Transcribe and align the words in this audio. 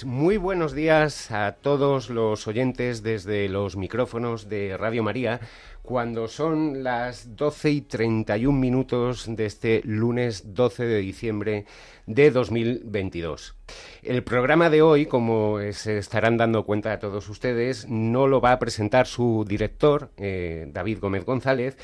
Pues 0.00 0.10
muy 0.10 0.38
buenos 0.38 0.72
días 0.72 1.30
a 1.30 1.56
todos 1.60 2.08
los 2.08 2.48
oyentes 2.48 3.02
desde 3.02 3.50
los 3.50 3.76
micrófonos 3.76 4.48
de 4.48 4.78
Radio 4.78 5.02
María, 5.02 5.40
cuando 5.82 6.26
son 6.26 6.82
las 6.82 7.36
12 7.36 7.70
y 7.70 7.80
31 7.82 8.58
minutos 8.58 9.26
de 9.28 9.44
este 9.44 9.82
lunes 9.84 10.54
12 10.54 10.86
de 10.86 11.00
diciembre 11.00 11.66
de 12.06 12.30
2022. 12.30 13.56
El 14.02 14.24
programa 14.24 14.70
de 14.70 14.80
hoy, 14.80 15.04
como 15.04 15.58
se 15.72 15.98
estarán 15.98 16.38
dando 16.38 16.64
cuenta 16.64 16.94
a 16.94 16.98
todos 16.98 17.28
ustedes, 17.28 17.86
no 17.86 18.26
lo 18.26 18.40
va 18.40 18.52
a 18.52 18.58
presentar 18.58 19.06
su 19.06 19.44
director, 19.46 20.12
eh, 20.16 20.66
David 20.72 21.00
Gómez 21.00 21.26
González, 21.26 21.76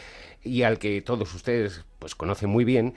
y 0.42 0.62
al 0.62 0.78
que 0.78 1.02
todos 1.02 1.34
ustedes 1.34 1.84
pues 1.98 2.14
conocen 2.14 2.48
muy 2.48 2.64
bien, 2.64 2.94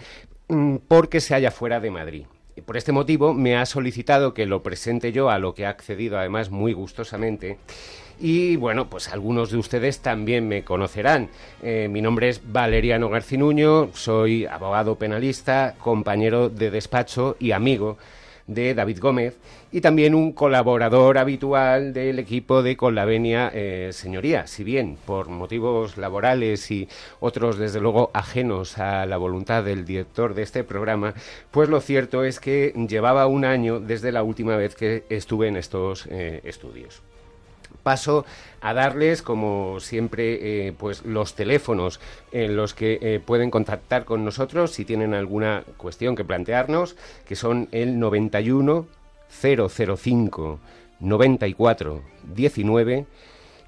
mm, 0.48 0.78
porque 0.88 1.20
se 1.20 1.34
halla 1.34 1.52
fuera 1.52 1.82
de 1.82 1.92
Madrid. 1.92 2.26
Por 2.66 2.78
este 2.78 2.92
motivo 2.92 3.34
me 3.34 3.58
ha 3.58 3.66
solicitado 3.66 4.34
que 4.34 4.46
lo 4.46 4.64
presente 4.64 5.12
yo, 5.12 5.30
a 5.30 5.40
lo 5.40 5.54
que 5.54 5.66
ha 5.66 5.70
accedido 5.70 6.18
además 6.18 6.50
muy 6.50 6.74
gustosamente. 6.74 7.58
Y 8.20 8.58
bueno, 8.58 8.90
pues 8.90 9.08
algunos 9.08 9.52
de 9.52 9.58
ustedes 9.58 10.00
también 10.00 10.48
me 10.48 10.64
conocerán. 10.64 11.30
Eh, 11.64 11.88
mi 11.90 12.02
nombre 12.02 12.30
es 12.30 12.42
Valeriano 12.52 13.10
Garcinuño, 13.10 13.92
soy 13.94 14.46
abogado 14.46 14.96
penalista, 14.96 15.76
compañero 15.80 16.50
de 16.50 16.70
despacho 16.70 17.38
y 17.40 17.52
amigo 17.52 17.98
de 18.50 18.74
David 18.74 19.00
Gómez 19.00 19.38
y 19.72 19.82
también 19.82 20.16
un 20.16 20.34
colaborador 20.34 21.20
habitual 21.20 21.94
del 21.94 22.20
equipo 22.20 22.64
de 22.64 22.76
Con 22.76 22.96
la 22.96 23.06
Venia 23.06 23.52
eh, 23.54 23.92
Señoría. 23.94 24.48
Si 24.48 24.64
bien 24.64 24.98
por 25.06 25.30
motivos 25.30 25.98
laborales 25.98 26.70
y 26.72 26.90
otros, 27.20 27.58
desde 27.58 27.80
luego, 27.80 28.10
ajenos 28.14 28.80
a 28.80 29.06
la 29.06 29.18
voluntad 29.18 29.64
del 29.64 29.86
director 29.86 30.34
de 30.34 30.42
este 30.42 30.64
programa, 30.64 31.14
pues 31.52 31.70
lo 31.70 31.80
cierto 31.80 32.24
es 32.24 32.40
que 32.40 32.74
llevaba 32.90 33.28
un 33.28 33.46
año 33.46 33.80
desde 33.80 34.12
la 34.12 34.24
última 34.24 34.58
vez 34.58 34.76
que 34.76 35.04
estuve 35.10 35.48
en 35.48 35.56
estos 35.56 36.08
eh, 36.08 36.42
estudios 36.44 37.04
paso 37.90 38.24
a 38.62 38.76
darles, 38.76 39.24
como 39.24 39.80
siempre, 39.80 40.68
eh, 40.68 40.74
pues 40.78 41.04
los 41.06 41.34
teléfonos 41.34 42.00
en 42.32 42.56
los 42.56 42.76
que 42.76 43.00
eh, 43.02 43.20
pueden 43.20 43.50
contactar 43.50 44.06
con 44.06 44.24
nosotros 44.24 44.70
si 44.70 44.86
tienen 44.86 45.16
alguna 45.16 45.64
cuestión 45.76 46.16
que 46.16 46.24
plantearnos, 46.24 46.96
que 47.26 47.36
son 47.36 47.68
el 47.72 47.98
91 47.98 48.86
005 49.42 50.60
94 51.00 52.04
19 52.36 53.08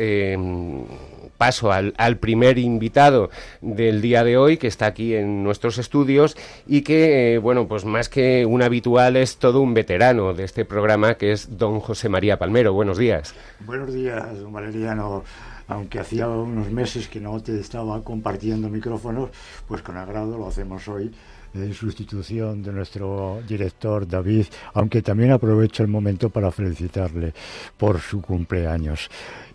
paso 1.37 1.71
al, 1.71 1.93
primer 2.17 2.57
invitado 2.57 3.29
del 3.61 4.01
día 4.01 4.23
de 4.23 4.37
hoy, 4.37 4.57
que 4.57 4.67
está 4.67 4.85
aquí 4.85 5.15
en 5.15 5.43
nuestros 5.43 5.77
estudios 5.77 6.37
y 6.65 6.81
que, 6.81 7.35
eh, 7.35 7.37
bueno, 7.37 7.67
pues 7.67 7.85
más 7.85 8.09
que 8.09 8.45
un 8.45 8.61
habitual 8.61 9.15
es 9.15 9.37
todo 9.37 9.61
un 9.61 9.73
veterano 9.73 10.33
de 10.33 10.43
este 10.43 10.65
programa, 10.65 11.15
que 11.15 11.31
es 11.31 11.57
don 11.57 11.79
José 11.79 12.09
María 12.09 12.37
Palmero. 12.37 12.73
Buenos 12.73 12.97
días. 12.97 13.35
Buenos 13.65 13.93
días, 13.93 14.39
don 14.39 14.53
Valeriano 14.53 15.23
aunque 15.67 15.99
hacía 15.99 16.27
unos 16.27 16.69
meses 16.69 17.07
que 17.07 17.19
no 17.19 17.41
te 17.41 17.59
estaba 17.59 18.03
compartiendo 18.03 18.69
micrófonos, 18.69 19.31
pues 19.67 19.81
con 19.81 19.97
agrado 19.97 20.37
lo 20.37 20.47
hacemos 20.47 20.87
hoy 20.87 21.11
en 21.55 21.73
sustitución 21.73 22.61
de 22.61 22.71
nuestro 22.71 23.39
director 23.47 24.07
David, 24.07 24.45
aunque 24.73 25.01
también 25.01 25.31
aprovecho 25.31 25.83
el 25.83 25.89
momento 25.89 26.29
para 26.29 26.51
felicitarle 26.51 27.33
por 27.77 27.99
su 27.99 28.21
cumpleaños. 28.21 29.09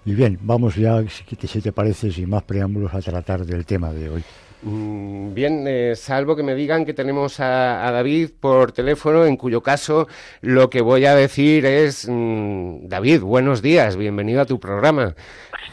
Y 0.04 0.14
bien, 0.14 0.38
vamos 0.40 0.76
ya, 0.76 1.02
si 1.08 1.60
te 1.60 1.72
parece, 1.72 2.10
sin 2.10 2.30
más 2.30 2.42
preámbulos, 2.42 2.94
a 2.94 3.00
tratar 3.00 3.44
del 3.44 3.66
tema 3.66 3.92
de 3.92 4.08
hoy. 4.08 4.24
Mm, 4.62 5.32
bien, 5.32 5.64
eh, 5.66 5.94
salvo 5.96 6.36
que 6.36 6.42
me 6.42 6.54
digan 6.54 6.84
que 6.84 6.92
tenemos 6.92 7.40
a, 7.40 7.90
David 7.90 8.30
por 8.38 8.72
teléfono, 8.72 9.24
en 9.24 9.36
cuyo 9.36 9.62
caso 9.62 10.06
lo 10.42 10.68
que 10.68 10.82
voy 10.82 11.06
a 11.06 11.14
decir 11.14 11.64
es, 11.64 12.06
mm, 12.08 12.88
David, 12.88 13.20
buenos 13.22 13.62
días, 13.62 13.96
bienvenido 13.96 14.40
a 14.42 14.46
tu 14.46 14.60
programa. 14.60 15.14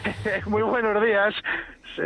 Muy 0.46 0.62
buenos 0.62 1.04
días 1.04 1.34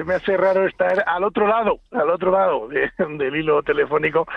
me 0.05 0.15
hace 0.15 0.37
raro 0.37 0.65
estar 0.65 1.03
al 1.05 1.23
otro 1.23 1.47
lado, 1.47 1.79
al 1.91 2.09
otro 2.09 2.31
lado 2.31 2.67
del 2.67 3.35
hilo 3.35 3.63
telefónico, 3.63 4.27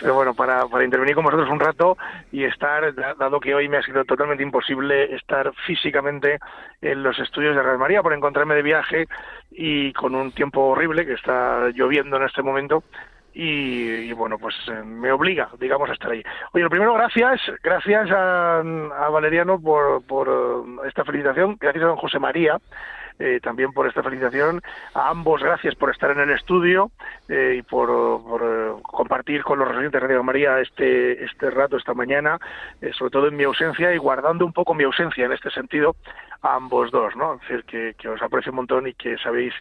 pero 0.00 0.14
bueno, 0.14 0.34
para, 0.34 0.66
para 0.66 0.84
intervenir 0.84 1.14
con 1.14 1.24
vosotros 1.24 1.48
un 1.50 1.60
rato 1.60 1.96
y 2.32 2.44
estar, 2.44 2.94
dado 2.94 3.40
que 3.40 3.54
hoy 3.54 3.68
me 3.68 3.78
ha 3.78 3.82
sido 3.82 4.04
totalmente 4.04 4.42
imposible 4.42 5.14
estar 5.14 5.52
físicamente 5.66 6.38
en 6.80 7.02
los 7.02 7.18
estudios 7.18 7.54
de 7.56 7.62
Radio 7.62 7.78
María 7.78 8.02
por 8.02 8.12
encontrarme 8.12 8.54
de 8.54 8.62
viaje 8.62 9.06
y 9.50 9.92
con 9.92 10.14
un 10.14 10.32
tiempo 10.32 10.62
horrible 10.62 11.06
que 11.06 11.14
está 11.14 11.68
lloviendo 11.74 12.16
en 12.16 12.24
este 12.24 12.42
momento, 12.42 12.82
y, 13.36 14.12
bueno, 14.12 14.38
pues 14.38 14.54
eh, 14.68 14.82
me 14.84 15.10
obliga, 15.10 15.48
digamos, 15.58 15.90
a 15.90 15.94
estar 15.94 16.12
ahí. 16.12 16.22
Oye, 16.52 16.62
lo 16.62 16.70
primero, 16.70 16.94
gracias, 16.94 17.40
gracias 17.64 18.08
a, 18.12 18.60
a 18.60 19.08
Valeriano 19.08 19.60
por, 19.60 20.06
por 20.06 20.28
eh, 20.28 20.88
esta 20.88 21.04
felicitación, 21.04 21.56
gracias 21.60 21.82
a 21.82 21.88
don 21.88 21.96
José 21.96 22.20
María, 22.20 22.58
eh, 23.18 23.38
también 23.42 23.72
por 23.72 23.86
esta 23.86 24.02
felicitación. 24.02 24.60
A 24.94 25.10
ambos, 25.10 25.42
gracias 25.42 25.74
por 25.74 25.90
estar 25.90 26.10
en 26.10 26.20
el 26.20 26.30
estudio 26.30 26.90
eh, 27.28 27.56
y 27.58 27.62
por, 27.62 27.90
eh, 28.42 28.72
compartir 28.82 29.42
con 29.42 29.58
los 29.58 29.68
residentes 29.68 30.00
de 30.00 30.06
Radio 30.08 30.22
María 30.22 30.60
este, 30.60 31.24
este 31.24 31.50
rato, 31.50 31.76
esta 31.76 31.94
mañana, 31.94 32.38
sobre 32.98 33.10
todo 33.10 33.28
en 33.28 33.36
mi 33.36 33.44
ausencia 33.44 33.94
y 33.94 33.98
guardando 33.98 34.44
un 34.44 34.52
poco 34.52 34.74
mi 34.74 34.84
ausencia 34.84 35.26
en 35.26 35.32
este 35.32 35.50
sentido 35.50 35.96
a 36.44 36.56
ambos 36.56 36.90
dos, 36.90 37.16
¿no? 37.16 37.34
Es 37.34 37.40
decir, 37.40 37.64
que, 37.64 37.94
que 37.98 38.08
os 38.08 38.22
aprecio 38.22 38.52
un 38.52 38.56
montón 38.56 38.86
y 38.86 38.94
que 38.94 39.16
sabéis 39.18 39.54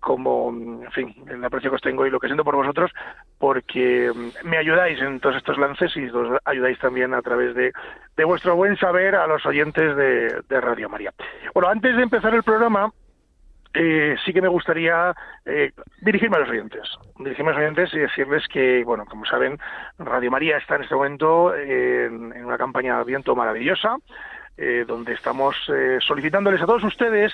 cómo, 0.00 0.50
en 0.50 0.90
fin, 0.92 1.14
el 1.28 1.44
aprecio 1.44 1.70
que 1.70 1.76
os 1.76 1.82
tengo 1.82 2.06
y 2.06 2.10
lo 2.10 2.20
que 2.20 2.28
siento 2.28 2.44
por 2.44 2.56
vosotros, 2.56 2.90
porque 3.38 4.10
mm, 4.14 4.48
me 4.48 4.58
ayudáis 4.58 5.00
en 5.00 5.20
todos 5.20 5.36
estos 5.36 5.58
lances 5.58 5.96
y 5.96 6.06
os 6.08 6.40
ayudáis 6.44 6.78
también 6.78 7.14
a 7.14 7.22
través 7.22 7.54
de, 7.54 7.72
de 8.16 8.24
vuestro 8.24 8.56
buen 8.56 8.76
saber 8.76 9.14
a 9.14 9.26
los 9.26 9.44
oyentes 9.46 9.96
de, 9.96 10.42
de 10.48 10.60
Radio 10.60 10.88
María. 10.88 11.12
Bueno, 11.54 11.68
antes 11.68 11.96
de 11.96 12.02
empezar 12.02 12.34
el 12.34 12.42
programa, 12.42 12.92
eh, 13.78 14.16
sí 14.24 14.32
que 14.32 14.40
me 14.40 14.48
gustaría 14.48 15.14
eh, 15.44 15.72
dirigirme 16.00 16.36
a 16.36 16.40
los 16.40 16.48
oyentes, 16.48 16.88
dirigirme 17.18 17.50
a 17.50 17.54
los 17.54 17.62
oyentes 17.62 17.92
y 17.92 17.98
decirles 17.98 18.46
que, 18.48 18.82
bueno, 18.84 19.04
como 19.04 19.26
saben, 19.26 19.58
Radio 19.98 20.30
María 20.30 20.56
está 20.56 20.76
en 20.76 20.82
este 20.82 20.94
momento 20.94 21.54
en, 21.54 22.44
una 22.44 22.56
campaña 22.56 22.98
de 22.98 23.04
viento 23.04 23.36
maravillosa, 23.36 23.96
eh, 24.58 24.84
donde 24.86 25.12
estamos 25.12 25.54
eh, 25.68 25.98
solicitándoles 26.00 26.62
a 26.62 26.66
todos 26.66 26.84
ustedes 26.84 27.32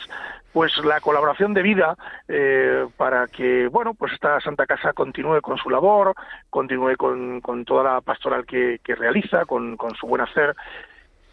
pues 0.53 0.77
la 0.85 1.01
colaboración 1.01 1.55
de 1.55 1.63
vida 1.63 1.97
eh, 2.29 2.87
para 2.97 3.27
que 3.27 3.69
bueno 3.69 3.95
pues 3.95 4.13
esta 4.13 4.41
Santa 4.41 4.67
Casa 4.67 4.93
continúe 4.93 5.41
con 5.41 5.57
su 5.57 5.71
labor, 5.71 6.15
continúe 6.51 6.97
con, 6.97 7.41
con 7.41 7.65
toda 7.65 7.95
la 7.95 8.01
pastoral 8.01 8.45
que, 8.45 8.81
que 8.83 8.95
realiza, 8.95 9.45
con, 9.45 9.77
con 9.77 9.95
su 9.95 10.07
buen 10.07 10.23
hacer 10.23 10.55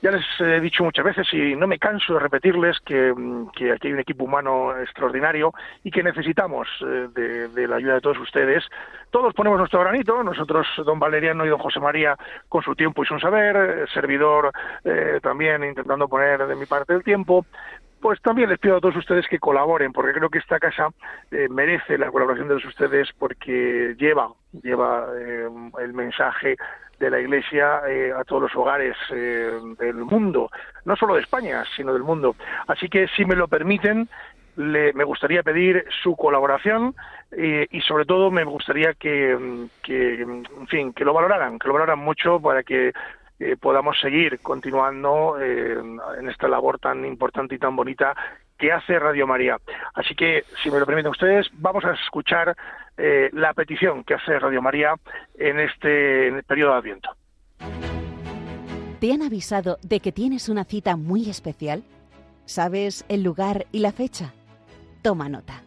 ya 0.01 0.11
les 0.11 0.23
he 0.39 0.61
dicho 0.61 0.83
muchas 0.83 1.03
veces 1.03 1.27
y 1.33 1.55
no 1.55 1.67
me 1.67 1.77
canso 1.77 2.13
de 2.13 2.19
repetirles 2.19 2.79
que, 2.85 3.13
que 3.55 3.71
aquí 3.71 3.87
hay 3.87 3.93
un 3.93 3.99
equipo 3.99 4.23
humano 4.23 4.77
extraordinario 4.77 5.53
y 5.83 5.91
que 5.91 6.03
necesitamos 6.03 6.67
eh, 6.81 7.09
de, 7.53 7.67
la 7.67 7.77
ayuda 7.77 7.95
de 7.95 8.01
todos 8.01 8.17
ustedes. 8.19 8.63
Todos 9.11 9.33
ponemos 9.33 9.59
nuestro 9.59 9.81
granito, 9.81 10.23
nosotros, 10.23 10.65
don 10.85 10.99
Valeriano 10.99 11.45
y 11.45 11.49
don 11.49 11.59
José 11.59 11.79
María, 11.79 12.15
con 12.47 12.63
su 12.63 12.75
tiempo 12.75 13.03
y 13.03 13.07
su 13.07 13.19
saber, 13.19 13.89
servidor 13.93 14.51
eh, 14.85 15.19
también 15.21 15.63
intentando 15.63 16.07
poner 16.07 16.47
de 16.47 16.55
mi 16.55 16.65
parte 16.65 16.93
el 16.93 17.03
tiempo, 17.03 17.45
pues 17.99 18.21
también 18.21 18.49
les 18.49 18.59
pido 18.59 18.77
a 18.77 18.79
todos 18.79 18.95
ustedes 18.95 19.27
que 19.27 19.39
colaboren, 19.39 19.91
porque 19.91 20.13
creo 20.13 20.29
que 20.29 20.37
esta 20.37 20.59
casa 20.59 20.87
eh, 21.31 21.47
merece 21.49 21.97
la 21.97 22.09
colaboración 22.09 22.47
de 22.47 22.55
todos 22.55 22.69
ustedes 22.69 23.09
porque 23.17 23.95
lleva, 23.97 24.29
lleva 24.63 25.07
el 25.79 25.93
mensaje 25.93 26.55
de 26.99 27.09
la 27.09 27.19
Iglesia 27.19 27.81
eh, 27.87 28.11
a 28.15 28.23
todos 28.23 28.43
los 28.43 28.55
hogares 28.55 28.95
eh, 29.11 29.51
del 29.79 29.95
mundo, 29.95 30.51
no 30.85 30.95
solo 30.95 31.15
de 31.15 31.21
España, 31.21 31.63
sino 31.75 31.93
del 31.93 32.03
mundo. 32.03 32.35
Así 32.67 32.89
que, 32.89 33.07
si 33.15 33.25
me 33.25 33.35
lo 33.35 33.47
permiten, 33.47 34.09
le, 34.57 34.91
me 34.93 35.05
gustaría 35.05 35.41
pedir 35.41 35.85
su 36.03 36.15
colaboración 36.15 36.93
eh, 37.31 37.67
y 37.71 37.81
sobre 37.81 38.05
todo 38.05 38.29
me 38.29 38.43
gustaría 38.43 38.93
que, 38.93 39.67
que, 39.81 40.21
en 40.21 40.67
fin, 40.67 40.93
que 40.93 41.05
lo 41.05 41.13
valoraran, 41.13 41.57
que 41.57 41.67
lo 41.67 41.73
valoraran 41.73 41.99
mucho 41.99 42.39
para 42.39 42.63
que 42.63 42.91
podamos 43.61 43.97
seguir 44.01 44.39
continuando 44.41 45.39
en 45.39 46.27
esta 46.27 46.49
labor 46.49 46.77
tan 46.77 47.05
importante 47.05 47.55
y 47.55 47.57
tan 47.57 47.73
bonita 47.73 48.13
que 48.57 48.73
hace 48.73 48.99
Radio 48.99 49.25
María. 49.25 49.57
Así 49.93 50.13
que, 50.13 50.43
si 50.61 50.69
me 50.69 50.77
lo 50.77 50.85
permiten 50.85 51.11
ustedes, 51.11 51.47
vamos 51.53 51.85
a 51.85 51.93
escuchar 51.93 52.53
eh, 52.99 53.29
la 53.33 53.53
petición 53.53 54.03
que 54.03 54.15
hace 54.15 54.37
Radio 54.37 54.61
María 54.61 54.93
en 55.35 55.59
este 55.59 56.43
periodo 56.43 56.73
de 56.73 56.77
Adviento. 56.77 57.09
¿Te 58.99 59.13
han 59.13 59.21
avisado 59.21 59.77
de 59.81 60.01
que 60.01 60.11
tienes 60.11 60.49
una 60.49 60.65
cita 60.65 60.97
muy 60.97 61.29
especial? 61.29 61.83
¿Sabes 62.43 63.05
el 63.07 63.23
lugar 63.23 63.65
y 63.71 63.79
la 63.79 63.93
fecha? 63.93 64.33
Toma 65.01 65.29
nota. 65.29 65.63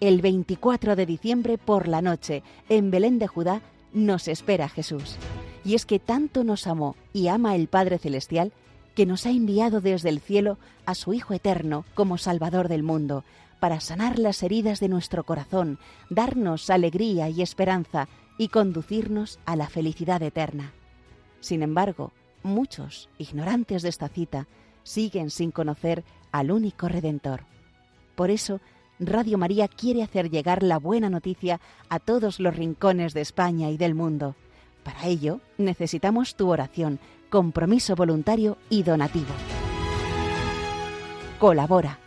El 0.00 0.20
24 0.20 0.94
de 0.94 1.06
diciembre 1.06 1.56
por 1.56 1.88
la 1.88 2.02
noche, 2.02 2.42
en 2.68 2.90
Belén 2.90 3.18
de 3.18 3.26
Judá, 3.26 3.62
nos 3.94 4.28
espera 4.28 4.68
Jesús. 4.68 5.18
Y 5.64 5.74
es 5.74 5.86
que 5.86 5.98
tanto 5.98 6.44
nos 6.44 6.66
amó 6.66 6.94
y 7.14 7.28
ama 7.28 7.56
el 7.56 7.68
Padre 7.68 7.98
Celestial 7.98 8.52
que 8.94 9.06
nos 9.06 9.26
ha 9.26 9.30
enviado 9.30 9.80
desde 9.80 10.10
el 10.10 10.20
cielo 10.20 10.58
a 10.84 10.94
su 10.94 11.14
Hijo 11.14 11.32
Eterno 11.32 11.84
como 11.94 12.18
Salvador 12.18 12.68
del 12.68 12.82
mundo, 12.82 13.24
para 13.58 13.80
sanar 13.80 14.18
las 14.18 14.42
heridas 14.42 14.80
de 14.80 14.88
nuestro 14.88 15.24
corazón, 15.24 15.78
darnos 16.10 16.70
alegría 16.70 17.28
y 17.28 17.42
esperanza 17.42 18.08
y 18.38 18.48
conducirnos 18.48 19.38
a 19.46 19.56
la 19.56 19.68
felicidad 19.68 20.22
eterna. 20.22 20.72
Sin 21.40 21.62
embargo, 21.62 22.12
muchos, 22.42 23.08
ignorantes 23.18 23.82
de 23.82 23.88
esta 23.88 24.08
cita, 24.08 24.46
siguen 24.82 25.30
sin 25.30 25.50
conocer 25.50 26.04
al 26.32 26.50
único 26.50 26.88
Redentor. 26.88 27.42
Por 28.14 28.30
eso, 28.30 28.60
Radio 29.00 29.38
María 29.38 29.68
quiere 29.68 30.02
hacer 30.02 30.30
llegar 30.30 30.62
la 30.62 30.78
buena 30.78 31.10
noticia 31.10 31.60
a 31.88 32.00
todos 32.00 32.40
los 32.40 32.56
rincones 32.56 33.14
de 33.14 33.20
España 33.20 33.70
y 33.70 33.76
del 33.76 33.94
mundo. 33.94 34.34
Para 34.82 35.06
ello, 35.06 35.40
necesitamos 35.56 36.34
tu 36.34 36.48
oración, 36.48 36.98
compromiso 37.30 37.94
voluntario 37.94 38.56
y 38.70 38.82
donativo. 38.82 39.32
Colabora 41.38 42.00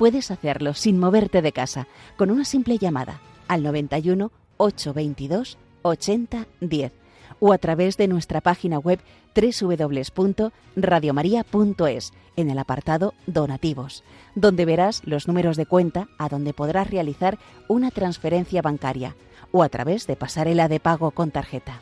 puedes 0.00 0.30
hacerlo 0.30 0.72
sin 0.72 0.98
moverte 0.98 1.42
de 1.42 1.52
casa 1.52 1.86
con 2.16 2.30
una 2.30 2.46
simple 2.46 2.78
llamada 2.78 3.20
al 3.48 3.62
91 3.62 4.32
822 4.56 5.58
80 5.82 6.46
10 6.62 6.92
o 7.38 7.52
a 7.52 7.58
través 7.58 7.98
de 7.98 8.08
nuestra 8.08 8.40
página 8.40 8.78
web 8.78 8.98
www.radiomaria.es 9.36 12.12
en 12.36 12.48
el 12.48 12.58
apartado 12.58 13.12
Donativos, 13.26 14.02
donde 14.34 14.64
verás 14.64 15.02
los 15.04 15.28
números 15.28 15.58
de 15.58 15.66
cuenta 15.66 16.08
a 16.16 16.30
donde 16.30 16.54
podrás 16.54 16.88
realizar 16.88 17.38
una 17.68 17.90
transferencia 17.90 18.62
bancaria 18.62 19.16
o 19.52 19.62
a 19.62 19.68
través 19.68 20.06
de 20.06 20.16
pasarela 20.16 20.68
de 20.68 20.80
pago 20.80 21.10
con 21.10 21.30
tarjeta. 21.30 21.78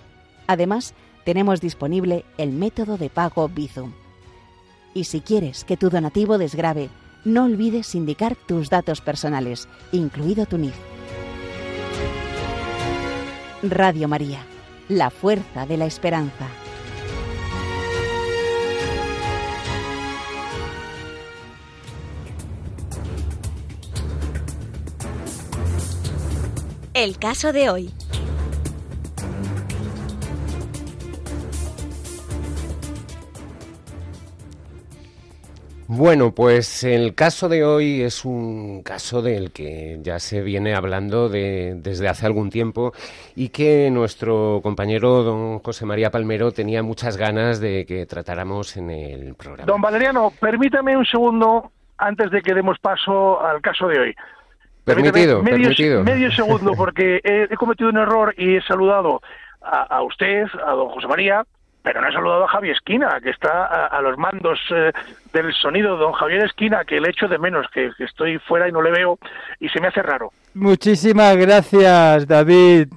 Además, 0.48 0.92
tenemos 1.24 1.60
disponible 1.60 2.24
el 2.36 2.50
método 2.50 2.98
de 2.98 3.10
pago 3.10 3.48
Bizum. 3.48 3.92
Y 4.92 5.04
si 5.04 5.20
quieres 5.20 5.62
que 5.62 5.76
tu 5.76 5.88
donativo 5.88 6.36
desgrabe 6.36 6.90
no 7.24 7.44
olvides 7.44 7.94
indicar 7.94 8.36
tus 8.36 8.70
datos 8.70 9.00
personales, 9.00 9.68
incluido 9.92 10.46
tu 10.46 10.58
NIF. 10.58 10.74
Radio 13.62 14.08
María, 14.08 14.40
la 14.88 15.10
fuerza 15.10 15.66
de 15.66 15.76
la 15.76 15.86
esperanza. 15.86 16.46
El 26.94 27.18
caso 27.18 27.52
de 27.52 27.70
hoy. 27.70 27.90
Bueno, 35.90 36.32
pues 36.32 36.84
el 36.84 37.14
caso 37.14 37.48
de 37.48 37.64
hoy 37.64 38.02
es 38.02 38.26
un 38.26 38.82
caso 38.82 39.22
del 39.22 39.52
que 39.52 39.98
ya 40.02 40.18
se 40.18 40.42
viene 40.42 40.74
hablando 40.74 41.30
desde 41.30 42.08
hace 42.08 42.26
algún 42.26 42.50
tiempo 42.50 42.92
y 43.34 43.48
que 43.48 43.88
nuestro 43.90 44.60
compañero 44.62 45.22
don 45.22 45.60
José 45.60 45.86
María 45.86 46.10
Palmero 46.10 46.52
tenía 46.52 46.82
muchas 46.82 47.16
ganas 47.16 47.58
de 47.58 47.86
que 47.86 48.04
tratáramos 48.04 48.76
en 48.76 48.90
el 48.90 49.34
programa. 49.34 49.64
Don 49.64 49.80
Valeriano, 49.80 50.30
permítame 50.38 50.94
un 50.94 51.06
segundo 51.06 51.72
antes 51.96 52.30
de 52.32 52.42
que 52.42 52.52
demos 52.52 52.78
paso 52.80 53.40
al 53.42 53.62
caso 53.62 53.88
de 53.88 53.98
hoy. 53.98 54.16
Permitido, 54.84 55.42
medio, 55.42 55.62
permitido. 55.62 56.04
Medio 56.04 56.30
segundo, 56.32 56.72
porque 56.76 57.18
he, 57.24 57.56
cometido 57.56 57.88
un 57.88 57.96
error 57.96 58.34
y 58.36 58.56
he 58.56 58.62
saludado 58.62 59.22
a 59.62 60.02
usted, 60.02 60.44
a 60.66 60.72
don 60.72 60.90
José 60.90 61.06
María, 61.08 61.46
pero 61.88 62.02
no 62.02 62.08
he 62.08 62.12
saludado 62.12 62.44
a 62.44 62.48
Javier 62.48 62.76
Esquina, 62.76 63.18
que 63.22 63.30
está 63.30 63.86
a, 63.86 64.02
los 64.02 64.18
mandos 64.18 64.60
eh, 64.70 64.92
del 65.32 65.54
sonido, 65.54 65.96
don 65.96 66.12
Javier 66.12 66.44
Esquina, 66.44 66.84
que 66.84 67.00
le 67.00 67.08
echo 67.08 67.28
de 67.28 67.38
menos, 67.38 67.66
que, 67.72 67.92
estoy 68.00 68.36
fuera 68.40 68.68
y 68.68 68.72
no 68.72 68.82
le 68.82 68.90
veo 68.90 69.18
y 69.58 69.70
se 69.70 69.80
me 69.80 69.88
hace 69.88 70.02
raro. 70.02 70.30
Muchísimas 70.52 71.34
gracias, 71.38 72.26
David. 72.26 72.88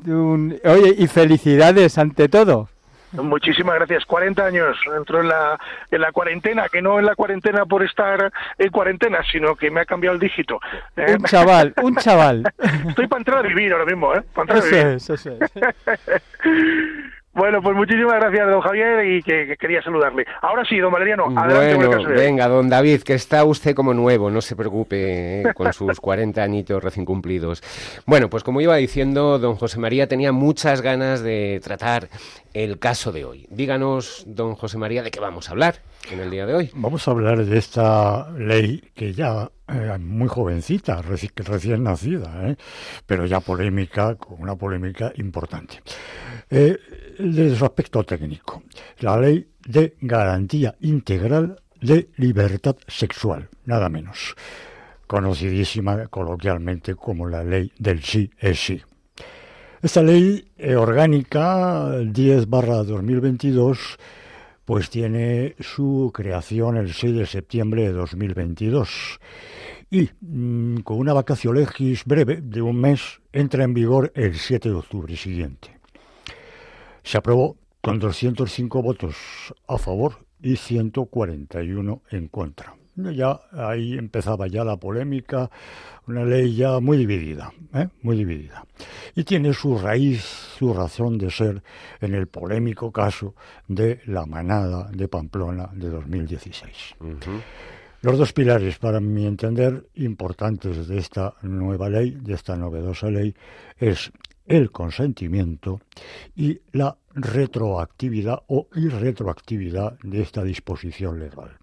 Oye, 0.65 0.95
y 0.97 1.07
felicidades 1.07 1.97
ante 1.97 2.27
todo. 2.27 2.67
Muchísimas 3.13 3.75
gracias. 3.75 4.03
40 4.03 4.45
años 4.45 4.77
entró 4.97 5.21
en 5.21 5.29
la, 5.29 5.57
en 5.89 6.01
la 6.01 6.11
cuarentena, 6.11 6.67
que 6.67 6.81
no 6.81 6.99
en 6.99 7.05
la 7.05 7.15
cuarentena 7.15 7.65
por 7.65 7.85
estar 7.85 8.29
en 8.57 8.71
cuarentena, 8.71 9.19
sino 9.31 9.55
que 9.55 9.71
me 9.71 9.79
ha 9.79 9.85
cambiado 9.85 10.15
el 10.15 10.19
dígito. 10.19 10.59
¿eh? 10.97 11.15
Un 11.17 11.23
chaval, 11.23 11.73
un 11.81 11.95
chaval. 11.95 12.43
Estoy 12.89 13.07
para 13.07 13.21
entrar 13.21 13.37
a 13.37 13.47
vivir 13.47 13.71
ahora 13.71 13.85
mismo, 13.85 14.13
¿eh? 14.13 14.21
Para 14.33 14.53
entrar 14.53 14.59
a 14.59 14.83
vivir. 14.83 14.95
eso 14.97 15.13
es. 15.13 15.29
Bueno, 17.33 17.61
pues 17.61 17.75
muchísimas 17.77 18.15
gracias, 18.15 18.45
don 18.45 18.59
Javier, 18.59 19.05
y 19.05 19.23
que, 19.23 19.55
quería 19.57 19.81
saludarle. 19.81 20.25
Ahora 20.41 20.65
sí, 20.65 20.77
don 20.79 20.91
Valeriano, 20.91 21.27
adelante 21.33 21.75
bueno, 21.75 22.03
venga, 22.09 22.47
don 22.49 22.67
David, 22.67 23.03
que 23.03 23.13
está 23.13 23.45
usted 23.45 23.73
como 23.73 23.93
nuevo, 23.93 24.29
no 24.29 24.41
se 24.41 24.57
preocupe 24.57 25.41
¿eh? 25.41 25.53
con 25.53 25.71
sus 25.71 25.99
40 26.01 26.43
añitos 26.43 26.83
recién 26.83 27.05
cumplidos. 27.05 27.63
Bueno, 28.05 28.29
pues 28.29 28.43
como 28.43 28.59
iba 28.59 28.75
diciendo, 28.75 29.39
don 29.39 29.55
José 29.55 29.79
María 29.79 30.07
tenía 30.07 30.33
muchas 30.33 30.81
ganas 30.81 31.23
de 31.23 31.61
tratar 31.63 32.09
el 32.53 32.79
caso 32.79 33.13
de 33.13 33.23
hoy. 33.23 33.47
Díganos, 33.49 34.25
don 34.27 34.55
José 34.55 34.77
María, 34.77 35.01
de 35.01 35.11
qué 35.11 35.21
vamos 35.21 35.47
a 35.47 35.51
hablar 35.51 35.75
en 36.09 36.19
el 36.19 36.31
día 36.31 36.45
de 36.45 36.53
hoy. 36.53 36.71
Vamos 36.73 37.07
a 37.07 37.11
hablar 37.11 37.45
de 37.45 37.57
esta 37.57 38.29
ley 38.31 38.81
que 38.93 39.13
ya 39.13 39.49
eh, 39.67 39.97
muy 39.99 40.27
jovencita, 40.27 41.01
recién 41.01 41.83
nacida, 41.83 42.49
¿eh? 42.49 42.55
pero 43.05 43.25
ya 43.25 43.39
polémica, 43.39 44.15
con 44.15 44.41
una 44.41 44.55
polémica 44.55 45.11
importante. 45.17 45.81
Eh, 46.49 46.77
desde 47.19 47.55
su 47.55 47.65
aspecto 47.65 48.03
técnico, 48.03 48.63
la 48.99 49.17
ley 49.19 49.47
de 49.65 49.95
garantía 50.01 50.75
integral 50.81 51.61
de 51.79 52.09
libertad 52.17 52.75
sexual, 52.87 53.49
nada 53.65 53.89
menos, 53.89 54.35
conocidísima 55.07 56.07
coloquialmente 56.07 56.95
como 56.95 57.27
la 57.27 57.43
ley 57.43 57.71
del 57.77 58.03
sí 58.03 58.31
es 58.39 58.59
sí. 58.59 58.81
Esta 59.81 60.03
ley 60.03 60.45
eh, 60.57 60.75
orgánica 60.75 61.97
10 62.05 62.47
2022 62.47 63.97
pues 64.71 64.89
tiene 64.89 65.55
su 65.59 66.11
creación 66.13 66.77
el 66.77 66.93
6 66.93 67.13
de 67.13 67.25
septiembre 67.25 67.81
de 67.81 67.91
2022 67.91 69.19
y 69.89 70.09
mm, 70.21 70.77
con 70.77 70.97
una 70.97 71.11
vacación 71.11 71.57
legis 71.57 72.05
breve 72.05 72.39
de 72.41 72.61
un 72.61 72.79
mes 72.79 73.19
entra 73.33 73.65
en 73.65 73.73
vigor 73.73 74.13
el 74.15 74.35
7 74.35 74.69
de 74.69 74.75
octubre 74.75 75.13
siguiente. 75.17 75.77
Se 77.03 77.17
aprobó 77.17 77.57
con 77.81 77.99
205 77.99 78.81
votos 78.81 79.17
a 79.67 79.77
favor 79.77 80.25
y 80.41 80.55
141 80.55 82.03
en 82.09 82.29
contra. 82.29 82.73
Ya 82.95 83.41
ahí 83.51 83.97
empezaba 83.97 84.47
ya 84.47 84.63
la 84.63 84.77
polémica, 84.77 85.51
una 86.07 86.23
ley 86.23 86.55
ya 86.55 86.79
muy 86.79 86.95
dividida, 86.95 87.51
¿eh? 87.73 87.89
muy 88.03 88.15
dividida. 88.15 88.65
Y 89.15 89.25
tiene 89.25 89.53
su 89.53 89.77
raíz, 89.77 90.50
su 90.61 90.75
razón 90.75 91.17
de 91.17 91.31
ser 91.31 91.63
en 92.01 92.13
el 92.13 92.27
polémico 92.27 92.91
caso 92.91 93.33
de 93.67 93.99
la 94.05 94.27
manada 94.27 94.91
de 94.91 95.07
Pamplona 95.07 95.71
de 95.73 95.89
2016. 95.89 96.97
Los 98.03 98.19
dos 98.19 98.31
pilares, 98.31 98.77
para 98.77 98.99
mi 98.99 99.25
entender, 99.25 99.87
importantes 99.95 100.87
de 100.87 100.99
esta 100.99 101.33
nueva 101.41 101.89
ley, 101.89 102.11
de 102.11 102.35
esta 102.35 102.55
novedosa 102.55 103.09
ley, 103.09 103.33
es 103.75 104.11
el 104.45 104.69
consentimiento 104.69 105.81
y 106.35 106.59
la 106.73 106.95
retroactividad 107.15 108.43
o 108.45 108.67
irretroactividad 108.75 109.97
de 110.03 110.21
esta 110.21 110.43
disposición 110.43 111.19
legal. 111.19 111.57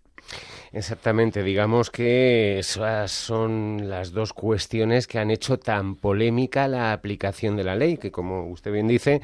Exactamente, 0.72 1.42
digamos 1.42 1.90
que 1.90 2.58
esas 2.58 3.10
son 3.10 3.88
las 3.88 4.12
dos 4.12 4.34
cuestiones 4.34 5.06
que 5.06 5.18
han 5.18 5.30
hecho 5.30 5.58
tan 5.58 5.94
polémica 5.94 6.68
la 6.68 6.92
aplicación 6.92 7.56
de 7.56 7.64
la 7.64 7.74
ley, 7.74 7.96
que 7.96 8.10
como 8.10 8.50
usted 8.50 8.70
bien 8.72 8.86
dice, 8.86 9.22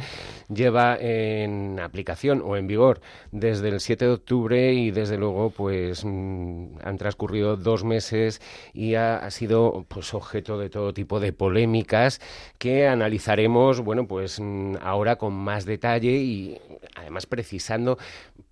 lleva 0.49 0.97
en 0.99 1.79
aplicación 1.81 2.41
o 2.43 2.57
en 2.57 2.67
vigor 2.67 3.03
desde 3.31 3.69
el 3.69 3.81
7 3.81 4.07
de 4.07 4.13
octubre 4.13 4.73
y 4.73 4.91
desde 4.91 5.19
luego 5.19 5.51
pues 5.51 6.03
mm, 6.07 6.79
han 6.83 6.97
transcurrido 6.97 7.59
dos 7.59 7.85
meses 7.85 8.41
y 8.73 8.95
ha, 8.95 9.31
sido 9.31 9.85
pues 9.89 10.15
objeto 10.15 10.59
de 10.59 10.71
todo 10.71 10.95
tipo 10.95 11.21
de 11.21 11.35
polémicas 11.35 12.23
que 12.57 12.89
analizaremos, 12.89 13.81
bueno, 13.81 14.07
pues 14.07 14.41
mm, 14.41 14.77
ahora 14.81 15.17
con 15.17 15.35
más 15.35 15.67
detalle 15.67 16.13
y 16.13 16.59
además 16.95 17.27
precisando 17.27 17.99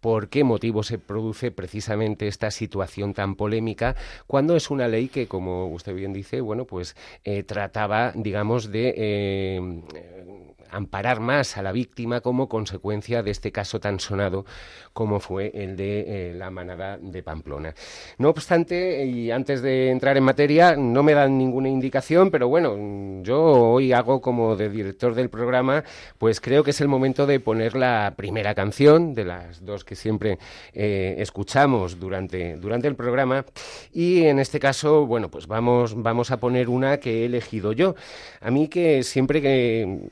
por 0.00 0.28
qué 0.28 0.44
motivo 0.44 0.82
se 0.82 0.98
produce 0.98 1.52
precisamente 1.52 2.26
esta 2.26 2.50
situación 2.50 2.81
tan 3.14 3.34
polémica 3.36 3.96
cuando 4.26 4.56
es 4.56 4.70
una 4.70 4.88
ley 4.88 5.08
que, 5.08 5.26
como 5.26 5.68
usted 5.68 5.94
bien 5.94 6.12
dice, 6.12 6.40
bueno, 6.40 6.64
pues 6.64 6.96
eh, 7.24 7.42
trataba, 7.42 8.12
digamos, 8.14 8.70
de 8.70 8.94
eh, 8.96 10.51
amparar 10.72 11.20
más 11.20 11.56
a 11.56 11.62
la 11.62 11.72
víctima 11.72 12.20
como 12.20 12.48
consecuencia 12.48 13.22
de 13.22 13.30
este 13.30 13.52
caso 13.52 13.80
tan 13.80 14.00
sonado 14.00 14.44
como 14.92 15.20
fue 15.20 15.50
el 15.54 15.76
de 15.76 16.30
eh, 16.30 16.34
la 16.34 16.50
manada 16.50 16.98
de 16.98 17.22
Pamplona. 17.22 17.74
No 18.18 18.28
obstante, 18.30 19.04
y 19.06 19.30
antes 19.30 19.62
de 19.62 19.90
entrar 19.90 20.16
en 20.16 20.24
materia, 20.24 20.76
no 20.76 21.02
me 21.02 21.14
dan 21.14 21.38
ninguna 21.38 21.68
indicación, 21.68 22.30
pero 22.30 22.48
bueno, 22.48 23.22
yo 23.22 23.40
hoy 23.42 23.92
hago 23.92 24.20
como 24.20 24.56
de 24.56 24.68
director 24.68 25.14
del 25.14 25.30
programa, 25.30 25.84
pues 26.18 26.40
creo 26.40 26.62
que 26.64 26.70
es 26.70 26.80
el 26.80 26.88
momento 26.88 27.26
de 27.26 27.40
poner 27.40 27.76
la 27.76 28.14
primera 28.16 28.54
canción 28.54 29.14
de 29.14 29.24
las 29.24 29.64
dos 29.64 29.84
que 29.84 29.94
siempre 29.94 30.38
eh, 30.72 31.16
escuchamos 31.18 31.98
durante, 31.98 32.56
durante 32.56 32.88
el 32.88 32.94
programa 32.94 33.44
y 33.92 34.24
en 34.24 34.38
este 34.38 34.60
caso, 34.60 35.06
bueno, 35.06 35.30
pues 35.30 35.46
vamos, 35.46 36.00
vamos 36.02 36.30
a 36.30 36.38
poner 36.38 36.68
una 36.68 36.98
que 36.98 37.22
he 37.22 37.24
elegido 37.26 37.72
yo. 37.72 37.94
A 38.40 38.50
mí 38.50 38.68
que 38.68 39.02
siempre 39.02 39.40
que 39.40 40.08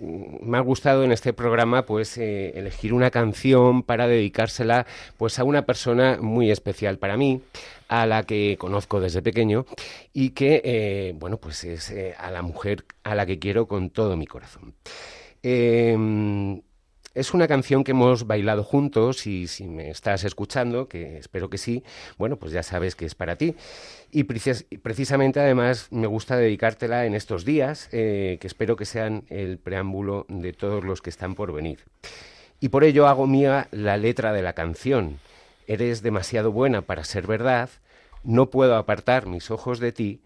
me 0.50 0.58
ha 0.58 0.60
gustado 0.60 1.04
en 1.04 1.12
este 1.12 1.32
programa 1.32 1.86
pues 1.86 2.18
eh, 2.18 2.52
elegir 2.58 2.92
una 2.92 3.10
canción 3.10 3.82
para 3.82 4.08
dedicársela 4.08 4.86
pues 5.16 5.38
a 5.38 5.44
una 5.44 5.64
persona 5.64 6.18
muy 6.20 6.50
especial 6.50 6.98
para 6.98 7.16
mí 7.16 7.40
a 7.88 8.04
la 8.06 8.24
que 8.24 8.56
conozco 8.58 9.00
desde 9.00 9.22
pequeño 9.22 9.64
y 10.12 10.30
que 10.30 10.60
eh, 10.64 11.14
bueno 11.16 11.38
pues 11.38 11.64
es 11.64 11.90
eh, 11.90 12.14
a 12.18 12.30
la 12.30 12.42
mujer 12.42 12.84
a 13.04 13.14
la 13.14 13.26
que 13.26 13.38
quiero 13.38 13.66
con 13.66 13.90
todo 13.90 14.16
mi 14.16 14.26
corazón. 14.26 14.74
Em, 15.42 16.60
es 17.14 17.34
una 17.34 17.48
canción 17.48 17.82
que 17.82 17.90
hemos 17.90 18.26
bailado 18.26 18.62
juntos 18.62 19.26
y 19.26 19.48
si 19.48 19.66
me 19.66 19.90
estás 19.90 20.24
escuchando, 20.24 20.88
que 20.88 21.18
espero 21.18 21.50
que 21.50 21.58
sí, 21.58 21.82
bueno, 22.18 22.36
pues 22.36 22.52
ya 22.52 22.62
sabes 22.62 22.94
que 22.94 23.04
es 23.04 23.14
para 23.14 23.36
ti. 23.36 23.56
Y 24.12 24.24
precisamente 24.24 25.40
además 25.40 25.88
me 25.90 26.06
gusta 26.06 26.36
dedicártela 26.36 27.06
en 27.06 27.14
estos 27.14 27.44
días, 27.44 27.88
eh, 27.92 28.38
que 28.40 28.46
espero 28.46 28.76
que 28.76 28.84
sean 28.84 29.24
el 29.28 29.58
preámbulo 29.58 30.26
de 30.28 30.52
todos 30.52 30.84
los 30.84 31.02
que 31.02 31.10
están 31.10 31.34
por 31.34 31.52
venir. 31.52 31.80
Y 32.60 32.68
por 32.68 32.84
ello 32.84 33.08
hago 33.08 33.26
mía 33.26 33.68
la 33.72 33.96
letra 33.96 34.32
de 34.32 34.42
la 34.42 34.52
canción. 34.52 35.18
Eres 35.66 36.02
demasiado 36.02 36.52
buena 36.52 36.82
para 36.82 37.04
ser 37.04 37.26
verdad, 37.26 37.70
no 38.22 38.50
puedo 38.50 38.76
apartar 38.76 39.26
mis 39.26 39.50
ojos 39.50 39.80
de 39.80 39.92
ti. 39.92 40.20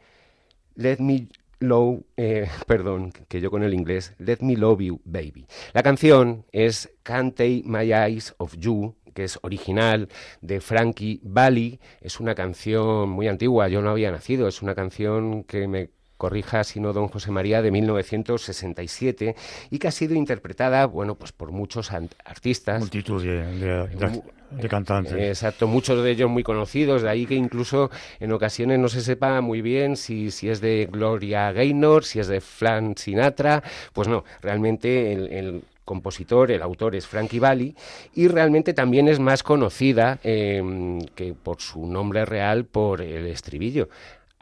Let 0.75 0.99
me 0.99 1.29
Low, 1.65 2.05
eh, 2.17 2.49
perdón, 2.67 3.13
que 3.29 3.41
yo 3.41 3.51
con 3.51 3.63
el 3.63 3.75
inglés, 3.75 4.15
Let 4.19 4.39
Me 4.41 4.57
Love 4.57 4.81
You 4.81 5.01
Baby. 5.05 5.47
La 5.73 5.83
canción 5.83 6.45
es 6.53 6.93
Can't 7.03 7.35
Take 7.35 7.63
My 7.65 7.93
Eyes 7.93 8.35
of 8.39 8.57
You, 8.59 8.95
que 9.15 9.25
es 9.25 9.39
original 9.43 10.09
de 10.41 10.61
Frankie 10.61 11.21
Valli. 11.23 11.81
Es 12.01 12.21
una 12.21 12.35
canción 12.35 13.09
muy 13.09 13.29
antigua, 13.29 13.69
yo 13.69 13.81
no 13.81 13.91
había 13.91 14.11
nacido, 14.11 14.49
es 14.49 14.63
una 14.63 14.75
canción 14.75 15.45
que 15.45 15.67
me 15.69 15.91
corrija 16.17 16.65
sino 16.65 16.93
don 16.93 17.09
José 17.09 17.31
María 17.31 17.63
de 17.63 17.71
1967 17.71 19.35
y 19.71 19.79
que 19.79 19.89
ha 19.89 19.91
sido 19.91 20.15
interpretada, 20.15 20.87
bueno, 20.87 21.15
pues 21.15 21.33
por 21.33 21.53
muchos 21.53 21.91
artistas. 21.93 22.81
Multitud 22.81 23.23
de, 23.23 24.69
cantantes. 24.69 25.15
Exacto, 25.15 25.67
muchos 25.67 26.03
de 26.05 26.11
ellos 26.11 26.31
muy 26.31 26.43
conocidos, 26.43 27.03
de 27.03 27.11
ahí 27.11 27.27
que 27.27 27.35
incluso 27.35 27.91
en 28.21 28.33
ocasiones 28.33 28.79
no 28.79 28.89
se 28.89 29.01
sepa 29.01 29.41
muy 29.41 29.63
bien 29.63 29.97
si, 29.97 30.31
si 30.31 30.49
es 30.49 30.61
de 30.61 30.89
Gloria 30.91 31.51
Gaynor, 31.53 32.05
si 32.05 32.21
es 32.21 32.29
de 32.29 32.41
Flan 32.41 32.97
Sinatra, 32.97 33.63
pues 33.93 34.07
no, 34.07 34.25
realmente 34.43 35.13
el, 35.13 35.65
compositor, 35.85 36.51
el 36.51 36.63
autor 36.63 36.95
es 36.97 37.07
Frankie 37.07 37.39
Valli 37.41 37.75
y 38.15 38.29
realmente 38.29 38.73
también 38.73 39.07
es 39.07 39.21
más 39.21 39.43
conocida 39.43 40.19
em, 40.25 41.03
que 41.15 41.35
por 41.35 41.61
su 41.61 41.87
nombre 41.87 42.25
real 42.25 42.65
por 42.65 43.03
el 43.03 43.27
estribillo. 43.27 43.91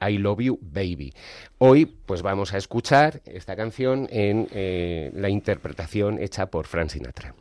I 0.02 0.18
Love 0.18 0.40
You 0.40 0.58
Baby. 0.60 1.12
Hoy 1.58 1.86
pues 1.86 2.22
vamos 2.22 2.52
a 2.54 2.58
escuchar 2.58 3.22
esta 3.24 3.56
canción 3.56 4.08
en 4.10 4.48
eh, 4.52 5.10
la 5.14 5.28
interpretación 5.28 6.18
hecha 6.18 6.46
por 6.46 6.66
Frank 6.66 6.90
Sinatra. 6.90 7.34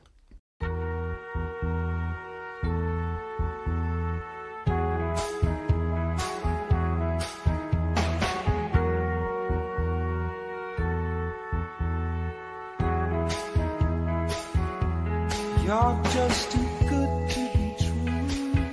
You're 15.65 16.01
just 16.11 16.51
too 16.51 16.67
good 16.89 17.29
to 17.29 17.39
be 17.53 17.75
true. 17.79 18.65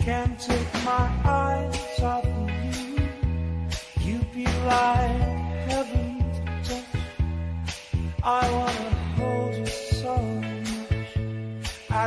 Can't 0.00 0.40
take 0.40 0.74
my 0.84 1.08
eyes 1.24 1.78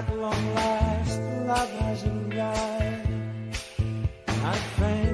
At 0.02 0.08
long 0.16 0.56
last, 0.56 1.22
love 1.46 1.72
has 1.82 2.06
arrived. 2.06 3.10
I 4.28 4.56
thank 4.80 5.11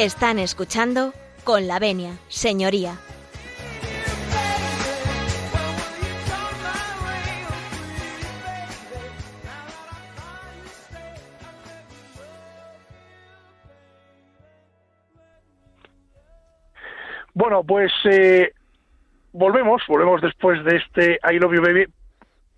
Están 0.00 0.38
escuchando 0.38 1.12
con 1.44 1.66
la 1.66 1.78
venia, 1.78 2.12
señoría. 2.28 2.94
Bueno, 17.34 17.62
pues 17.62 17.92
eh, 18.04 18.54
volvemos, 19.32 19.82
volvemos 19.86 20.22
después 20.22 20.64
de 20.64 20.76
este 20.76 21.20
I 21.30 21.38
Love 21.38 21.56
You 21.56 21.60
Baby 21.60 21.86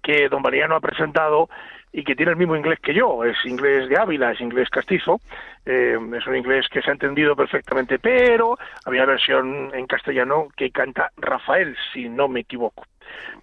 que 0.00 0.28
don 0.28 0.42
Mariano 0.42 0.76
ha 0.76 0.80
presentado 0.80 1.48
y 1.92 2.04
que 2.04 2.16
tiene 2.16 2.32
el 2.32 2.38
mismo 2.38 2.56
inglés 2.56 2.80
que 2.80 2.94
yo, 2.94 3.24
es 3.24 3.36
inglés 3.44 3.88
de 3.88 3.98
Ávila, 3.98 4.32
es 4.32 4.40
inglés 4.40 4.70
castizo, 4.70 5.20
eh, 5.66 5.98
es 6.16 6.26
un 6.26 6.36
inglés 6.36 6.66
que 6.68 6.80
se 6.80 6.90
ha 6.90 6.94
entendido 6.94 7.36
perfectamente, 7.36 7.98
pero 7.98 8.58
había 8.84 9.04
versión 9.04 9.70
en 9.74 9.86
castellano 9.86 10.48
que 10.56 10.70
canta 10.70 11.10
Rafael, 11.16 11.76
si 11.92 12.08
no 12.08 12.28
me 12.28 12.40
equivoco 12.40 12.84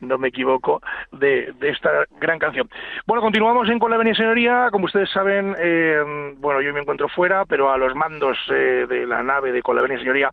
no 0.01 0.17
me 0.17 0.29
equivoco, 0.29 0.81
de, 1.11 1.53
esta 1.61 2.05
gran 2.19 2.39
canción. 2.39 2.69
Bueno, 3.05 3.21
continuamos 3.21 3.69
en 3.69 3.79
Con 3.79 3.91
la 3.91 4.15
Señoría. 4.15 4.69
Como 4.71 4.85
ustedes 4.85 5.09
saben, 5.11 5.55
eh, 5.59 6.33
bueno, 6.37 6.61
yo 6.61 6.73
me 6.73 6.81
encuentro 6.81 7.07
fuera, 7.09 7.45
pero 7.45 7.71
a 7.71 7.77
los 7.77 7.93
mandos 7.95 8.37
eh, 8.49 8.85
de 8.87 9.05
la 9.05 9.21
nave 9.23 9.51
de 9.51 9.61
Con 9.61 9.75
la 9.75 9.87
Señoría 9.87 10.31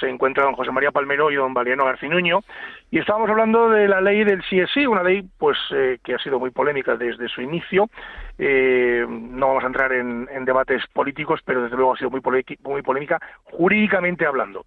se 0.00 0.08
encuentra 0.08 0.44
don 0.44 0.54
José 0.54 0.70
María 0.72 0.90
Palmero 0.90 1.30
y 1.30 1.36
don 1.36 1.54
Valiano 1.54 1.84
Garcinuño 1.84 2.40
y 2.90 2.98
estábamos 2.98 3.30
hablando 3.30 3.70
de 3.70 3.88
la 3.88 4.00
ley 4.00 4.24
del 4.24 4.42
CSI, 4.42 4.86
una 4.86 5.02
ley 5.02 5.22
pues 5.38 5.58
eh, 5.72 5.98
que 6.02 6.14
ha 6.14 6.18
sido 6.18 6.38
muy 6.38 6.50
polémica 6.50 6.96
desde 6.96 7.28
su 7.28 7.42
inicio. 7.42 7.88
Eh, 8.38 9.04
no 9.08 9.48
vamos 9.48 9.64
a 9.64 9.68
entrar 9.68 9.92
en, 9.92 10.26
debates 10.44 10.82
políticos, 10.92 11.40
pero 11.44 11.62
desde 11.62 11.76
luego 11.76 11.94
ha 11.94 11.96
sido 11.96 12.10
muy, 12.10 12.20
muy 12.64 12.82
polémica 12.82 13.20
jurídicamente 13.44 14.26
hablando. 14.26 14.66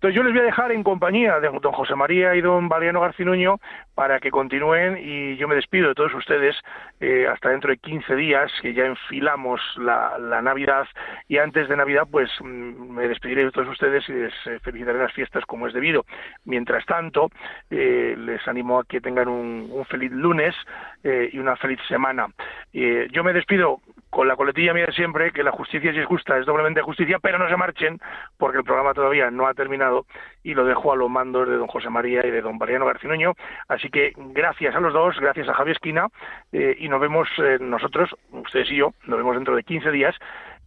Entonces 0.00 0.16
yo 0.16 0.22
les 0.22 0.32
voy 0.32 0.40
a 0.40 0.44
dejar 0.44 0.72
en 0.72 0.82
compañía 0.82 1.40
de 1.40 1.50
don 1.60 1.72
José 1.72 1.94
María 1.94 2.34
y 2.34 2.40
don 2.40 2.70
Valiano 2.70 3.02
Garcinuño 3.02 3.60
para 3.94 4.18
que 4.18 4.30
continúen 4.30 4.96
y 4.98 5.36
yo 5.36 5.46
me 5.46 5.54
despido 5.54 5.88
de 5.88 5.94
todos 5.94 6.14
ustedes 6.14 6.56
eh, 7.00 7.26
hasta 7.30 7.50
dentro 7.50 7.68
de 7.68 7.76
15 7.76 8.16
días 8.16 8.50
que 8.62 8.72
ya 8.72 8.86
enfilamos 8.86 9.60
la, 9.76 10.40
Navidad 10.40 10.86
y 11.28 11.36
antes 11.36 11.68
de 11.68 11.76
Navidad 11.76 12.08
pues 12.10 12.30
mm, 12.40 12.94
me 12.94 13.08
despediré 13.08 13.44
de 13.44 13.50
todos 13.50 13.68
ustedes 13.68 14.08
y 14.08 14.12
les 14.14 14.32
eh, 14.46 14.58
felicitaré 14.62 14.98
las 15.00 15.12
fiestas 15.12 15.44
como 15.44 15.66
es 15.66 15.74
debido. 15.74 16.06
Mientras 16.46 16.86
tanto 16.86 17.28
eh, 17.68 18.14
les 18.16 18.48
animo 18.48 18.78
a 18.78 18.84
que 18.84 19.02
tengan 19.02 19.28
un, 19.28 19.84
feliz 19.84 20.12
lunes 20.12 20.54
y 21.02 21.38
una 21.38 21.56
feliz 21.56 21.78
semana. 21.88 22.28
yo 22.72 23.24
me 23.24 23.32
despido 23.32 23.80
con 24.10 24.26
la 24.26 24.36
coletilla 24.36 24.74
mía 24.74 24.86
de 24.86 24.92
siempre, 24.92 25.32
que 25.32 25.44
la 25.44 25.52
justicia 25.52 25.92
si 25.92 26.00
es 26.00 26.06
justa 26.06 26.36
es 26.36 26.44
doblemente 26.44 26.82
justicia, 26.82 27.18
pero 27.20 27.38
no 27.38 27.48
se 27.48 27.56
marchen, 27.56 27.98
porque 28.36 28.58
el 28.58 28.64
programa 28.64 28.92
todavía 28.92 29.30
no 29.30 29.46
ha 29.46 29.54
terminado 29.54 30.04
y 30.42 30.54
lo 30.54 30.64
dejo 30.64 30.92
a 30.92 30.96
los 30.96 31.08
mandos 31.08 31.48
de 31.48 31.56
don 31.56 31.68
José 31.68 31.88
María 31.90 32.26
y 32.26 32.30
de 32.30 32.42
don 32.42 32.58
Mariano 32.58 32.86
Garcinuño. 32.86 33.34
Así 33.68 33.88
que 33.88 34.12
gracias 34.16 34.74
a 34.74 34.80
los 34.80 34.92
dos, 34.92 35.18
gracias 35.20 35.48
a 35.48 35.54
Javier 35.54 35.76
Esquina, 35.76 36.08
eh, 36.52 36.76
y 36.78 36.88
nos 36.88 37.00
vemos 37.00 37.28
eh, 37.38 37.58
nosotros, 37.60 38.10
ustedes 38.32 38.70
y 38.70 38.76
yo, 38.76 38.92
nos 39.06 39.18
vemos 39.18 39.36
dentro 39.36 39.54
de 39.54 39.62
15 39.62 39.90
días 39.92 40.16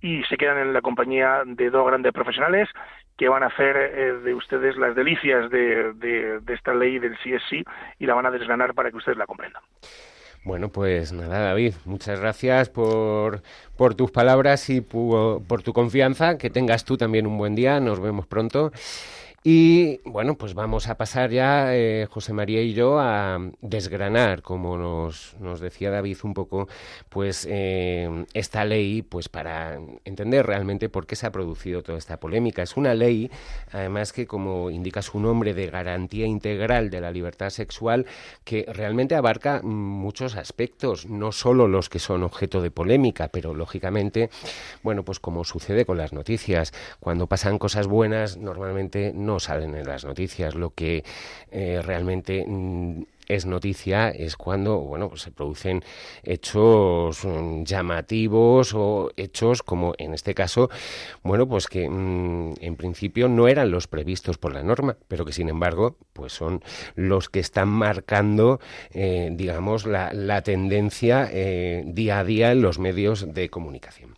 y 0.02 0.24
se 0.24 0.38
quedan 0.38 0.58
en 0.58 0.74
la 0.74 0.82
compañía 0.82 1.44
de 1.46 1.70
dos 1.70 1.86
grandes 1.86 2.14
profesionales 2.14 2.70
que 3.18 3.28
van 3.28 3.44
a 3.44 3.48
hacer 3.48 3.76
eh, 3.78 4.14
de 4.24 4.34
ustedes 4.34 4.78
las 4.78 4.96
delicias 4.96 5.50
de, 5.50 5.94
de 5.94 6.54
esta 6.54 6.74
ley 6.74 6.98
del 6.98 7.18
CSC 7.18 7.64
y 8.00 8.06
la 8.06 8.16
van 8.16 8.26
a 8.26 8.32
desganar 8.32 8.74
para 8.74 8.90
que 8.90 8.98
ustedes 8.98 9.18
la 9.18 9.28
comprendan. 9.28 9.62
Bueno, 10.44 10.70
pues 10.70 11.14
nada, 11.14 11.40
David, 11.40 11.74
muchas 11.86 12.20
gracias 12.20 12.68
por, 12.68 13.42
por 13.78 13.96
tus 13.96 14.12
palabras 14.12 14.70
y 14.70 14.82
por, 14.82 15.42
por 15.44 15.64
tu 15.64 15.72
confianza. 15.72 16.38
Que 16.38 16.50
tengas 16.50 16.84
tú 16.84 16.98
también 16.98 17.26
un 17.28 17.38
buen 17.38 17.56
día. 17.56 17.80
Nos 17.80 18.02
vemos 18.02 18.28
pronto. 18.28 18.74
Y 19.46 20.00
bueno, 20.06 20.38
pues 20.38 20.54
vamos 20.54 20.88
a 20.88 20.96
pasar 20.96 21.30
ya, 21.30 21.76
eh, 21.76 22.08
José 22.10 22.32
María 22.32 22.62
y 22.62 22.74
yo, 22.74 22.98
a 22.98 23.40
desgranar, 23.60 24.42
como 24.42 24.78
nos, 24.78 25.36
nos 25.38 25.60
decía 25.60 25.92
David 25.92 26.20
un 26.24 26.34
poco, 26.34 26.70
pues 27.10 27.46
eh, 27.50 28.26
esta 28.34 28.64
ley, 28.64 29.02
pues 29.02 29.28
para 29.28 29.82
entender 30.06 30.46
realmente 30.46 30.88
por 30.88 31.06
qué 31.06 31.18
se 31.18 31.28
ha 31.28 31.32
producido 31.34 31.84
toda 31.84 31.98
esta 31.98 32.22
polémica. 32.22 32.62
Es 32.62 32.78
una 32.78 32.94
ley, 32.94 33.30
además 33.74 34.14
que 34.14 34.28
como 34.28 34.70
indica 34.70 35.02
su 35.02 35.20
nombre, 35.20 35.54
de 35.54 35.68
garantía 35.68 36.26
integral 36.26 36.90
de 36.90 37.02
la 37.02 37.12
libertad 37.12 37.50
sexual, 37.50 38.06
que 38.46 38.66
realmente 38.72 39.16
abarca 39.16 39.62
muchos 39.62 40.38
aspectos, 40.38 41.06
no 41.06 41.34
solo 41.34 41.68
los 41.68 41.90
que 41.90 42.00
son 42.00 42.24
objeto 42.24 42.62
de 42.62 42.72
polémica, 42.72 43.28
pero 43.28 43.54
lógicamente, 43.54 44.30
bueno, 44.84 45.04
pues 45.04 45.20
como 45.20 45.44
sucede 45.44 45.86
con 45.86 45.98
las 45.98 46.14
noticias, 46.14 46.72
cuando 47.02 47.28
pasan 47.28 47.60
cosas 47.60 47.88
buenas, 47.88 48.38
normalmente 48.38 49.12
no 49.14 49.33
salen 49.40 49.76
en 49.76 49.88
las 49.88 50.06
noticias. 50.06 50.56
Lo 50.56 50.72
que 50.72 51.04
eh, 51.52 51.82
realmente 51.84 52.46
mm, 52.48 53.04
es 53.28 53.46
noticia 53.46 54.10
es 54.10 54.36
cuando 54.36 54.80
bueno 54.80 55.16
se 55.16 55.32
producen 55.32 55.84
hechos 56.24 57.24
mm, 57.26 57.64
llamativos 57.64 58.74
o 58.74 59.12
hechos 59.18 59.64
como 59.64 59.94
en 59.98 60.14
este 60.14 60.34
caso 60.34 60.70
bueno 61.24 61.48
pues 61.48 61.68
que 61.68 61.90
mm, 61.90 62.56
en 62.60 62.76
principio 62.76 63.28
no 63.30 63.48
eran 63.48 63.72
los 63.72 63.88
previstos 63.88 64.38
por 64.38 64.54
la 64.54 64.64
norma 64.64 64.98
pero 65.08 65.26
que 65.26 65.34
sin 65.34 65.50
embargo 65.50 65.98
pues 66.14 66.34
son 66.34 66.64
los 66.96 67.30
que 67.30 67.40
están 67.40 67.70
marcando 67.70 68.60
eh, 68.92 69.30
digamos 69.32 69.86
la, 69.86 70.14
la 70.14 70.42
tendencia 70.42 71.30
eh, 71.32 71.84
día 71.86 72.20
a 72.20 72.24
día 72.24 72.52
en 72.52 72.62
los 72.62 72.80
medios 72.80 73.34
de 73.34 73.50
comunicación 73.50 74.16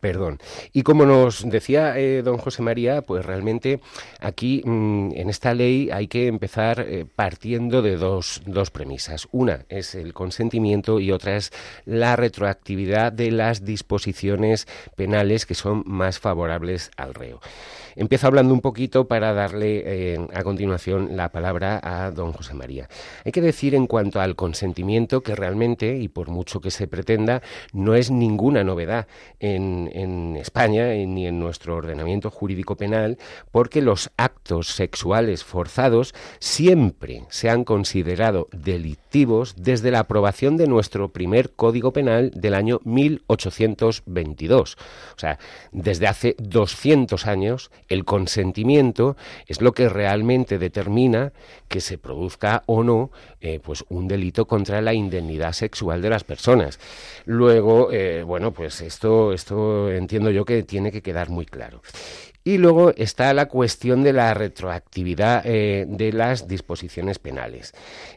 Perdón. 0.00 0.38
Y 0.72 0.82
como 0.82 1.06
nos 1.06 1.48
decía 1.48 1.98
eh, 1.98 2.22
don 2.22 2.38
José 2.38 2.62
María, 2.62 3.02
pues 3.02 3.24
realmente 3.24 3.80
aquí 4.20 4.62
mm, 4.64 5.12
en 5.14 5.30
esta 5.30 5.54
ley 5.54 5.90
hay 5.90 6.08
que 6.08 6.26
empezar 6.26 6.80
eh, 6.80 7.06
partiendo 7.14 7.82
de 7.82 7.96
dos, 7.96 8.42
dos 8.46 8.70
premisas. 8.70 9.28
Una 9.32 9.64
es 9.68 9.94
el 9.94 10.14
consentimiento 10.14 11.00
y 11.00 11.12
otra 11.12 11.36
es 11.36 11.52
la 11.84 12.16
retroactividad 12.16 13.12
de 13.12 13.30
las 13.30 13.64
disposiciones 13.64 14.66
penales 14.96 15.46
que 15.46 15.54
son 15.54 15.82
más 15.86 16.18
favorables 16.18 16.90
al 16.96 17.14
reo. 17.14 17.40
Empiezo 17.98 18.28
hablando 18.28 18.54
un 18.54 18.60
poquito 18.60 19.08
para 19.08 19.32
darle 19.32 19.82
eh, 19.84 20.18
a 20.32 20.44
continuación 20.44 21.16
la 21.16 21.32
palabra 21.32 21.80
a 21.82 22.12
don 22.12 22.32
José 22.32 22.54
María. 22.54 22.88
Hay 23.24 23.32
que 23.32 23.40
decir 23.40 23.74
en 23.74 23.88
cuanto 23.88 24.20
al 24.20 24.36
consentimiento 24.36 25.20
que 25.20 25.34
realmente, 25.34 25.96
y 25.96 26.06
por 26.06 26.28
mucho 26.28 26.60
que 26.60 26.70
se 26.70 26.86
pretenda, 26.86 27.42
no 27.72 27.96
es 27.96 28.12
ninguna 28.12 28.62
novedad 28.62 29.08
en, 29.40 29.90
en 29.92 30.36
España 30.36 30.90
ni 30.90 31.26
en 31.26 31.40
nuestro 31.40 31.74
ordenamiento 31.74 32.30
jurídico 32.30 32.76
penal, 32.76 33.18
porque 33.50 33.82
los 33.82 34.12
actos 34.16 34.68
sexuales 34.68 35.42
forzados 35.42 36.14
siempre 36.38 37.24
se 37.30 37.50
han 37.50 37.64
considerado 37.64 38.46
desde 39.10 39.90
la 39.90 40.00
aprobación 40.00 40.58
de 40.58 40.66
nuestro 40.66 41.08
primer 41.08 41.52
Código 41.52 41.92
Penal 41.92 42.30
del 42.34 42.52
año 42.52 42.80
1822. 42.84 44.76
O 45.16 45.18
sea, 45.18 45.38
desde 45.72 46.06
hace 46.06 46.36
200 46.38 47.26
años 47.26 47.70
el 47.88 48.04
consentimiento 48.04 49.16
es 49.46 49.62
lo 49.62 49.72
que 49.72 49.88
realmente 49.88 50.58
determina 50.58 51.32
que 51.68 51.80
se 51.80 51.96
produzca 51.96 52.62
o 52.66 52.84
no 52.84 53.10
eh, 53.40 53.60
pues 53.62 53.84
un 53.88 54.08
delito 54.08 54.46
contra 54.46 54.82
la 54.82 54.92
indemnidad 54.92 55.52
sexual 55.52 56.02
de 56.02 56.10
las 56.10 56.24
personas. 56.24 56.78
Luego, 57.24 57.90
eh, 57.90 58.22
bueno, 58.24 58.52
pues 58.52 58.82
esto, 58.82 59.32
esto 59.32 59.90
entiendo 59.90 60.30
yo 60.30 60.44
que 60.44 60.62
tiene 60.64 60.92
que 60.92 61.02
quedar 61.02 61.30
muy 61.30 61.46
claro. 61.46 61.80
Y 62.48 62.56
luego 62.56 62.94
está 62.96 63.34
la 63.34 63.44
cuestión 63.44 64.02
de 64.02 64.14
la 64.14 64.32
retroactividad 64.32 65.42
eh, 65.44 65.84
de 65.86 66.14
las 66.14 66.48
disposiciones 66.48 67.18
penales. 67.18 67.74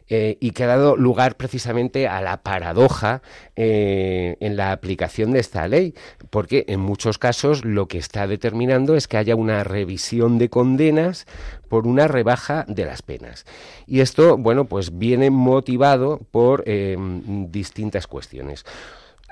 Eh, 0.08 0.38
y 0.40 0.52
que 0.52 0.64
ha 0.64 0.68
dado 0.68 0.96
lugar 0.96 1.36
precisamente 1.36 2.08
a 2.08 2.22
la 2.22 2.42
paradoja 2.42 3.20
eh, 3.56 4.38
en 4.40 4.56
la 4.56 4.72
aplicación 4.72 5.32
de 5.32 5.40
esta 5.40 5.68
ley, 5.68 5.92
porque 6.30 6.64
en 6.68 6.80
muchos 6.80 7.18
casos 7.18 7.66
lo 7.66 7.88
que 7.88 7.98
está 7.98 8.26
determinando 8.26 8.96
es 8.96 9.06
que 9.06 9.18
haya 9.18 9.36
una 9.36 9.64
revisión 9.64 10.38
de 10.38 10.48
condenas 10.48 11.26
por 11.68 11.86
una 11.86 12.08
rebaja 12.08 12.64
de 12.68 12.86
las 12.86 13.02
penas. 13.02 13.44
Y 13.86 14.00
esto, 14.00 14.38
bueno, 14.38 14.64
pues 14.64 14.96
viene 14.96 15.28
motivado 15.28 16.20
por 16.30 16.64
distintas 16.64 18.06
cuestiones. 18.06 18.64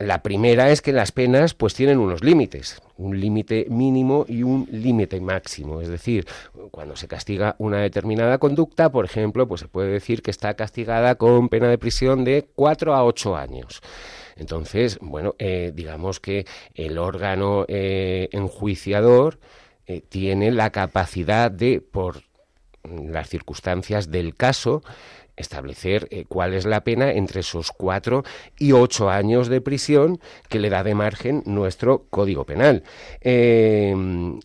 La 0.01 0.23
primera 0.23 0.71
es 0.71 0.81
que 0.81 0.95
las 0.95 1.13
penas 1.13 1.53
pues 1.53 1.75
tienen 1.75 1.99
unos 1.99 2.25
límites, 2.25 2.81
un 2.97 3.21
límite 3.21 3.67
mínimo 3.69 4.25
y 4.27 4.43
un 4.43 4.67
límite 4.73 5.21
máximo, 5.21 5.83
es 5.83 5.89
decir, 5.89 6.27
cuando 6.71 6.97
se 6.97 7.07
castiga 7.07 7.55
una 7.59 7.81
determinada 7.81 8.39
conducta, 8.39 8.91
por 8.91 9.05
ejemplo, 9.05 9.47
pues 9.47 9.61
se 9.61 9.69
puede 9.69 9.91
decir 9.91 10.23
que 10.23 10.31
está 10.31 10.55
castigada 10.55 11.17
con 11.17 11.51
pena 11.51 11.69
de 11.69 11.77
prisión 11.77 12.25
de 12.25 12.49
cuatro 12.55 12.95
a 12.95 13.05
ocho 13.05 13.37
años. 13.37 13.83
Entonces, 14.37 14.99
bueno, 15.03 15.35
eh, 15.39 15.71
digamos 15.75 16.19
que 16.19 16.47
el 16.75 16.97
órgano 16.97 17.67
eh, 17.69 18.31
enjuiciador 18.33 19.39
eh, 19.87 20.01
tiene 20.01 20.51
la 20.51 20.71
capacidad 20.71 21.51
de, 21.51 21.83
por 21.83 22.23
las 22.89 23.29
circunstancias 23.29 24.11
del 24.11 24.35
caso, 24.35 24.83
establecer 25.40 26.07
eh, 26.11 26.24
cuál 26.29 26.55
es 26.55 26.64
la 26.64 26.83
pena 26.85 27.12
entre 27.12 27.40
esos 27.40 27.72
cuatro 27.72 28.24
y 28.59 28.72
ocho 28.72 29.11
años 29.11 29.48
de 29.48 29.61
prisión 29.61 30.20
que 30.48 30.61
le 30.61 30.70
da 30.70 30.85
de 30.85 30.94
margen 30.94 31.42
nuestro 31.46 32.07
Código 32.11 32.44
Penal. 32.44 32.83
Eh, 33.20 33.94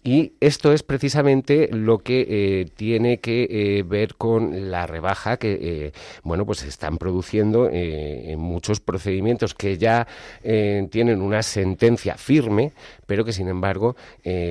y 0.04 0.34
esto 0.40 0.74
es 0.74 0.84
precisamente 0.84 1.70
lo 1.72 2.00
que 2.00 2.26
eh, 2.28 2.66
tiene 2.76 3.20
que 3.20 3.84
ver 3.88 4.16
con 4.16 4.72
la 4.72 4.88
rebaja 4.88 5.38
que, 5.38 5.94
bueno, 6.24 6.46
pues 6.46 6.60
se 6.60 6.68
están 6.68 6.98
produciendo 6.98 7.70
en 7.72 8.40
muchos 8.40 8.80
procedimientos 8.80 9.54
que 9.54 9.78
ya 9.78 10.08
tienen 10.44 11.22
una 11.22 11.44
sentencia 11.44 12.16
firme, 12.16 12.72
pero 13.06 13.26
que 13.26 13.34
sin 13.34 13.48
embargo, 13.48 13.96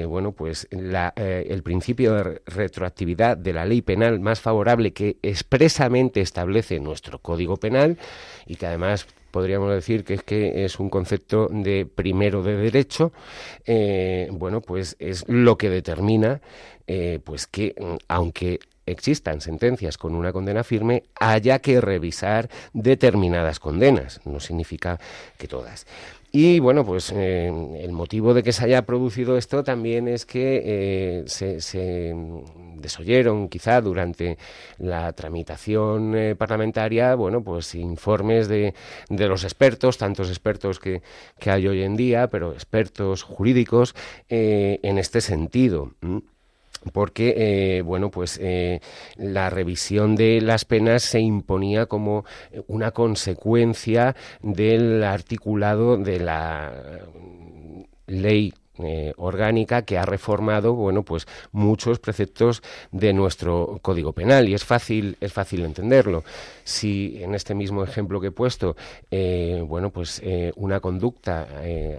bueno, 0.09 0.33
pues 0.33 0.69
el 0.71 1.63
principio 1.63 2.15
de 2.15 2.43
retroactividad 2.47 3.37
de 3.37 3.53
la 3.53 3.65
ley 3.65 3.83
penal 3.83 4.21
más 4.21 4.41
favorable 4.41 4.93
que 4.93 5.17
expresamente 5.23 6.21
establece 6.35 6.81
nuestro 6.81 7.21
Código 7.21 7.57
Penal 7.59 7.97
y 8.45 8.57
que 8.57 8.67
además 8.67 9.07
podríamos 9.31 9.73
decir 9.73 10.03
que 10.03 10.15
es 10.15 10.23
que 10.25 10.65
es 10.65 10.81
un 10.81 10.91
concepto 10.91 11.47
de 11.49 11.87
primero 11.87 12.43
de 12.43 12.57
derecho, 12.57 13.13
eh, 13.67 14.29
bueno, 14.33 14.61
pues 14.61 14.97
es 14.99 15.29
lo 15.29 15.57
que 15.57 15.71
determina, 15.71 16.41
eh, 16.89 17.21
pues 17.23 17.47
que 17.47 17.77
mm, 17.79 17.97
aunque 18.09 18.59
existan 18.85 19.41
sentencias 19.41 19.97
con 19.97 20.15
una 20.17 20.33
condena 20.33 20.65
firme, 20.65 21.05
haya 21.21 21.61
que 21.61 21.81
revisar 21.81 22.51
determinadas 22.73 23.61
condenas. 23.61 24.21
No 24.25 24.41
significa 24.41 24.99
que 25.39 25.47
todas. 25.47 25.87
Y 26.37 26.59
bueno, 26.59 26.85
pues 26.85 27.13
eh, 27.13 27.47
el 27.81 27.93
motivo 27.93 28.35
de 28.35 28.43
que 28.43 28.51
se 28.51 28.65
haya 28.65 28.83
producido 28.83 29.39
esto 29.39 29.63
también 29.63 30.09
es 30.09 30.27
que 30.27 30.63
eh, 30.65 31.25
se, 31.29 32.13
desoyeron 32.75 33.49
quizá 33.49 33.81
durante 33.81 34.37
la 34.79 35.13
tramitación 35.13 36.17
eh, 36.17 36.35
parlamentaria, 36.35 37.15
bueno, 37.15 37.45
pues 37.45 37.77
informes 37.77 38.49
de, 38.49 38.75
de, 39.09 39.29
los 39.29 39.45
expertos, 39.45 39.97
tantos 39.97 40.29
expertos 40.29 40.81
que, 40.81 41.03
que, 41.39 41.53
hay 41.53 41.69
hoy 41.69 41.85
en 41.85 41.95
día, 41.95 42.27
pero 42.27 42.53
expertos 42.53 43.23
jurídicos 43.23 43.95
en 44.29 44.99
este 44.99 45.21
sentido 45.21 45.93
porque 46.93 47.35
eh, 47.37 47.83
bueno 47.83 48.11
pues 48.11 48.39
eh, 48.43 48.81
la 49.17 49.51
revisión 49.51 50.17
de 50.17 50.41
las 50.41 50.65
penas 50.65 51.03
se 51.03 51.21
imponía 51.21 51.87
como 51.87 52.25
una 52.67 52.91
consecuencia 52.91 54.17
del 54.43 55.03
articulado 55.05 55.97
de 55.97 56.21
la 56.21 57.01
ley 58.07 58.53
eh, 58.83 59.13
orgánica 59.19 59.83
que 59.83 59.99
ha 59.99 60.05
reformado 60.05 60.75
bueno 60.75 61.05
pues 61.05 61.29
muchos 61.53 62.01
preceptos 62.01 62.61
de 62.91 63.13
nuestro 63.13 63.79
código 63.83 64.13
penal 64.13 64.49
y 64.49 64.55
es 64.55 64.65
fácil 64.65 65.17
es 65.21 65.33
fácil 65.33 65.65
entenderlo. 65.65 66.25
Si 66.65 67.23
en 67.23 67.37
este 67.37 67.55
mismo 67.55 67.85
ejemplo 67.85 68.21
que 68.21 68.29
he 68.29 68.33
puesto 68.33 68.77
eh, 69.11 69.63
bueno 69.65 69.91
pues 69.91 70.21
eh, 70.25 70.53
una 70.57 70.81
conducta 70.81 71.47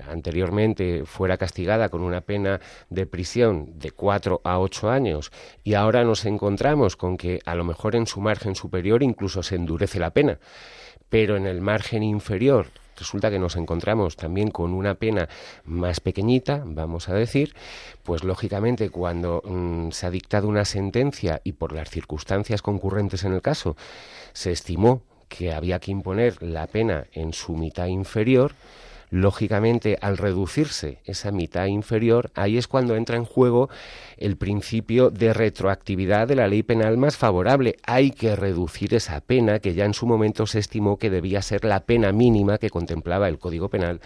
anteriormente 0.09 1.05
fuera 1.05 1.37
castigada 1.37 1.89
con 1.89 2.01
una 2.01 2.21
pena 2.21 2.59
de 2.89 3.05
prisión 3.05 3.79
de 3.79 3.91
cuatro 3.91 4.41
a 4.43 4.59
ocho 4.59 4.89
años 4.89 5.31
y 5.63 5.75
ahora 5.75 6.03
nos 6.03 6.25
encontramos 6.25 6.95
con 6.95 7.17
que 7.17 7.39
a 7.45 7.55
lo 7.55 7.63
mejor 7.63 7.95
en 7.95 8.05
su 8.05 8.19
margen 8.19 8.55
superior 8.55 9.01
incluso 9.01 9.43
se 9.43 9.55
endurece 9.55 9.99
la 9.99 10.11
pena 10.11 10.39
pero 11.09 11.37
en 11.37 11.45
el 11.45 11.61
margen 11.61 12.03
inferior 12.03 12.67
resulta 12.95 13.29
que 13.29 13.39
nos 13.39 13.55
encontramos 13.55 14.15
también 14.15 14.51
con 14.51 14.73
una 14.73 14.95
pena 14.95 15.29
más 15.63 15.99
pequeñita, 15.99 16.63
vamos 16.65 17.09
a 17.09 17.13
decir, 17.13 17.55
pues 18.03 18.23
lógicamente 18.23 18.89
cuando 18.89 19.41
mm, 19.45 19.91
se 19.91 20.05
ha 20.05 20.11
dictado 20.11 20.47
una 20.47 20.65
sentencia 20.65 21.41
y 21.43 21.53
por 21.53 21.73
las 21.73 21.89
circunstancias 21.89 22.61
concurrentes 22.61 23.23
en 23.23 23.33
el 23.33 23.41
caso 23.41 23.75
se 24.33 24.51
estimó 24.51 25.01
que 25.27 25.53
había 25.53 25.79
que 25.79 25.91
imponer 25.91 26.41
la 26.41 26.67
pena 26.67 27.05
en 27.13 27.33
su 27.33 27.55
mitad 27.55 27.87
inferior, 27.87 28.53
lógicamente 29.09 29.97
al 30.01 30.17
reducirse 30.17 30.99
esa 31.05 31.31
mitad 31.31 31.65
inferior, 31.65 32.31
ahí 32.35 32.57
es 32.57 32.67
cuando 32.67 32.95
entra 32.95 33.17
en 33.17 33.25
juego 33.25 33.69
el 34.17 34.37
principio 34.37 35.09
de 35.09 35.33
retroactividad 35.33 36.27
de 36.27 36.35
la 36.35 36.47
ley 36.47 36.63
penal 36.63 36.97
más 36.97 37.17
favorable. 37.17 37.77
Hay 37.85 38.11
que 38.11 38.35
reducir 38.35 38.93
esa 38.93 39.21
pena 39.21 39.59
que 39.59 39.73
ya 39.73 39.85
en 39.85 39.93
su 39.93 40.05
momento 40.05 40.47
se 40.47 40.59
estimó 40.59 40.97
que 40.97 41.09
debía 41.09 41.41
ser 41.41 41.65
la 41.65 41.81
pena 41.81 42.11
mínima 42.11 42.57
que 42.57 42.69
contemplaba 42.69 43.27
el 43.27 43.39
Código 43.39 43.69
Penal 43.69 44.01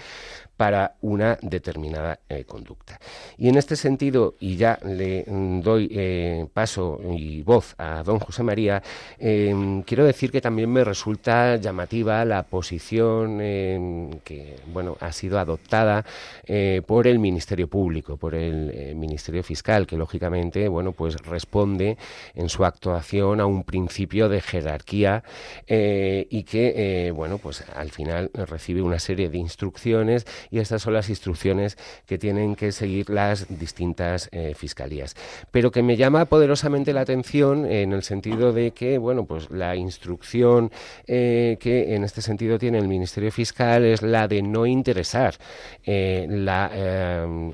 para 0.59 0.95
una 0.99 1.37
determinada 1.41 2.19
eh, 2.27 2.43
conducta. 2.43 2.99
Y 3.37 3.47
en 3.47 3.55
este 3.55 3.77
sentido, 3.77 4.35
y 4.41 4.57
ya 4.57 4.77
le 4.83 5.23
mm, 5.25 5.61
doy 5.61 5.87
eh, 5.89 6.47
paso 6.53 6.99
y 7.15 7.41
voz 7.43 7.75
a 7.77 8.03
don 8.03 8.19
José 8.19 8.43
María, 8.43 8.83
em, 9.17 9.83
quiero 9.83 10.03
decir 10.03 10.33
que 10.33 10.41
también 10.41 10.69
me 10.69 10.83
resulta 10.83 11.55
llamativa 11.55 12.25
la 12.25 12.43
posición 12.43 13.39
em, 13.39 14.11
que 14.25 14.57
bueno 14.73 14.97
ha 14.99 15.13
sido 15.13 15.39
adoptada 15.39 16.03
eh, 16.45 16.81
por 16.85 17.07
el 17.07 17.19
Ministerio 17.19 17.69
Público, 17.69 18.17
por 18.17 18.35
el 18.35 18.95
Ministerio 18.97 19.43
Fiscal, 19.43 19.87
que 19.87 19.95
lógicamente 19.95 20.67
bueno 20.67 20.91
pues 20.91 21.15
responde 21.25 21.97
en 22.35 22.49
su 22.49 22.65
actuación 22.65 23.39
a 23.39 23.45
un 23.45 23.63
principio 23.63 24.27
de 24.27 24.41
jerarquía 24.41 25.23
y 25.69 26.43
que 26.43 27.13
bueno 27.15 27.37
pues 27.37 27.63
al 27.73 27.91
final 27.91 28.29
recibe 28.33 28.81
una 28.81 28.99
serie 28.99 29.29
de 29.29 29.37
instrucciones 29.37 30.25
y 30.51 30.59
estas 30.59 30.81
son 30.81 30.93
las 30.93 31.09
instrucciones 31.09 31.77
que 32.05 32.17
tienen 32.17 32.55
que 32.55 32.71
seguir 32.71 33.09
las 33.09 33.47
distintas 33.59 34.29
eh, 34.31 34.53
fiscalías. 34.55 35.15
Pero 35.51 35.71
que 35.71 35.83
me 35.83 35.97
llama 35.97 36.25
poderosamente 36.25 36.93
la 36.93 37.01
atención 37.01 37.65
en 37.65 37.93
el 37.93 38.03
sentido 38.03 38.53
de 38.53 38.71
que, 38.71 38.97
bueno, 38.97 39.25
pues 39.25 39.49
la 39.51 39.75
instrucción 39.75 40.71
eh, 41.07 41.57
que 41.59 41.95
en 41.95 42.03
este 42.03 42.21
sentido 42.21 42.57
tiene 42.57 42.79
el 42.79 42.87
Ministerio 42.87 43.31
Fiscal 43.31 43.85
es 43.85 44.01
la 44.01 44.27
de 44.27 44.41
no 44.41 44.65
interesar 44.65 45.35
eh, 45.83 46.25
la 46.29 46.69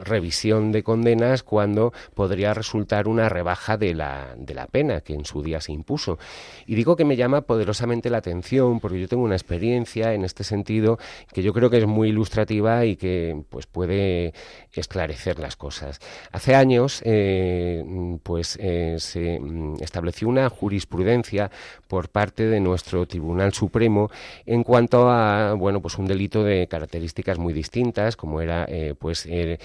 revisión 0.04 0.72
de 0.72 0.84
condenas 0.84 1.44
cuando 1.44 1.94
podría 2.14 2.54
resultar 2.54 3.08
una 3.08 3.30
rebaja 3.30 3.78
de 3.78 3.94
la, 3.94 4.36
de 4.38 4.54
la 4.54 4.68
pena 4.68 5.02
que 5.02 5.14
en 5.14 5.26
su 5.26 5.42
día 5.42 5.62
se 5.62 5.72
impuso. 5.72 6.18
Y 6.66 6.76
digo 6.76 6.96
que 6.96 7.06
me 7.06 7.16
llama 7.16 7.42
poderosamente 7.42 8.10
la 8.10 8.18
atención 8.18 8.80
porque 8.80 9.00
yo 9.00 9.08
tengo 9.08 9.24
una 9.24 9.36
experiencia 9.36 10.14
en 10.14 10.24
este 10.24 10.44
sentido 10.44 10.98
que 11.34 11.44
yo 11.44 11.54
creo 11.54 11.70
que 11.70 11.78
es 11.78 11.88
muy 11.88 12.10
ilustrativa 12.10 12.85
y 12.86 12.96
que 12.96 13.44
pues 13.50 13.66
puede 13.66 14.34
esclarecer 14.74 15.40
las 15.40 15.56
cosas. 15.56 16.00
Hace 16.32 16.56
años 16.56 17.02
eh, 17.06 17.84
pues 18.24 18.58
eh, 18.62 18.96
se 19.00 19.40
mm, 19.40 19.82
estableció 19.82 20.28
una 20.28 20.50
jurisprudencia 20.50 21.52
por 21.88 22.10
parte 22.10 22.46
de 22.46 22.60
nuestro 22.60 23.06
Tribunal 23.06 23.54
Supremo 23.54 24.10
en 24.46 24.64
cuanto 24.64 25.10
a 25.10 25.54
bueno 25.54 25.82
pues 25.82 25.98
un 25.98 26.08
delito 26.08 26.44
de 26.44 26.68
características 26.68 27.38
muy 27.38 27.54
distintas 27.54 28.16
como 28.16 28.42
era 28.42 28.66
eh, 28.68 28.96
pues 28.98 29.26
el, 29.26 29.60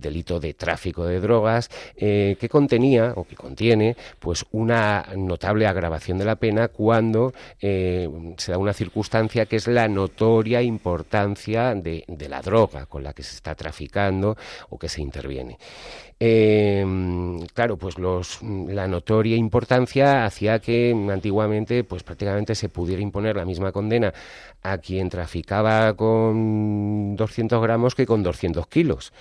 delito 0.00 0.40
de 0.40 0.54
tráfico 0.54 1.04
de 1.04 1.20
drogas 1.20 1.68
que 1.96 2.48
contenía 2.50 3.12
o 3.16 3.24
que 3.24 3.36
contiene 3.36 3.96
pues 4.18 4.44
una 4.52 5.06
notable 5.16 5.66
agravación 5.66 6.18
de 6.18 6.24
la 6.24 6.36
pena 6.36 6.68
cuando 6.68 7.32
se 7.58 8.08
da 8.48 8.58
una 8.58 8.72
circunstancia 8.72 9.46
que 9.46 9.56
es 9.56 9.66
la 9.66 9.88
notoria 9.88 10.62
importancia 10.62 11.74
de, 11.74 12.04
de 12.06 12.28
la 12.28 12.39
droga 12.42 12.86
con 12.86 13.02
la 13.02 13.12
que 13.12 13.22
se 13.22 13.34
está 13.34 13.54
traficando 13.54 14.36
o 14.68 14.78
que 14.78 14.88
se 14.88 15.02
interviene. 15.02 15.58
Em, 16.18 17.40
claro, 17.54 17.78
pues 17.78 17.98
los, 17.98 18.42
la 18.42 18.86
notoria 18.86 19.36
importancia 19.36 20.26
hacía 20.26 20.58
que 20.58 20.94
antiguamente, 21.10 21.82
pues 21.82 22.02
prácticamente 22.02 22.54
se 22.54 22.68
pudiera 22.68 23.00
imponer 23.00 23.36
la 23.36 23.46
misma 23.46 23.72
condena 23.72 24.12
a 24.62 24.78
quien 24.78 25.08
traficaba 25.08 25.94
con 25.94 27.16
200 27.16 27.62
gramos 27.62 27.94
que 27.94 28.06
con 28.06 28.22
200 28.22 28.66
kilos. 28.66 29.12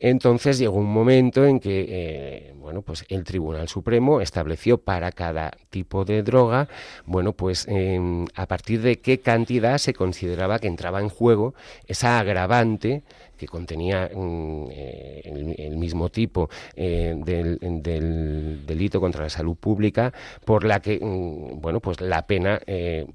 Entonces 0.00 0.58
llegó 0.58 0.78
un 0.78 0.90
momento 0.90 1.44
en 1.44 1.60
que, 1.60 1.86
eh, 1.88 2.54
bueno, 2.56 2.80
pues 2.80 3.04
el 3.10 3.22
Tribunal 3.22 3.68
Supremo 3.68 4.22
estableció 4.22 4.78
para 4.78 5.12
cada 5.12 5.50
tipo 5.68 6.06
de 6.06 6.22
droga, 6.22 6.68
bueno, 7.04 7.34
pues 7.34 7.66
em, 7.68 8.24
a 8.34 8.46
partir 8.46 8.80
de 8.80 8.98
qué 8.98 9.20
cantidad 9.20 9.76
se 9.76 9.92
consideraba 9.92 10.58
que 10.58 10.68
entraba 10.68 11.00
en 11.00 11.10
juego 11.10 11.54
esa 11.86 12.18
agravante 12.18 13.02
que 13.36 13.46
contenía 13.46 14.10
mm, 14.14 14.66
eh, 14.70 15.56
el, 15.58 15.76
mismo 15.76 16.08
tipo 16.10 16.48
eh, 16.76 17.14
del, 17.16 18.66
delito 18.66 19.00
contra 19.00 19.24
la 19.24 19.30
salud 19.30 19.56
pública, 19.56 20.12
por 20.46 20.64
la 20.64 20.80
que, 20.80 20.98
mm, 20.98 21.60
bueno, 21.60 21.80
pues 21.80 22.00
la 22.00 22.26
pena 22.26 22.58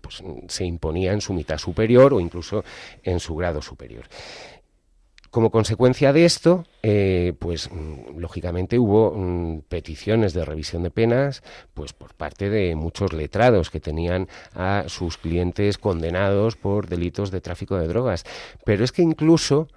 pues, 0.02 0.24
se 0.48 0.66
imponía 0.66 1.14
en 1.14 1.22
su 1.22 1.34
mitad 1.34 1.58
superior 1.58 2.14
o 2.14 2.20
incluso 2.20 2.64
en 3.04 3.20
su 3.20 3.36
grado 3.36 3.62
superior. 3.62 4.06
Como 5.36 5.52
consecuencia 5.52 6.14
de 6.14 6.24
esto, 6.24 6.64
eh, 6.82 7.34
pues 7.40 7.70
mm, 7.70 8.20
lógicamente 8.20 8.80
hubo 8.80 9.12
mm, 9.14 9.64
peticiones 9.68 10.34
de 10.34 10.46
revisión 10.46 10.82
de 10.82 10.92
penas, 10.92 11.44
pues 11.74 11.92
por 11.92 12.14
parte 12.14 12.50
de 12.50 12.74
muchos 12.78 13.12
letrados 13.12 13.70
que 13.70 13.82
tenían 13.82 14.30
a 14.54 14.86
sus 14.88 15.18
clientes 15.18 15.78
condenados 15.78 16.56
por 16.56 16.88
delitos 16.88 17.32
de 17.32 17.42
tráfico 17.42 17.76
de 17.76 17.90
drogas. 17.90 18.24
Pero 18.64 18.86
es 18.86 18.94
que 18.94 19.02
incluso 19.02 19.68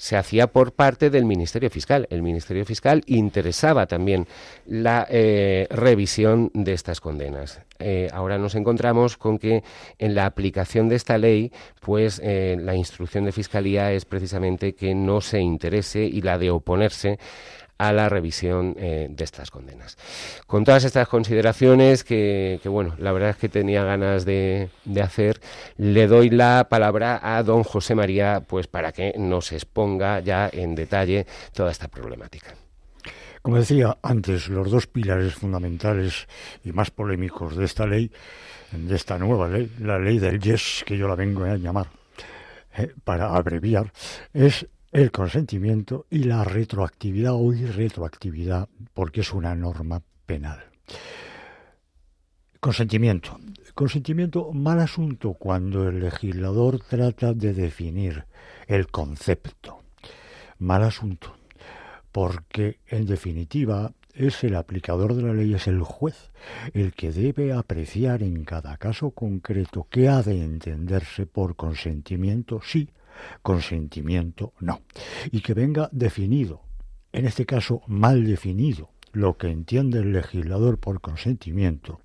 se 0.00 0.16
hacía 0.16 0.46
por 0.46 0.72
parte 0.72 1.10
del 1.10 1.26
Ministerio 1.26 1.68
Fiscal. 1.68 2.06
El 2.08 2.22
Ministerio 2.22 2.64
Fiscal 2.64 3.02
interesaba 3.04 3.86
también 3.86 4.26
la 4.64 5.06
eh, 5.10 5.66
revisión 5.68 6.50
de 6.54 6.72
estas 6.72 7.02
condenas. 7.02 7.60
Eh, 7.78 8.08
ahora 8.10 8.38
nos 8.38 8.54
encontramos 8.54 9.18
con 9.18 9.38
que 9.38 9.62
en 9.98 10.14
la 10.14 10.24
aplicación 10.24 10.88
de 10.88 10.96
esta 10.96 11.18
ley, 11.18 11.52
pues 11.80 12.18
eh, 12.24 12.56
la 12.58 12.74
instrucción 12.74 13.26
de 13.26 13.32
Fiscalía 13.32 13.92
es 13.92 14.06
precisamente 14.06 14.74
que 14.74 14.94
no 14.94 15.20
se 15.20 15.40
interese 15.40 16.04
y 16.04 16.22
la 16.22 16.38
de 16.38 16.50
oponerse 16.50 17.18
a 17.80 17.94
la 17.94 18.10
revisión 18.10 18.76
eh, 18.78 19.08
de 19.10 19.24
estas 19.24 19.50
condenas. 19.50 19.96
Con 20.46 20.64
todas 20.64 20.84
estas 20.84 21.08
consideraciones 21.08 22.04
que, 22.04 22.60
bueno, 22.66 22.94
la 22.98 23.10
verdad 23.10 23.30
es 23.30 23.36
que 23.36 23.48
tenía 23.48 23.84
ganas 23.84 24.26
de, 24.26 24.68
hacer, 25.02 25.40
le 25.78 26.06
doy 26.06 26.28
la 26.28 26.66
palabra 26.68 27.18
a 27.22 27.42
don 27.42 27.62
José 27.62 27.94
María, 27.94 28.44
pues 28.46 28.66
para 28.66 28.92
que 28.92 29.14
nos 29.16 29.52
exponga 29.52 30.20
ya 30.20 30.50
en 30.52 30.74
detalle 30.74 31.26
toda 31.54 31.70
esta 31.70 31.88
problemática. 31.88 32.54
Como 33.40 33.56
decía 33.56 33.96
antes, 34.02 34.48
los 34.48 34.70
dos 34.70 34.86
pilares 34.86 35.32
fundamentales 35.32 36.28
y 36.62 36.72
más 36.72 36.90
polémicos 36.90 37.56
de 37.56 37.64
esta 37.64 37.86
ley, 37.86 38.12
de 38.72 38.94
esta 38.94 39.18
nueva 39.18 39.48
ley, 39.48 39.72
la 39.80 39.98
ley 39.98 40.18
del 40.18 40.38
yes, 40.38 40.84
que 40.86 40.98
yo 40.98 41.08
la 41.08 41.14
vengo 41.14 41.44
a 41.44 41.56
llamar, 41.56 41.86
eh, 42.76 42.92
para 43.04 43.34
abreviar, 43.34 43.90
es 44.34 44.66
el 44.92 45.12
consentimiento 45.12 46.06
y 46.10 46.24
la 46.24 46.42
retroactividad 46.42 47.34
o 47.34 47.52
irretroactividad, 47.52 48.68
porque 48.92 49.20
es 49.20 49.32
una 49.32 49.54
norma 49.54 50.02
penal. 50.26 50.64
Consentimiento. 52.58 53.38
Consentimiento, 53.74 54.52
mal 54.52 54.80
asunto 54.80 55.34
cuando 55.34 55.88
el 55.88 56.00
legislador 56.00 56.80
trata 56.80 57.32
de 57.32 57.54
definir 57.54 58.26
el 58.66 58.88
concepto. 58.88 59.80
Mal 60.58 60.82
asunto, 60.82 61.36
porque 62.12 62.80
en 62.88 63.06
definitiva 63.06 63.92
es 64.12 64.44
el 64.44 64.56
aplicador 64.56 65.14
de 65.14 65.22
la 65.22 65.32
ley, 65.32 65.54
es 65.54 65.68
el 65.68 65.82
juez, 65.82 66.32
el 66.74 66.92
que 66.92 67.12
debe 67.12 67.52
apreciar 67.52 68.22
en 68.22 68.44
cada 68.44 68.76
caso 68.76 69.12
concreto 69.12 69.86
qué 69.88 70.08
ha 70.08 70.22
de 70.22 70.42
entenderse 70.44 71.26
por 71.26 71.56
consentimiento 71.56 72.60
sí 72.62 72.90
consentimiento 73.42 74.52
no. 74.60 74.80
Y 75.30 75.40
que 75.40 75.54
venga 75.54 75.88
definido, 75.92 76.62
en 77.12 77.26
este 77.26 77.46
caso 77.46 77.82
mal 77.86 78.24
definido, 78.24 78.90
lo 79.12 79.36
que 79.36 79.48
entiende 79.48 80.00
el 80.00 80.12
legislador 80.12 80.78
por 80.78 81.00
consentimiento. 81.00 82.00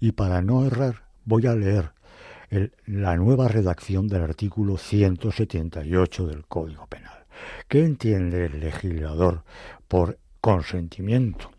Y 0.00 0.12
para 0.12 0.42
no 0.42 0.66
errar, 0.66 1.04
voy 1.24 1.46
a 1.46 1.54
leer 1.54 1.92
la 2.86 3.16
nueva 3.16 3.46
redacción 3.48 4.08
del 4.08 4.22
artículo 4.22 4.76
178 4.76 6.26
del 6.26 6.44
Código 6.46 6.86
Penal. 6.86 7.24
¿Qué 7.68 7.84
entiende 7.84 8.46
el 8.46 8.60
legislador 8.60 9.44
por 9.86 10.18
consentimiento? 10.40 11.50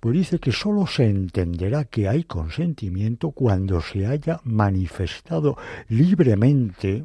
Pues 0.00 0.14
dice 0.14 0.40
que 0.40 0.50
sólo 0.50 0.86
se 0.86 1.04
entenderá 1.04 1.84
que 1.84 2.08
hay 2.08 2.24
consentimiento 2.24 3.30
cuando 3.30 3.80
se 3.80 4.06
haya 4.06 4.40
manifestado 4.42 5.56
libremente, 5.88 7.04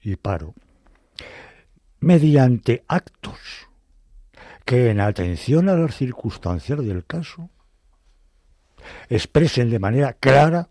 y 0.00 0.16
paro, 0.16 0.54
mediante 2.00 2.84
actos 2.88 3.68
que 4.64 4.90
en 4.90 5.00
atención 5.00 5.68
a 5.68 5.74
las 5.74 5.96
circunstancias 5.96 6.78
del 6.84 7.04
caso 7.04 7.50
expresen 9.08 9.70
de 9.70 9.78
manera 9.78 10.12
clara 10.12 10.68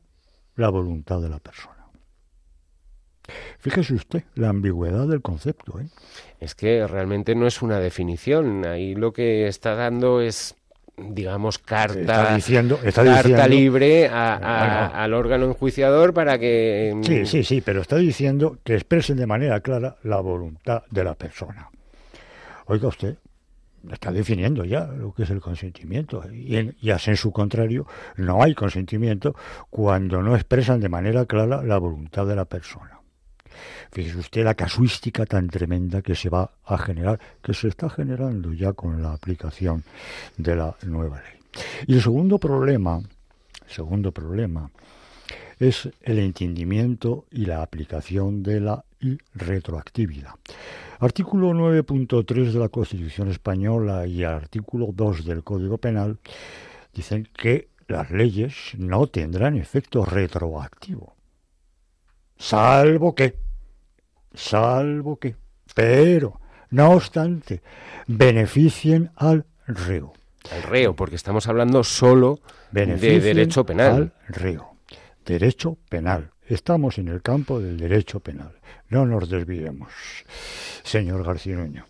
la 0.55 0.69
voluntad 0.69 1.21
de 1.21 1.29
la 1.29 1.39
persona. 1.39 1.88
Fíjese 3.60 3.95
usted 3.95 4.23
la 4.36 4.49
ambigüedad 4.49 5.07
del 5.07 5.21
concepto. 5.21 5.79
¿eh? 5.79 5.88
Es 6.39 6.55
que 6.55 6.88
realmente 6.88 7.36
no 7.36 7.47
es 7.47 7.62
una 7.62 7.79
definición. 7.79 8.65
Ahí 8.65 8.95
lo 8.95 9.12
que 9.13 9.47
está 9.47 9.75
dando 9.75 10.21
es 10.21 10.55
digamos, 10.97 11.60
carta, 11.60 11.99
está 11.99 12.36
diciendo, 12.36 12.79
está 12.83 13.03
carta 13.03 13.47
libre 13.47 14.07
al 14.10 15.13
órgano 15.13 15.45
enjuiciador 15.45 16.13
para 16.13 16.39
que... 16.39 16.93
Mm, 16.95 17.03
sí, 17.03 17.25
sí, 17.25 17.43
sí, 17.43 17.62
pero 17.62 17.81
está 17.81 17.97
diciendo 17.97 18.57
que 18.63 18.73
expresen 18.73 19.17
de 19.17 19.27
manera 19.27 19.60
clara 19.62 19.97
la 20.03 20.19
voluntad 20.19 20.83
de 20.89 21.03
la 21.03 21.13
persona. 21.13 21.69
Oiga 22.65 22.88
usted, 22.88 23.15
está 23.91 24.12
definiendo 24.12 24.65
ya 24.65 24.86
lo 24.88 25.13
que 25.13 25.23
es 25.23 25.29
el 25.29 25.39
consentimiento. 25.39 26.23
Y, 26.31 26.57
en, 26.57 26.75
y 26.81 26.89
en 26.89 27.17
su 27.17 27.31
contrario, 27.31 27.86
no 28.15 28.41
hay 28.43 28.55
consentimiento 28.55 29.36
cuando 29.69 30.21
no 30.21 30.36
expresan 30.36 30.79
de 30.79 30.89
manera 30.89 31.25
clara 31.25 31.62
la 31.62 31.77
voluntad 31.77 32.25
de 32.25 32.36
la 32.36 32.45
persona. 32.45 32.96
Fíjese 33.91 34.17
usted 34.17 34.43
la 34.43 34.56
casuística 34.56 35.26
tan 35.26 35.48
tremenda 35.48 36.02
que 36.02 36.15
se 36.15 36.30
va 36.30 36.52
a 36.65 36.78
generar, 36.78 37.20
que 37.41 37.54
se 37.54 37.67
está 37.67 37.89
generando 37.89 38.54
ya 38.54 38.74
con 38.74 39.02
la 39.02 39.13
aplicación 39.13 39.84
de 40.38 40.56
la 40.56 40.76
nueva 40.84 41.22
ley. 41.22 41.63
Y 41.88 41.96
el 41.96 42.02
segundo 42.02 42.38
problema, 42.38 43.02
segundo 43.67 44.12
problema, 44.12 44.70
es 45.60 45.89
el 46.02 46.20
entendimiento 46.20 47.26
y 47.32 47.46
la 47.46 47.62
aplicación 47.62 48.43
de 48.43 48.60
la 48.60 48.84
retroactividad. 49.34 50.32
Artículo 51.00 51.52
9.3 51.52 52.52
de 52.52 52.60
la 52.60 52.70
Constitución 52.70 53.30
española 53.30 54.08
y 54.08 54.24
artículo 54.24 54.89
2 54.93 55.26
del 55.26 55.43
Código 55.43 55.78
Penal 55.78 56.17
dicen 56.93 57.28
que 57.38 57.70
las 57.88 58.10
leyes 58.12 58.74
no 58.78 59.08
tendrán 59.08 59.56
efecto 59.56 60.04
retroactivo, 60.04 61.15
salvo 62.38 63.15
que 63.15 63.46
salvo 64.38 65.17
que, 65.17 65.36
pero, 65.73 66.39
no 66.69 66.91
obstante, 66.91 67.62
beneficien 68.08 69.12
al 69.15 69.45
reo. 69.67 70.13
Al 70.52 70.63
reo, 70.63 70.95
porque 70.95 71.15
estamos 71.15 71.47
hablando 71.47 71.84
solo 71.84 72.39
de 72.71 72.86
derecho 73.19 73.65
penal. 73.65 74.13
Al 74.28 74.34
reo. 74.34 74.78
Derecho 75.26 75.78
penal. 75.89 76.32
Estamos 76.45 76.97
en 76.97 77.10
el 77.10 77.21
campo 77.21 77.60
del 77.60 77.78
derecho 77.78 78.21
penal. 78.21 78.54
No 78.89 79.06
nos 79.06 79.30
desviemos, 79.30 79.91
señor 80.84 81.26
Garcinuño. 81.26 81.86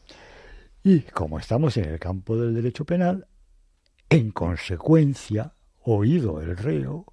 Y 0.83 1.01
como 1.01 1.37
estamos 1.37 1.77
en 1.77 1.85
el 1.85 1.99
campo 1.99 2.35
del 2.35 2.55
derecho 2.55 2.85
penal, 2.85 3.27
en 4.09 4.31
consecuencia, 4.31 5.53
oído 5.83 6.41
el 6.41 6.57
reo, 6.57 7.05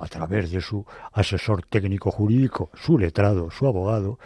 a 0.00 0.06
través 0.08 0.50
de 0.50 0.60
su 0.60 0.84
asesor 1.12 1.64
técnico 1.66 2.10
jurídico, 2.10 2.70
su 2.74 2.98
letrado, 2.98 3.50
su 3.50 3.66
abogado, 3.66 4.18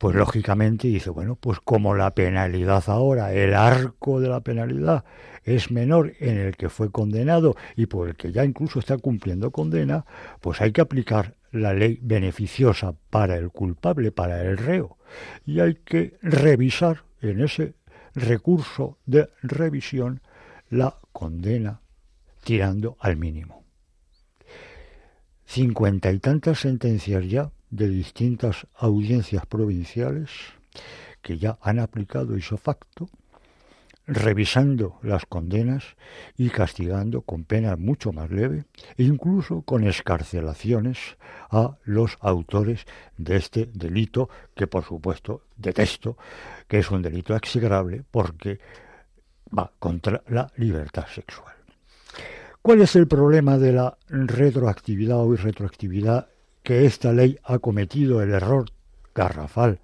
pues 0.00 0.16
lógicamente 0.16 0.88
dice, 0.88 1.10
bueno, 1.10 1.36
pues 1.36 1.60
como 1.60 1.94
la 1.94 2.14
penalidad 2.14 2.82
ahora, 2.86 3.34
el 3.34 3.52
arco 3.52 4.18
de 4.18 4.30
la 4.30 4.40
penalidad 4.40 5.04
es 5.44 5.70
menor 5.70 6.14
en 6.20 6.38
el 6.38 6.56
que 6.56 6.70
fue 6.70 6.90
condenado 6.90 7.54
y 7.76 7.84
por 7.84 8.08
el 8.08 8.16
que 8.16 8.32
ya 8.32 8.46
incluso 8.46 8.78
está 8.78 8.96
cumpliendo 8.96 9.50
condena, 9.50 10.06
pues 10.40 10.62
hay 10.62 10.72
que 10.72 10.80
aplicar 10.80 11.34
la 11.52 11.74
ley 11.74 11.98
beneficiosa 12.00 12.94
para 13.10 13.36
el 13.36 13.50
culpable, 13.50 14.10
para 14.10 14.40
el 14.40 14.56
reo, 14.56 14.96
y 15.44 15.60
hay 15.60 15.74
que 15.74 16.16
revisar 16.22 17.04
en 17.20 17.42
ese 17.42 17.74
recurso 18.14 18.96
de 19.04 19.28
revisión 19.42 20.22
la 20.70 20.96
condena 21.12 21.82
tirando 22.42 22.96
al 23.00 23.18
mínimo. 23.18 23.64
Cincuenta 25.44 26.10
y 26.10 26.20
tantas 26.20 26.60
sentencias 26.60 27.28
ya 27.28 27.50
de 27.70 27.88
distintas 27.88 28.66
audiencias 28.74 29.46
provinciales 29.46 30.30
que 31.22 31.38
ya 31.38 31.58
han 31.62 31.78
aplicado 31.78 32.36
ese 32.36 32.56
facto, 32.56 33.08
revisando 34.06 34.98
las 35.02 35.24
condenas 35.26 35.96
y 36.36 36.50
castigando 36.50 37.22
con 37.22 37.44
pena 37.44 37.76
mucho 37.76 38.12
más 38.12 38.30
leve 38.30 38.64
e 38.96 39.04
incluso 39.04 39.62
con 39.62 39.84
escarcelaciones 39.84 40.98
a 41.50 41.76
los 41.84 42.16
autores 42.20 42.86
de 43.16 43.36
este 43.36 43.66
delito 43.72 44.28
que 44.54 44.66
por 44.66 44.84
supuesto 44.84 45.42
detesto, 45.56 46.16
que 46.66 46.78
es 46.78 46.90
un 46.90 47.02
delito 47.02 47.36
execrable 47.36 48.02
porque 48.10 48.58
va 49.56 49.72
contra 49.78 50.22
la 50.28 50.50
libertad 50.56 51.06
sexual. 51.06 51.54
¿Cuál 52.62 52.82
es 52.82 52.96
el 52.96 53.06
problema 53.06 53.58
de 53.58 53.72
la 53.72 53.96
retroactividad 54.08 55.18
o 55.18 55.32
irretroactividad 55.32 56.28
que 56.62 56.86
esta 56.86 57.12
ley 57.12 57.38
ha 57.44 57.58
cometido 57.58 58.22
el 58.22 58.32
error 58.32 58.66
garrafal 59.14 59.80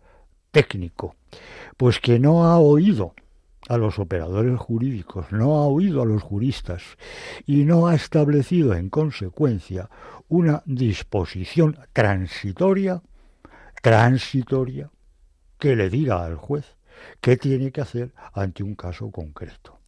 técnico, 0.51 1.15
pues 1.77 2.01
que 2.01 2.19
no 2.19 2.45
ha 2.45 2.59
oído 2.59 3.15
a 3.69 3.77
los 3.77 3.99
operadores 3.99 4.59
jurídicos, 4.59 5.33
no 5.33 5.57
ha 5.57 5.67
oído 5.67 6.03
a 6.03 6.07
los 6.07 6.23
juristas 6.23 6.83
y 7.47 7.65
no 7.65 7.89
ha 7.89 7.95
establecido 7.95 8.75
en 8.75 8.91
consecuencia 8.91 9.91
una 10.29 10.63
disposición 10.67 11.77
transitoria, 11.93 13.03
transitoria, 13.83 14.91
que 15.59 15.75
le 15.75 15.91
diga 15.91 16.25
al 16.25 16.37
juez 16.37 16.77
qué 17.21 17.37
tiene 17.37 17.73
que 17.73 17.81
hacer 17.81 18.13
ante 18.33 18.63
un 18.63 18.75
caso 18.75 19.11
concreto. 19.11 19.79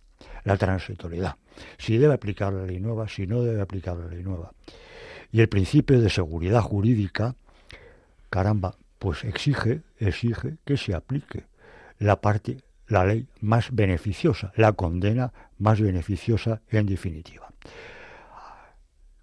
La 0.44 0.56
transitoriedad. 0.56 1.36
Si 1.78 1.98
debe 1.98 2.14
aplicar 2.14 2.52
la 2.52 2.64
ley 2.64 2.80
nueva, 2.80 3.08
si 3.08 3.26
no 3.26 3.42
debe 3.42 3.60
aplicar 3.60 3.96
la 3.96 4.06
ley 4.06 4.22
nueva. 4.22 4.52
Y 5.30 5.40
el 5.40 5.48
principio 5.48 6.00
de 6.00 6.10
seguridad 6.10 6.62
jurídica, 6.62 7.34
caramba, 8.30 8.76
pues 8.98 9.24
exige, 9.24 9.82
exige 9.98 10.56
que 10.64 10.76
se 10.76 10.94
aplique 10.94 11.44
la 11.98 12.20
parte 12.20 12.58
la 12.88 13.04
ley 13.04 13.28
más 13.40 13.68
beneficiosa, 13.72 14.52
la 14.56 14.72
condena 14.72 15.32
más 15.58 15.80
beneficiosa 15.80 16.62
en 16.70 16.86
definitiva. 16.86 17.48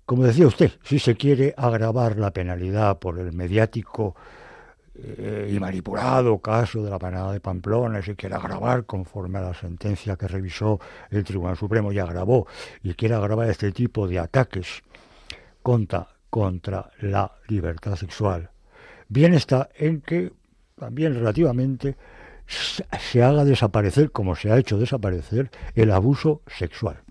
Como 0.05 0.23
decía 0.23 0.45
usted, 0.45 0.71
si 0.83 0.99
se 0.99 1.15
quiere 1.15 1.53
agravar 1.57 2.17
la 2.17 2.31
penalidad 2.31 2.99
por 2.99 3.17
el 3.17 3.33
mediático 3.33 4.15
eh, 4.93 5.51
y 5.51 5.59
manipulado 5.59 6.37
caso 6.37 6.83
de 6.83 6.91
la 6.91 6.99
panada 6.99 7.33
de 7.33 7.39
Pamplona, 7.39 8.03
se 8.03 8.15
quiere 8.15 8.35
agravar 8.35 8.85
conforme 8.85 9.39
a 9.39 9.41
la 9.41 9.53
sentencia 9.55 10.15
que 10.15 10.27
revisó 10.27 10.79
el 11.09 11.23
Tribunal 11.23 11.57
Supremo 11.57 11.91
y 11.91 11.97
agravó, 11.97 12.45
y 12.83 12.93
quiere 12.93 13.15
agravar 13.15 13.49
este 13.49 13.71
tipo 13.71 14.07
de 14.07 14.19
ataques 14.19 14.83
contra, 15.65 16.07
contra 16.29 16.91
la 17.01 17.31
libertad 17.47 17.95
sexual. 17.95 18.51
Bien 19.07 19.33
está 19.33 19.69
en 19.75 19.99
que 20.01 20.31
también 20.75 21.15
relativamente 21.15 21.95
se 22.45 23.23
haga 23.23 23.43
desaparecer, 23.43 24.11
como 24.11 24.35
se 24.35 24.51
ha 24.51 24.59
hecho 24.59 24.77
desaparecer, 24.77 25.49
el 25.73 25.89
abuso 25.89 26.43
sexual. 26.45 27.01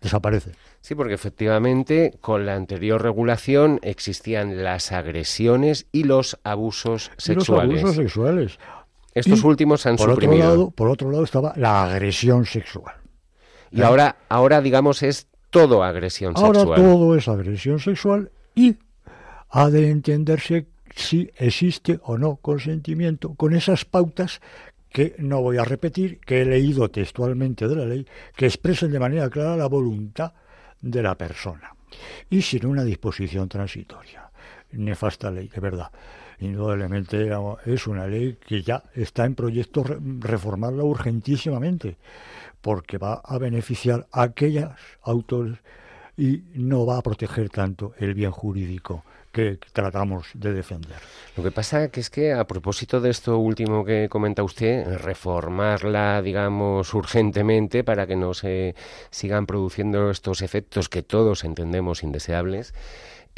Desaparece. 0.00 0.52
Sí, 0.82 0.94
porque 0.94 1.14
efectivamente 1.14 2.16
con 2.20 2.46
la 2.46 2.54
anterior 2.54 3.02
regulación 3.02 3.80
existían 3.82 4.62
las 4.62 4.92
agresiones 4.92 5.88
y 5.90 6.04
los 6.04 6.38
abusos 6.44 7.10
sexuales. 7.16 7.72
los 7.72 7.80
abusos 7.80 7.96
sexuales. 7.96 8.58
Estos 9.14 9.42
últimos 9.42 9.84
han 9.84 9.96
por 9.96 10.10
suprimido. 10.10 10.44
Otro 10.44 10.58
lado, 10.58 10.70
por 10.70 10.88
otro 10.90 11.10
lado 11.10 11.24
estaba 11.24 11.54
la 11.56 11.82
agresión 11.82 12.46
sexual. 12.46 12.94
Y 13.72 13.82
ahora, 13.82 14.14
ahora 14.28 14.60
digamos, 14.60 15.02
es 15.02 15.26
todo 15.50 15.82
agresión 15.82 16.34
ahora 16.36 16.60
sexual. 16.60 16.80
Ahora 16.80 16.92
todo 16.92 17.16
es 17.16 17.28
agresión 17.28 17.78
sexual 17.80 18.30
y 18.54 18.76
ha 19.50 19.70
de 19.70 19.90
entenderse 19.90 20.66
si 20.94 21.30
existe 21.36 22.00
o 22.02 22.18
no 22.18 22.36
consentimiento 22.36 23.34
con 23.34 23.54
esas 23.54 23.84
pautas 23.84 24.40
que 24.90 25.14
no 25.18 25.42
voy 25.42 25.58
a 25.58 25.64
repetir, 25.64 26.18
que 26.20 26.42
he 26.42 26.44
leído 26.44 26.90
textualmente 26.90 27.68
de 27.68 27.76
la 27.76 27.84
ley, 27.84 28.06
que 28.34 28.46
expresen 28.46 28.90
de 28.90 28.98
manera 28.98 29.28
clara 29.28 29.56
la 29.56 29.66
voluntad 29.66 30.32
de 30.80 31.02
la 31.02 31.16
persona 31.16 31.74
y 32.30 32.42
sin 32.42 32.66
una 32.66 32.84
disposición 32.84 33.48
transitoria. 33.48 34.30
Nefasta 34.72 35.30
ley, 35.30 35.48
de 35.48 35.60
verdad. 35.60 35.90
Indudablemente 36.40 37.30
es 37.66 37.86
una 37.86 38.06
ley 38.06 38.38
que 38.46 38.62
ya 38.62 38.82
está 38.94 39.24
en 39.24 39.34
proyecto 39.34 39.82
reformarla 39.82 40.84
urgentísimamente, 40.84 41.96
porque 42.60 42.98
va 42.98 43.14
a 43.24 43.38
beneficiar 43.38 44.06
a 44.12 44.22
aquellas 44.22 44.78
autores 45.02 45.58
y 46.16 46.42
no 46.54 46.84
va 46.84 46.98
a 46.98 47.02
proteger 47.02 47.48
tanto 47.48 47.92
el 47.98 48.14
bien 48.14 48.32
jurídico 48.32 49.04
que 49.30 49.58
tratamos 49.72 50.28
de 50.34 50.52
defender. 50.52 50.96
Lo 51.36 51.44
que 51.44 51.52
pasa 51.52 51.90
que 51.90 52.00
es 52.00 52.10
que 52.10 52.32
a 52.32 52.46
propósito 52.46 53.00
de 53.00 53.10
esto 53.10 53.38
último 53.38 53.84
que 53.84 54.08
comenta 54.08 54.42
usted, 54.42 54.98
reformarla, 54.98 56.22
digamos, 56.22 56.92
urgentemente 56.94 57.84
para 57.84 58.06
que 58.06 58.16
no 58.16 58.34
se 58.34 58.74
sigan 59.10 59.46
produciendo 59.46 60.10
estos 60.10 60.42
efectos 60.42 60.88
que 60.88 61.02
todos 61.02 61.44
entendemos 61.44 62.02
indeseables, 62.02 62.74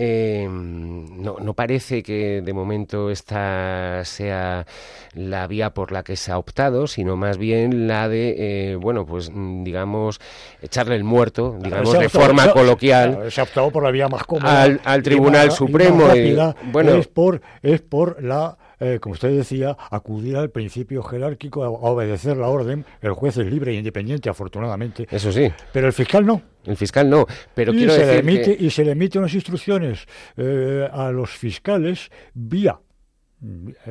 eh, 0.03 0.49
no, 0.51 1.37
no, 1.43 1.53
parece 1.53 2.03
que 2.03 2.41
de 2.41 2.53
momento 2.55 3.11
esta 3.11 4.03
sea 4.07 4.67
la 5.13 5.47
vía 5.47 5.75
por 5.75 5.93
la 5.93 6.03
que 6.03 6.17
se 6.17 6.33
ha 6.33 6.39
optado, 6.39 6.87
sino 6.87 7.19
más 7.19 7.37
bien 7.37 7.87
la 7.87 8.09
de, 8.09 8.37
eh, 8.39 8.77
bueno, 8.77 9.05
pues 9.05 9.31
digamos, 9.35 10.19
echarle 10.63 10.97
el 10.97 11.05
muerto, 11.05 11.59
digamos, 11.61 11.99
de 11.99 12.09
forma 12.09 12.51
coloquial. 12.51 13.31
se 13.31 13.43
ha 13.43 13.45
optado 13.45 13.71
por 13.71 13.83
la 13.83 13.91
vía 13.91 14.09
más 14.09 14.25
cómoda. 14.25 14.63
Al, 14.63 14.81
al 14.85 15.03
Tribunal 15.03 15.51
Supremo. 15.51 16.15
Y 16.17 16.35
bueno, 16.73 16.95
es 16.95 17.07
por, 17.07 17.43
es 17.61 17.83
por 17.83 18.23
la 18.25 18.57
eh, 18.81 18.99
como 19.01 19.13
usted 19.13 19.37
decía, 19.37 19.77
acudir 19.91 20.37
al 20.37 20.51
principio 20.51 21.03
jerárquico, 21.03 21.63
a, 21.65 21.69
obedecer 21.69 22.37
la 22.37 22.49
orden. 22.49 22.85
El 23.01 23.13
juez 23.13 23.37
es 23.37 23.47
libre 23.47 23.73
e 23.73 23.75
independiente, 23.75 24.31
afortunadamente. 24.31 25.07
Eso 25.11 25.31
sí. 25.31 25.53
Pero 25.73 25.87
el 25.87 25.93
fiscal 25.93 26.25
no. 26.25 26.43
El 26.65 26.77
fiscal 26.77 27.09
no, 27.09 27.27
pero 27.55 27.73
y 27.73 27.79
quiero 27.79 27.93
se 27.93 28.07
decir 28.07 28.25
le 28.25 28.33
emite, 28.33 28.57
que... 28.57 28.65
Y 28.65 28.71
se 28.71 28.85
le 28.85 28.93
emiten 28.93 29.21
unas 29.21 29.35
instrucciones 29.35 30.07
eh, 30.37 30.89
a 30.93 31.11
los 31.11 31.31
fiscales 31.31 32.11
vía 32.35 32.79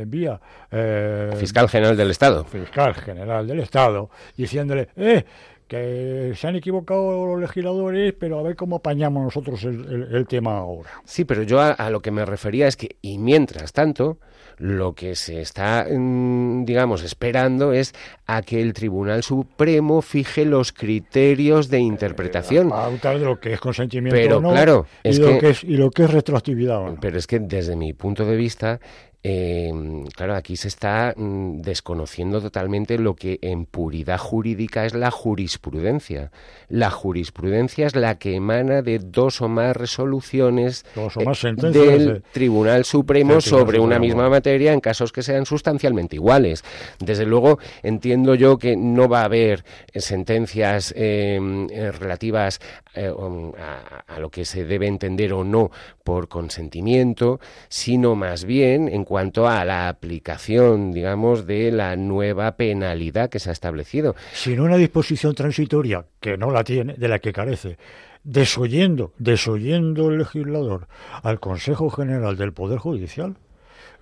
vía 0.06 0.40
eh, 0.70 1.32
fiscal 1.36 1.68
general 1.68 1.98
del 1.98 2.12
Estado 2.12 2.46
fiscal 2.46 2.94
general 2.94 3.48
del 3.48 3.62
Estado 3.62 4.12
diciéndole 4.38 4.90
eh 4.96 5.26
que 5.70 6.34
se 6.36 6.48
han 6.48 6.56
equivocado 6.56 7.28
los 7.28 7.40
legisladores, 7.40 8.14
pero 8.20 8.40
a 8.40 8.44
ver 8.44 8.56
cómo 8.56 8.78
apañamos 8.78 9.24
nosotros 9.24 9.64
el, 9.64 9.86
el, 9.86 10.16
el 10.16 10.28
tema 10.28 10.58
ahora. 10.58 10.90
Sí, 11.06 11.26
pero 11.26 11.44
yo 11.44 11.62
a, 11.62 11.72
a, 11.74 11.92
lo 11.92 12.02
que 12.02 12.10
me 12.10 12.26
refería 12.26 12.68
es 12.68 12.76
que, 12.76 12.98
y 13.04 13.20
mientras 13.20 13.72
tanto, 13.72 14.18
lo 14.60 14.94
que 14.94 15.16
se 15.16 15.42
está, 15.42 15.88
mm, 15.90 16.66
digamos, 16.66 17.04
esperando 17.04 17.74
es 17.74 17.94
a 18.28 18.42
que 18.42 18.62
el 18.62 18.74
Tribunal 18.74 19.24
Supremo 19.24 20.02
fije 20.02 20.46
los 20.46 20.72
criterios 20.72 21.70
de 21.70 21.80
interpretación. 21.80 22.72
A 22.74 22.90
de 22.90 23.20
lo 23.20 23.40
que 23.40 23.54
es 23.54 23.60
consentimiento 23.60 24.16
pero, 24.16 24.38
o 24.38 24.42
no, 24.42 24.52
claro, 24.52 24.86
y, 25.04 25.18
lo 25.18 25.28
que, 25.28 25.40
que 25.40 25.50
es, 25.50 25.64
y 25.64 25.78
lo 25.78 25.90
que 25.92 26.04
es 26.04 26.12
retroactividad. 26.12 26.78
¿o 26.78 26.90
no? 26.92 26.98
Pero 27.00 27.18
es 27.18 27.26
que 27.26 27.40
desde 27.40 27.76
mi 27.76 27.94
punto 27.94 28.26
de 28.26 28.36
vista, 28.36 28.80
eh, 29.24 29.72
claro, 30.16 30.36
aquí 30.36 30.56
se 30.56 30.70
está 30.70 31.14
mm, 31.16 31.62
desconociendo 31.62 32.42
totalmente 32.42 32.98
lo 32.98 33.16
que 33.16 33.38
en 33.42 33.66
puridad 33.66 34.18
jurídica 34.18 34.86
es 34.86 34.94
la 34.94 35.12
jurisprudencia. 35.12 36.32
La 36.70 36.90
jurisprudencia 36.90 37.86
es 37.88 37.96
la 37.96 38.18
que 38.18 38.36
emana 38.36 38.82
de 38.82 39.00
dos 39.00 39.42
o 39.42 39.50
más 39.50 39.76
resoluciones 39.76 40.86
dos 40.96 41.18
o 41.18 41.22
más 41.22 41.44
eh, 41.44 41.54
del 41.56 41.74
de- 41.74 42.22
Tribunal 42.32 42.86
Supremo 42.86 43.34
del 43.34 43.44
Tribunal 43.44 43.66
sobre 43.66 43.80
una 43.80 44.00
misma 44.00 44.30
materia 44.30 44.72
en 44.74 44.80
casos 44.80 45.12
que 45.12 45.22
sean 45.24 45.46
sustancialmente 45.46 46.16
iguales. 46.16 46.64
Desde 47.00 47.26
luego, 47.26 47.60
entiendo 47.84 48.36
yo 48.36 48.58
que 48.58 48.78
no 48.78 49.10
va 49.10 49.22
a 49.22 49.26
haber 49.26 49.66
eh, 49.92 50.00
sentencias 50.00 50.94
eh, 50.96 51.40
eh, 51.72 51.92
relativas 51.92 52.60
eh, 52.96 53.10
um, 53.12 53.52
a, 53.58 54.04
a 54.16 54.20
lo 54.20 54.30
que 54.30 54.46
se 54.46 54.64
debe 54.66 54.88
entender 54.88 55.34
o 55.34 55.44
no 55.44 55.72
por 56.04 56.28
consentimiento, 56.28 57.40
sino 57.68 58.16
más 58.16 58.46
bien 58.46 58.88
en 58.90 59.04
cuanto 59.10 59.48
a 59.48 59.66
la 59.66 59.90
aplicación, 59.90 60.92
digamos, 60.92 61.48
de 61.48 61.72
la 61.72 61.96
nueva 61.96 62.58
penalidad 62.58 63.32
que 63.32 63.40
se 63.40 63.50
ha 63.50 63.54
establecido. 63.54 64.16
sin 64.34 64.60
una 64.60 64.78
disposición 64.78 65.34
transitoria 65.34 66.06
que 66.20 66.38
no 66.38 66.52
la 66.52 66.64
tiene, 66.64 66.94
de 66.94 67.08
la 67.08 67.18
que 67.18 67.34
carece, 67.34 67.80
desoyendo, 68.24 69.12
desoyendo 69.18 70.12
el 70.12 70.20
legislador 70.20 70.88
al 71.24 71.40
Consejo 71.40 71.90
General 71.90 72.38
del 72.38 72.54
Poder 72.54 72.78
Judicial, 72.78 73.36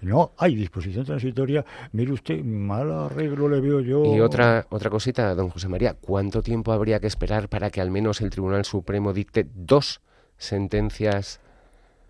no 0.01 0.33
hay 0.37 0.55
disposición 0.55 1.05
transitoria. 1.05 1.63
Mire 1.93 2.11
usted, 2.11 2.43
mal 2.43 2.91
arreglo 2.91 3.47
le 3.47 3.61
veo 3.61 3.79
yo. 3.79 4.13
Y 4.13 4.19
otra, 4.19 4.67
otra 4.69 4.89
cosita, 4.89 5.33
don 5.35 5.47
José 5.47 5.69
María, 5.69 5.93
¿cuánto 5.93 6.43
tiempo 6.43 6.73
habría 6.73 6.99
que 6.99 7.07
esperar 7.07 7.47
para 7.47 7.69
que 7.69 7.79
al 7.79 7.91
menos 7.91 8.19
el 8.19 8.29
Tribunal 8.29 8.65
Supremo 8.65 9.13
dicte 9.13 9.47
dos 9.55 10.01
sentencias 10.37 11.39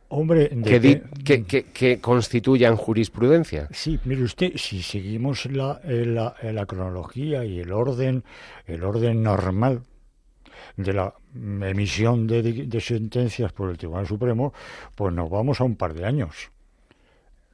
Hombre, 0.09 0.49
que, 0.63 0.79
di- 0.79 1.01
que- 1.23 1.43
que, 1.43 1.43
que- 1.43 1.63
que 1.65 1.99
constituyan 1.99 2.77
jurisprudencia? 2.77 3.67
Sí, 3.71 3.99
mire 4.05 4.23
usted, 4.23 4.53
si 4.55 4.81
seguimos 4.81 5.45
la, 5.47 5.81
eh, 5.83 6.05
la, 6.05 6.33
eh, 6.41 6.53
la 6.53 6.65
cronología 6.65 7.43
y 7.43 7.59
el 7.59 7.73
orden, 7.73 8.23
el 8.67 8.83
orden 8.85 9.21
normal 9.21 9.81
de 10.77 10.93
la 10.93 11.13
mm, 11.33 11.63
emisión 11.63 12.25
de, 12.25 12.41
de- 12.41 12.81
sentencias 12.81 13.51
por 13.51 13.69
el 13.69 13.77
Tribunal 13.77 14.07
Supremo, 14.07 14.53
pues 14.95 15.13
nos 15.13 15.29
vamos 15.29 15.59
a 15.59 15.65
un 15.65 15.75
par 15.75 15.93
de 15.93 16.05
años. 16.05 16.51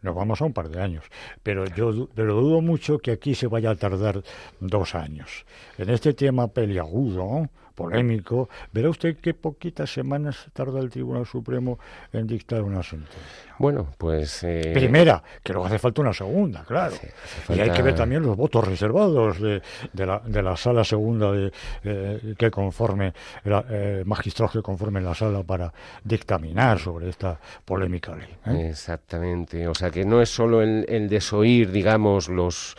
Nos 0.04 0.14
vamos 0.14 0.42
a 0.42 0.46
un 0.46 0.54
par 0.54 0.70
de 0.70 0.82
años. 0.82 1.06
Pero 1.42 1.66
yo 1.66 2.10
pero 2.14 2.36
dudo 2.36 2.62
mucho 2.62 3.00
que 3.00 3.12
aquí 3.12 3.34
se 3.36 3.48
vaya 3.48 3.72
a 3.72 3.76
tardar 3.76 4.22
dos 4.60 4.96
años. 4.96 5.46
En 5.78 5.90
este 5.90 6.14
tema 6.14 6.50
peliagudo, 6.50 7.50
polémico, 7.76 8.50
verá 8.72 8.90
usted 8.90 9.18
qué 9.22 9.34
poquitas 9.34 9.92
semanas 9.92 10.48
tarda 10.54 10.80
el 10.80 10.90
Tribunal 10.90 11.26
Supremo 11.26 11.80
en 12.12 12.28
dictar 12.28 12.62
una 12.64 12.84
sentencia. 12.84 13.18
Bueno, 13.60 13.88
pues... 13.98 14.44
eh, 14.44 14.72
Primera, 14.74 15.22
que 15.44 15.54
luego 15.54 15.68
hace 15.68 15.80
falta 15.80 16.02
una 16.02 16.14
segunda, 16.14 16.64
claro. 16.66 16.96
Hace 16.96 17.56
Y 17.56 17.60
hay 17.60 17.70
que 17.72 17.82
ver 17.82 17.96
también 17.96 18.24
los 18.24 18.36
votos 18.36 18.68
reservados 18.68 19.40
de, 19.40 19.62
de, 19.94 20.06
la, 20.06 20.20
de 20.26 20.42
la 20.42 20.58
sala 20.58 20.84
segunda 20.84 21.32
de, 21.32 21.52
eh, 21.84 22.34
que 22.38 22.50
conforme, 22.52 23.14
la- 23.44 23.64
eh, 23.70 24.04
magistrados 24.06 24.54
que 24.54 24.62
conformen 24.62 25.06
la 25.06 25.14
sala 25.14 25.44
para 25.44 25.72
dictaminar 26.04 26.80
sobre 26.80 27.10
esta 27.10 27.40
polémica 27.64 28.16
ley. 28.16 28.28
¿eh? 28.48 28.70
Exactamente. 28.70 29.68
O 29.68 29.76
sea 29.76 29.92
que 29.92 30.04
no 30.04 30.22
es 30.22 30.30
solo 30.30 30.62
el, 30.62 30.86
el 30.90 31.08
desoír, 31.08 31.72
digamos, 31.72 32.30
los, 32.30 32.76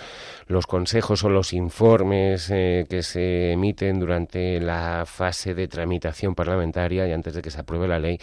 los 0.48 0.66
consejos 0.66 1.22
o 1.24 1.28
los 1.30 1.52
informes 1.52 2.50
eh, 2.50 2.84
que 2.90 3.02
se 3.02 3.52
emiten 3.52 4.00
durante 4.00 4.60
la 4.60 4.83
fase 5.06 5.54
de 5.54 5.68
tramitación 5.68 6.34
parlamentaria 6.34 7.06
y 7.08 7.12
antes 7.12 7.34
de 7.34 7.42
que 7.42 7.50
se 7.50 7.60
apruebe 7.60 7.88
la 7.88 7.98
ley, 7.98 8.18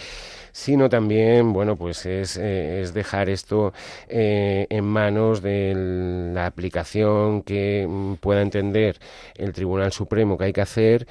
sino 0.52 0.90
también, 0.90 1.54
bueno, 1.54 1.76
pues 1.76 2.06
es, 2.06 2.38
eh, 2.38 2.82
es 2.82 2.94
dejar 2.94 3.30
esto 3.30 3.74
eh, 4.08 4.68
en 4.70 4.86
manos 4.86 5.42
de 5.42 5.74
la 6.34 6.46
aplicación 6.46 7.42
que 7.44 7.88
mm, 7.88 8.16
pueda 8.16 8.42
entender 8.42 9.00
el 9.36 9.54
Tribunal 9.54 9.92
Supremo 9.92 10.38
que 10.38 10.46
hay 10.46 10.54
que 10.54 10.62
hacer 10.62 11.08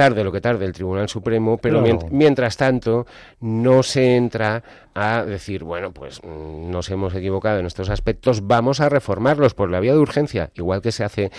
tarde 0.00 0.24
lo 0.24 0.32
que 0.32 0.40
tarde 0.40 0.64
el 0.64 0.72
Tribunal 0.72 1.10
Supremo, 1.10 1.58
pero 1.58 1.84
mientras 2.10 2.56
tanto 2.56 3.06
no 3.40 3.82
se 3.82 4.16
entra 4.16 4.62
a 4.94 5.26
decir, 5.26 5.62
bueno, 5.62 5.92
pues 5.92 6.22
mm, 6.22 6.70
nos 6.70 6.88
hemos 6.88 7.14
equivocado 7.14 7.58
en 7.58 7.66
estos 7.66 7.90
aspectos, 7.90 8.46
vamos 8.46 8.80
a 8.80 8.88
reformarlos 8.88 9.52
por 9.52 9.70
la 9.70 9.78
vía 9.78 9.92
de 9.92 9.98
urgencia, 9.98 10.52
igual 10.54 10.80
que 10.80 10.90
se 10.90 11.04
hace 11.04 11.30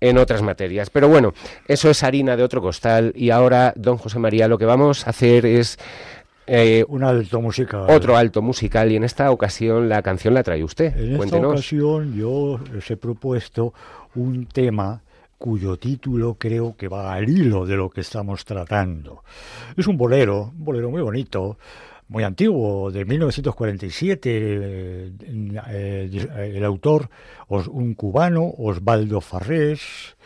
en 0.00 0.18
otras 0.18 0.42
materias. 0.42 0.90
Pero 0.90 1.06
bueno, 1.06 1.32
eso 1.68 1.90
es 1.90 2.02
harina 2.02 2.36
de 2.36 2.42
otro 2.42 2.60
costal 2.60 3.12
y 3.14 3.30
ahora, 3.30 3.72
don 3.76 3.98
José 3.98 4.18
María, 4.18 4.48
lo 4.48 4.58
que 4.58 4.64
vamos 4.64 5.06
a 5.06 5.10
hacer 5.10 5.46
es 5.46 5.78
eh, 6.48 6.84
un 6.88 7.04
alto 7.04 7.40
musical. 7.40 7.86
Otro 7.88 8.16
alto 8.16 8.42
musical 8.42 8.90
y 8.90 8.96
en 8.96 9.04
esta 9.04 9.30
ocasión 9.30 9.88
la 9.88 10.02
canción 10.02 10.34
la 10.34 10.42
trae 10.42 10.64
usted. 10.64 10.96
En 10.98 11.22
esta 11.22 11.36
ocasión 11.36 12.16
yo 12.16 12.58
les 12.72 12.90
he 12.90 12.96
propuesto 12.96 13.72
un 14.16 14.46
tema 14.46 15.02
cuyo 15.38 15.76
título 15.78 16.34
creo 16.38 16.76
que 16.76 16.88
va 16.88 17.14
al 17.14 17.28
hilo 17.28 17.64
de 17.64 17.76
lo 17.76 17.88
que 17.88 18.00
estamos 18.00 18.44
tratando. 18.44 19.22
Es 19.76 19.86
un 19.86 19.96
bolero, 19.96 20.52
un 20.58 20.64
bolero 20.64 20.90
muy 20.90 21.00
bonito, 21.00 21.56
muy 22.08 22.24
antiguo, 22.24 22.90
de 22.90 23.04
1947. 23.04 24.30
Eh, 24.32 25.12
eh, 25.70 26.52
el 26.56 26.64
autor, 26.64 27.08
un 27.48 27.94
cubano, 27.94 28.52
Osvaldo 28.58 29.20
Farrés, 29.20 30.16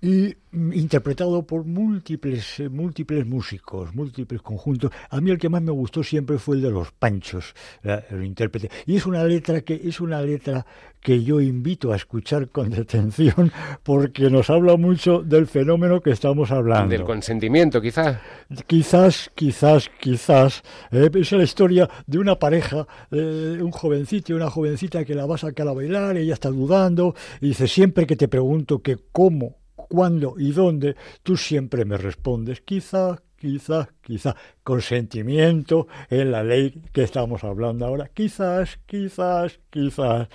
y 0.00 0.36
interpretado 0.52 1.46
por 1.46 1.64
múltiples, 1.64 2.60
eh, 2.60 2.68
múltiples 2.68 3.26
músicos, 3.26 3.94
múltiples 3.94 4.40
conjuntos. 4.42 4.90
A 5.10 5.20
mí 5.20 5.30
el 5.30 5.38
que 5.38 5.48
más 5.48 5.62
me 5.62 5.72
gustó 5.72 6.02
siempre 6.02 6.38
fue 6.38 6.56
el 6.56 6.62
de 6.62 6.70
los 6.70 6.92
Panchos, 6.92 7.54
el 7.82 8.24
intérprete. 8.24 8.70
Y 8.86 8.96
es 8.96 9.06
una 9.06 9.24
letra 9.24 9.60
que 9.60 9.80
es 9.84 10.00
una 10.00 10.22
letra 10.22 10.64
que 11.00 11.22
yo 11.22 11.40
invito 11.40 11.92
a 11.92 11.96
escuchar 11.96 12.48
con 12.48 12.70
detención 12.78 13.52
porque 13.82 14.30
nos 14.30 14.50
habla 14.50 14.76
mucho 14.76 15.22
del 15.22 15.46
fenómeno 15.46 16.00
que 16.00 16.10
estamos 16.10 16.50
hablando. 16.50 16.90
Del 16.90 17.04
consentimiento, 17.04 17.80
quizás. 17.80 18.18
Quizás, 18.66 19.30
quizás, 19.34 19.90
quizás. 20.00 20.62
Eh, 20.90 21.10
es 21.14 21.32
la 21.32 21.42
historia 21.42 21.88
de 22.06 22.18
una 22.18 22.38
pareja, 22.38 22.86
eh, 23.10 23.58
un 23.60 23.70
jovencito 23.70 24.32
y 24.32 24.36
una 24.36 24.50
jovencita 24.50 25.04
que 25.04 25.14
la 25.14 25.26
va 25.26 25.36
a 25.36 25.38
sacar 25.38 25.68
a 25.68 25.72
bailar, 25.72 26.16
ella 26.16 26.34
está 26.34 26.50
dudando 26.50 27.14
y 27.40 27.48
dice, 27.48 27.68
siempre 27.68 28.06
que 28.06 28.16
te 28.16 28.28
pregunto 28.28 28.82
que 28.82 28.96
cómo 29.12 29.56
cuándo 29.88 30.34
y 30.38 30.52
dónde, 30.52 30.96
tú 31.22 31.36
siempre 31.36 31.84
me 31.84 31.96
respondes, 31.96 32.60
quizá, 32.60 33.22
quizá, 33.36 33.88
quizá, 34.02 34.36
consentimiento 34.62 35.86
en 36.10 36.32
la 36.32 36.42
ley 36.42 36.82
que 36.92 37.04
estamos 37.04 37.44
hablando 37.44 37.86
ahora, 37.86 38.10
quizás, 38.12 38.78
quizás, 38.86 39.60
quizás, 39.70 40.28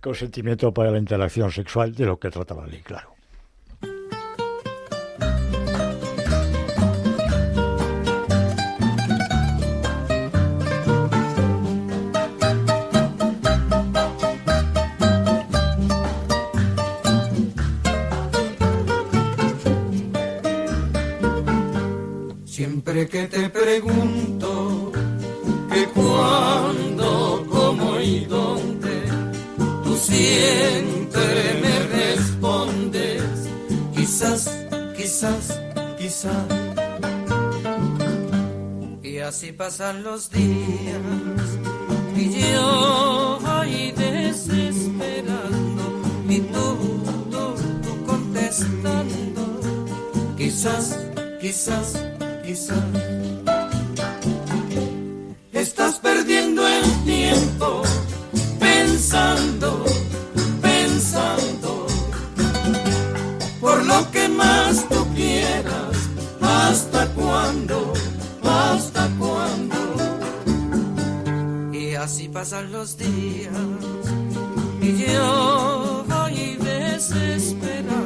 consentimiento 0.00 0.72
para 0.72 0.90
la 0.90 0.98
interacción 0.98 1.50
sexual 1.50 1.94
de 1.94 2.06
lo 2.06 2.18
que 2.18 2.30
trata 2.30 2.54
la 2.54 2.66
ley, 2.66 2.82
claro. 2.82 3.15
Que 22.86 23.26
te 23.26 23.50
pregunto 23.50 24.92
que 25.72 25.86
cuándo, 25.88 27.44
cómo 27.50 28.00
y 28.00 28.24
dónde, 28.26 29.02
tú 29.82 29.96
siempre 29.96 31.60
me 31.62 31.80
respondes, 31.80 33.22
quizás, 33.92 34.48
quizás, 34.96 35.60
quizás. 35.98 36.46
Y 39.02 39.18
así 39.18 39.50
pasan 39.50 40.04
los 40.04 40.30
días 40.30 40.46
y 42.16 42.52
yo 42.52 43.40
ahí 43.46 43.92
desesperando 43.96 45.42
y 46.28 46.38
tú, 46.38 46.76
tú, 47.32 47.54
tú 47.82 48.06
contestando, 48.06 49.60
quizás, 50.38 51.00
quizás 51.40 52.15
Estás 55.52 55.98
perdiendo 55.98 56.64
el 56.66 57.04
tiempo 57.04 57.82
pensando, 58.60 59.84
pensando, 60.62 61.88
por 63.60 63.84
lo 63.84 64.08
que 64.12 64.28
más 64.28 64.88
tú 64.88 65.04
quieras, 65.16 65.96
hasta 66.40 67.08
cuándo, 67.14 67.92
hasta 68.44 69.08
cuándo. 69.18 69.76
Y 71.72 71.94
así 71.96 72.28
pasan 72.28 72.70
los 72.70 72.96
días 72.96 73.52
y 74.80 75.04
yo 75.04 76.04
voy 76.08 76.56
desesperando 76.58 78.05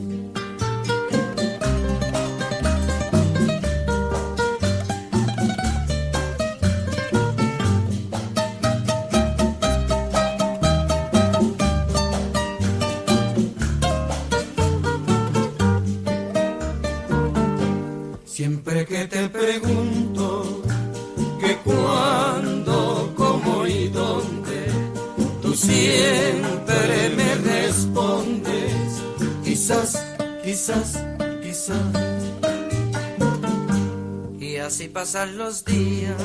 Pasan 35.01 35.33
los 35.35 35.65
días 35.65 36.15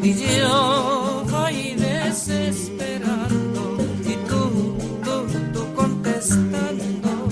y 0.00 0.14
yo 0.14 1.26
voy 1.28 1.74
desesperando 1.74 3.78
y 4.04 4.14
tú, 4.28 4.76
tú, 5.02 5.26
tú 5.52 5.74
contestando. 5.74 7.28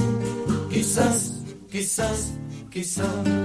Quizás, 0.68 1.44
quizás, 1.70 2.32
quizás. 2.72 3.35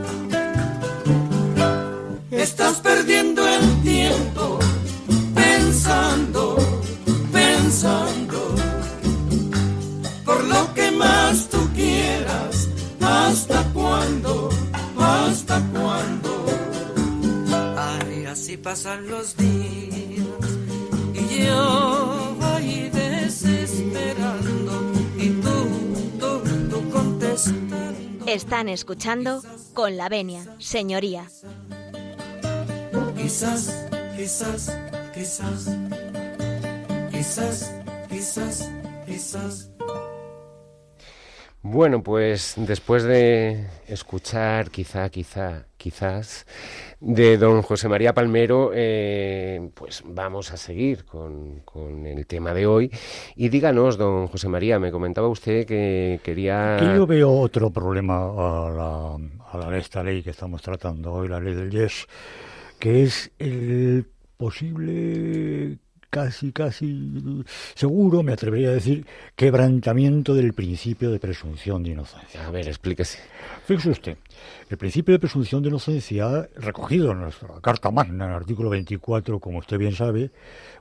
Escuchando 28.72 29.42
con 29.74 29.98
la 29.98 30.10
venia, 30.10 30.46
señoría. 30.60 31.28
Bueno, 41.64 42.01
pues 42.01 42.55
después 42.57 43.03
de 43.03 43.68
escuchar 43.88 44.72
quizá, 44.72 45.09
quizá, 45.09 45.68
quizás 45.78 46.47
de 46.99 47.38
don 47.38 47.62
José 47.62 47.88
María 47.88 48.16
Palmero, 48.16 48.72
eh, 48.74 49.70
pues 49.76 50.01
vamos 50.03 50.51
a 50.51 50.57
seguir 50.57 51.05
con, 51.05 51.62
el 52.07 52.26
tema 52.26 52.55
de 52.55 52.66
hoy. 52.66 52.89
Y 53.36 53.49
díganos, 53.49 53.99
don 53.99 54.26
José 54.28 54.49
María, 54.49 54.80
me 54.80 54.89
comentaba 54.91 55.28
usted 55.28 55.68
que 55.68 56.20
quería... 56.24 56.78
Que 56.80 56.95
yo 56.95 57.05
veo 57.05 57.32
otro 57.32 57.70
problema 57.70 58.16
a 58.18 58.72
la, 58.72 59.16
a 59.51 59.57
la, 59.70 59.78
esta 59.78 60.03
ley 60.03 60.24
que 60.24 60.32
estamos 60.32 60.64
tratando 60.64 61.14
hoy, 61.14 61.28
la 61.28 61.39
ley 61.39 61.53
del 61.53 61.70
yes, 61.70 62.07
que 62.80 63.03
es 63.03 63.32
el 63.38 64.07
posible 64.36 65.78
casi, 66.12 66.51
casi 66.51 67.43
seguro, 67.74 68.22
me 68.22 68.34
atrevería 68.34 68.70
a 68.70 68.74
decir, 68.74 69.07
quebrantamiento 69.36 70.36
del 70.36 70.53
principio 70.53 71.09
de 71.09 71.20
presunción 71.20 71.82
de 71.82 71.91
inocencia. 71.91 72.45
A 72.45 72.51
ver, 72.51 72.68
explíquese. 72.68 73.20
Fíjese 73.66 73.89
usted, 73.89 74.18
el 74.70 74.78
principio 74.78 75.14
de 75.14 75.20
presunción 75.20 75.64
de 75.64 75.70
inocencia, 75.70 76.47
recogido 76.57 77.14
en 77.14 77.22
nuestra 77.22 77.49
Carta 77.62 77.89
Magna, 77.89 78.26
en 78.26 78.32
el 78.32 78.36
artículo 78.36 78.70
24, 78.70 79.39
como 79.39 79.59
usted 79.59 79.78
bien 79.78 79.93
sabe, 79.93 80.32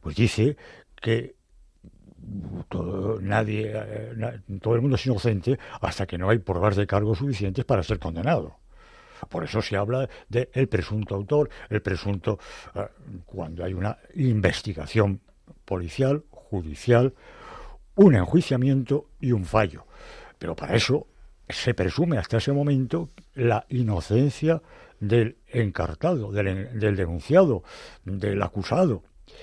pues 0.02 0.16
dice 0.16 0.56
que 1.00 1.36
todo, 2.68 3.20
nadie, 3.20 3.72
eh, 3.72 4.40
todo 4.60 4.74
el 4.74 4.82
mundo 4.82 4.96
es 4.96 5.06
inocente 5.06 5.58
hasta 5.80 6.06
que 6.06 6.18
no 6.18 6.28
hay 6.28 6.38
pruebas 6.38 6.76
de 6.76 6.86
cargo 6.86 7.14
suficientes 7.14 7.64
para 7.64 7.82
ser 7.82 7.98
condenado. 7.98 8.58
Por 9.28 9.44
eso 9.44 9.62
se 9.62 9.76
habla 9.76 10.08
de 10.28 10.50
el 10.52 10.68
presunto 10.68 11.14
autor, 11.14 11.50
el 11.68 11.82
presunto 11.82 12.38
eh, 12.74 12.86
cuando 13.26 13.64
hay 13.64 13.74
una 13.74 13.98
investigación 14.14 15.20
policial, 15.64 16.24
judicial, 16.30 17.14
un 17.94 18.14
enjuiciamiento 18.14 19.10
y 19.20 19.32
un 19.32 19.44
fallo. 19.44 19.84
Pero 20.38 20.56
para 20.56 20.74
eso 20.74 21.06
se 21.48 21.74
presume 21.74 22.18
hasta 22.18 22.38
ese 22.38 22.52
momento 22.52 23.10
la 23.34 23.66
inocencia 23.68 24.62
del 24.98 25.38
encartado, 25.48 26.30
del, 26.32 26.78
del 26.78 26.96
denunciado, 26.96 27.62
del 28.04 28.42
acusado. 28.42 29.02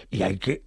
Y 0.09 0.21
hay 0.21 0.37
que 0.37 0.63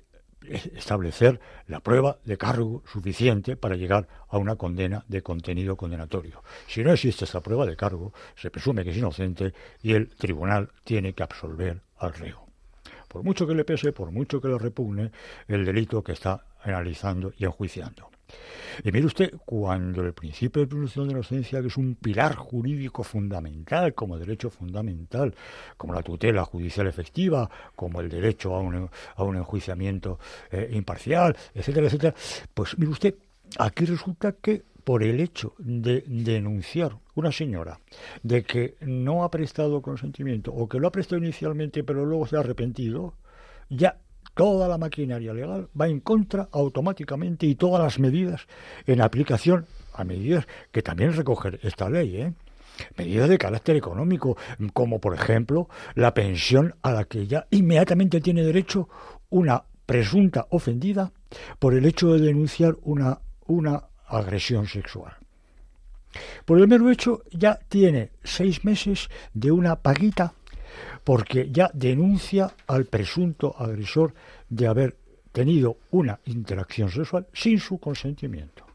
establecer 0.49 1.41
la 1.67 1.81
prueba 1.81 2.19
de 2.25 2.39
cargo 2.39 2.83
suficiente 2.91 3.57
para 3.57 3.77
llegar 3.77 4.09
a 4.29 4.39
una 4.39 4.57
condena 4.57 5.05
de 5.09 5.23
contenido 5.23 5.77
condenatorio. 5.77 6.43
Si 6.67 6.83
no 6.83 6.93
existe 6.93 7.25
esta 7.25 7.41
prueba 7.41 7.67
de 7.67 7.77
cargo, 7.77 8.13
se 8.37 8.51
presume 8.51 8.85
que 8.85 8.91
es 8.91 8.97
inocente 8.97 9.53
y 9.83 9.93
el 9.93 10.09
tribunal 10.09 10.71
tiene 10.85 11.13
que 11.13 11.23
absolver 11.23 11.83
al 11.99 12.15
reo. 12.15 12.47
Por 13.09 13.25
mucho 13.25 13.47
que 13.47 13.55
le 13.55 13.65
pese, 13.65 13.93
por 13.93 14.13
mucho 14.13 14.41
que 14.41 14.49
le 14.49 14.59
repugne 14.59 15.11
el 15.49 15.65
delito 15.65 16.03
que 16.03 16.13
está 16.13 16.47
analizando 16.63 17.33
y 17.37 17.45
enjuiciando. 17.45 18.11
Y 18.85 18.93
mire 18.93 19.07
usted, 19.07 19.35
cuando 19.45 20.03
el 20.03 20.13
principio 20.13 20.63
de 20.63 20.69
presunción 20.69 21.09
de 21.09 21.13
inocencia, 21.15 21.61
que 21.61 21.69
es 21.69 21.77
un 21.77 21.95
pilar 21.95 22.35
jurídico 22.35 23.03
fundamental, 23.03 23.95
como 23.95 24.19
derecho 24.19 24.51
fundamental, 24.51 25.35
como 25.77 25.95
la 25.95 26.03
tutela 26.03 26.45
judicial 26.45 26.87
efectiva, 26.87 27.51
como 27.77 28.01
el 28.01 28.09
derecho 28.09 28.55
a 28.55 28.61
un, 28.61 28.89
a 29.17 29.23
un 29.23 29.37
enjuiciamiento 29.37 30.19
eh, 30.51 30.71
imparcial, 30.73 31.37
etcétera, 31.55 31.87
etcétera, 31.87 32.15
pues 32.55 32.79
mire 32.79 32.91
usted, 32.91 33.15
aquí 33.59 33.85
resulta 33.85 34.33
que 34.33 34.63
por 34.85 35.03
el 35.03 35.21
hecho 35.21 35.55
de 35.59 36.03
denunciar 36.07 36.99
una 37.15 37.33
señora 37.33 37.81
de 38.23 38.43
que 38.43 38.77
no 38.81 39.25
ha 39.25 39.31
prestado 39.31 39.83
consentimiento 39.83 40.53
o 40.53 40.69
que 40.69 40.79
lo 40.79 40.89
ha 40.89 40.93
prestado 40.93 41.23
inicialmente 41.23 41.85
pero 41.85 42.05
luego 42.05 42.27
se 42.27 42.37
ha 42.37 42.41
arrepentido, 42.41 43.15
ya 43.69 43.99
toda 44.35 44.69
la 44.69 44.79
maquinaria 44.79 45.33
legal 45.33 45.69
va 45.79 45.89
en 45.89 46.01
contra 46.01 46.49
automáticamente 46.53 47.47
y 47.47 47.55
todas 47.55 47.83
las 47.83 47.99
medidas 47.99 48.47
en 48.87 49.01
aplicación 49.01 49.67
a 49.93 50.05
medidas 50.05 50.47
que 50.73 50.83
también 50.83 51.13
recoge 51.13 51.59
esta 51.63 51.91
ley, 51.91 52.17
¿eh? 52.17 52.33
medidas 52.97 53.29
de 53.29 53.39
carácter 53.39 53.77
económico, 53.77 54.37
como 54.73 55.01
por 55.01 55.15
ejemplo 55.15 55.69
la 55.95 56.15
pensión 56.15 56.75
a 56.83 56.93
la 56.93 57.05
que 57.05 57.27
ya 57.27 57.47
inmediatamente 57.51 58.21
tiene 58.21 58.43
derecho 58.43 58.89
una 59.29 59.65
presunta 59.87 60.47
ofendida 60.51 61.13
por 61.59 61.75
el 61.75 61.85
hecho 61.85 62.13
de 62.13 62.21
denunciar 62.21 62.77
una, 62.83 63.21
una 63.47 63.85
agresión 64.07 64.67
sexual. 64.67 65.15
Por 66.45 66.59
el 66.59 66.69
mero 66.69 66.91
hecho 66.91 67.23
ya 67.31 67.59
tiene 67.69 68.11
seis 68.25 68.65
meses 68.65 69.09
de 69.33 69.53
una 69.53 69.77
paguita 69.77 70.35
porque 71.05 71.49
ya 71.51 71.71
denuncia 71.75 72.53
al 72.67 72.87
presunto 72.87 73.55
agresor 73.59 74.15
de 74.49 74.67
haber 74.67 74.97
tenido 75.33 75.77
una 75.91 76.21
interacción 76.27 76.91
sexual 76.91 77.27
sin 77.33 77.59
su 77.59 77.79
consentimiento. 77.79 78.71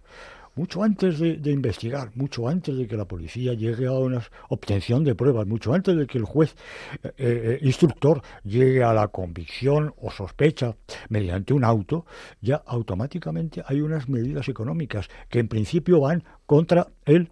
Mucho 0.55 0.83
antes 0.83 1.19
de, 1.19 1.51
investigar, 1.51 2.11
mucho 2.15 2.47
antes 2.47 2.77
de 2.77 2.87
que 2.87 2.95
la 2.95 3.03
policía 3.03 3.53
llegue 3.53 3.87
a 3.87 3.91
una 3.91 4.21
obtención 4.47 5.03
de 5.03 5.13
pruebas, 5.13 5.45
mucho 5.45 5.73
antes 5.73 5.97
de 5.97 6.07
que 6.07 6.17
el 6.17 6.23
juez 6.23 6.55
eh, 7.03 7.11
eh, 7.17 7.59
instructor 7.61 8.21
llegue 8.45 8.81
a 8.81 8.93
la 8.93 9.09
convicción 9.09 9.93
o 9.97 10.09
sospecha 10.11 10.73
mediante 11.09 11.53
un 11.53 11.65
auto, 11.65 12.05
ya 12.39 12.63
automáticamente 12.65 13.63
hay 13.65 13.81
unas 13.81 14.07
medidas 14.07 14.47
económicas 14.47 15.09
que 15.27 15.39
en 15.39 15.49
principio 15.49 15.99
van 15.99 16.23
contra 16.45 16.87
él 17.03 17.29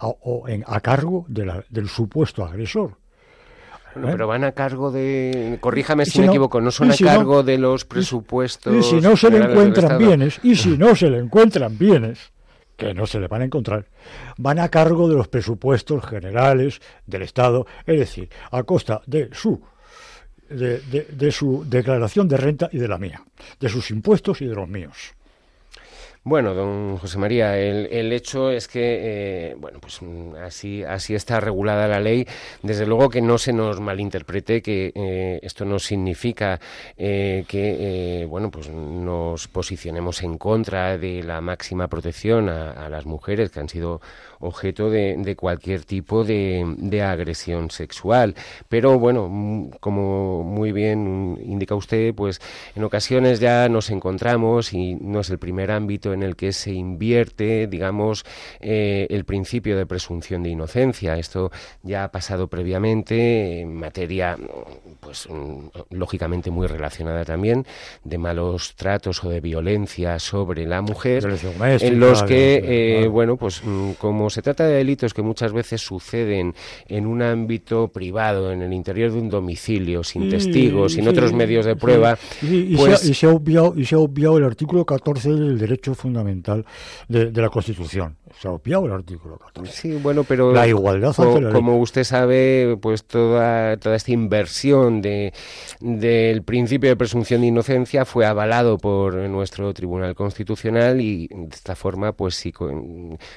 o, 0.00 0.46
a 0.64 0.80
cargo 0.80 1.26
del 1.28 1.88
supuesto 1.88 2.44
agresor. 2.44 3.01
Pero 3.94 4.26
van 4.26 4.44
a 4.44 4.52
cargo 4.52 4.90
de, 4.90 5.58
corríjame 5.60 6.06
si, 6.06 6.20
me 6.20 6.26
equivoco, 6.26 6.60
no 6.60 6.70
son 6.70 6.90
a 6.90 6.96
cargo 6.96 7.42
de 7.42 7.58
los 7.58 7.84
presupuestos. 7.84 8.74
Y 8.74 8.82
si 8.82 9.00
no 9.00 9.16
se 9.16 9.30
le 9.30 9.38
encuentran 9.38 9.98
bienes, 9.98 10.40
y 10.42 10.56
si 10.56 10.78
no 10.78 10.94
se 10.94 11.10
le 11.10 11.18
encuentran 11.20 11.76
bienes, 11.76 12.32
que 12.76 12.94
no 12.94 13.06
se 13.06 13.20
le 13.20 13.28
van 13.28 13.42
a 13.42 13.44
encontrar, 13.44 13.86
van 14.38 14.58
a 14.58 14.68
cargo 14.68 15.08
de 15.08 15.14
los 15.14 15.28
presupuestos 15.28 16.04
generales 16.04 16.80
del 17.06 17.22
Estado, 17.22 17.66
es 17.86 17.98
decir, 17.98 18.28
a 18.50 18.62
costa 18.62 19.02
de 19.06 19.28
su 19.32 19.60
de 20.48 21.32
su 21.32 21.64
declaración 21.66 22.28
de 22.28 22.36
renta 22.36 22.68
y 22.70 22.76
de 22.76 22.86
la 22.86 22.98
mía, 22.98 23.22
de 23.58 23.70
sus 23.70 23.90
impuestos 23.90 24.42
y 24.42 24.46
de 24.46 24.54
los 24.54 24.68
míos. 24.68 25.14
Bueno, 26.24 26.54
don 26.54 26.98
José 26.98 27.18
María, 27.18 27.58
el, 27.58 28.12
hecho 28.12 28.52
es 28.52 28.68
que, 28.68 29.50
eh, 29.50 29.56
bueno, 29.58 29.80
pues 29.80 30.00
mm, 30.02 30.36
así, 30.36 30.84
así 30.84 31.16
está 31.16 31.40
regulada 31.40 31.88
la 31.88 31.98
ley. 31.98 32.28
Desde 32.62 32.86
luego 32.86 33.10
que 33.10 33.20
no 33.20 33.38
se 33.38 33.52
nos 33.52 33.80
malinterprete 33.80 34.62
que 34.62 34.92
eh, 34.94 35.40
esto 35.42 35.64
no 35.64 35.80
significa 35.80 36.60
eh, 36.96 37.44
que, 37.48 38.24
bueno, 38.28 38.52
pues 38.52 38.68
nos 38.70 39.48
posicionemos 39.48 40.22
en 40.22 40.38
contra 40.38 40.96
de 40.96 41.24
la 41.24 41.40
máxima 41.40 41.88
protección 41.88 42.48
a 42.48 42.88
las 42.88 43.04
mujeres 43.04 43.50
que 43.50 43.58
han 43.58 43.68
sido 43.68 44.00
objeto 44.42 44.90
de, 44.90 45.36
cualquier 45.36 45.84
tipo 45.84 46.24
de, 46.24 47.02
agresión 47.02 47.70
sexual. 47.70 48.34
Pero 48.68 48.98
bueno, 48.98 49.28
mm, 49.30 49.70
como 49.80 50.42
muy 50.42 50.72
bien 50.72 51.38
indica 51.44 51.74
usted, 51.74 52.14
pues 52.14 52.40
en 52.74 52.84
ocasiones 52.84 53.40
ya 53.40 53.68
nos 53.68 53.90
encontramos 53.90 54.72
y 54.72 54.94
no 54.96 55.20
es 55.20 55.30
el 55.30 55.38
primer 55.38 55.70
ámbito 55.70 56.11
en 56.12 56.22
el 56.22 56.36
que 56.36 56.52
se 56.52 56.72
invierte, 56.72 57.66
digamos, 57.66 58.24
eh, 58.60 59.06
el 59.10 59.24
principio 59.24 59.76
de 59.76 59.86
presunción 59.86 60.42
de 60.42 60.50
inocencia. 60.50 61.16
Esto 61.16 61.50
ya 61.82 62.04
ha 62.04 62.12
pasado 62.12 62.48
previamente 62.48 63.60
en 63.60 63.74
materia, 63.74 64.36
pues 65.00 65.28
mm, 65.28 65.68
lógicamente 65.90 66.50
muy 66.50 66.66
relacionada 66.66 67.24
también 67.24 67.66
de 68.04 68.18
malos 68.18 68.74
tratos 68.76 69.22
o 69.24 69.28
de 69.28 69.40
violencia 69.40 70.18
sobre 70.18 70.66
la 70.66 70.82
mujer, 70.82 71.24
en 71.24 72.00
los 72.00 72.22
que, 72.22 73.02
eh, 73.02 73.08
bueno, 73.08 73.36
pues 73.36 73.62
mm, 73.64 73.92
como 73.92 74.30
se 74.30 74.42
trata 74.42 74.66
de 74.66 74.74
delitos 74.74 75.14
que 75.14 75.22
muchas 75.22 75.52
veces 75.52 75.80
suceden 75.80 76.54
en 76.88 77.06
un 77.06 77.22
ámbito 77.22 77.88
privado, 77.88 78.52
en 78.52 78.62
el 78.62 78.72
interior 78.72 79.12
de 79.12 79.18
un 79.18 79.28
domicilio, 79.28 80.04
sin 80.04 80.28
testigos, 80.28 80.92
sin 80.92 81.08
otros 81.08 81.32
medios 81.32 81.66
de 81.66 81.76
prueba. 81.76 82.18
Pues 82.76 83.04
y, 83.04 83.14
se, 83.14 83.26
ha 83.26 83.30
obviado, 83.30 83.74
y 83.76 83.84
se 83.84 83.94
ha 83.94 83.98
obviado 83.98 84.38
el 84.38 84.44
artículo 84.44 84.84
14 84.84 85.30
del 85.30 85.58
derecho 85.58 85.94
fundamental 86.02 86.66
de, 87.08 87.30
la 87.32 87.48
Constitución. 87.48 88.16
Se 88.40 88.48
ha 88.48 88.52
obviado 88.52 88.86
el 88.86 88.92
artículo 88.92 89.38
14. 89.38 89.72
Sí, 89.72 89.98
bueno, 90.02 90.24
pero 90.24 90.52
la 90.52 90.66
igualdad 90.66 91.14
como 91.52 91.78
usted 91.78 92.04
sabe, 92.04 92.76
pues 92.80 93.04
toda, 93.04 93.76
toda 93.76 93.96
esta 93.96 94.12
inversión 94.12 95.02
de, 95.02 95.32
del 95.80 96.42
principio 96.42 96.90
de 96.90 96.96
presunción 96.96 97.40
de 97.40 97.48
inocencia 97.48 98.04
fue 98.04 98.26
avalado 98.26 98.78
por 98.78 99.14
nuestro 99.14 99.72
Tribunal 99.74 100.14
Constitucional 100.14 101.00
y 101.00 101.28
de 101.28 101.54
esta 101.54 101.74
forma, 101.74 102.12
pues 102.12 102.34
si 102.34 102.52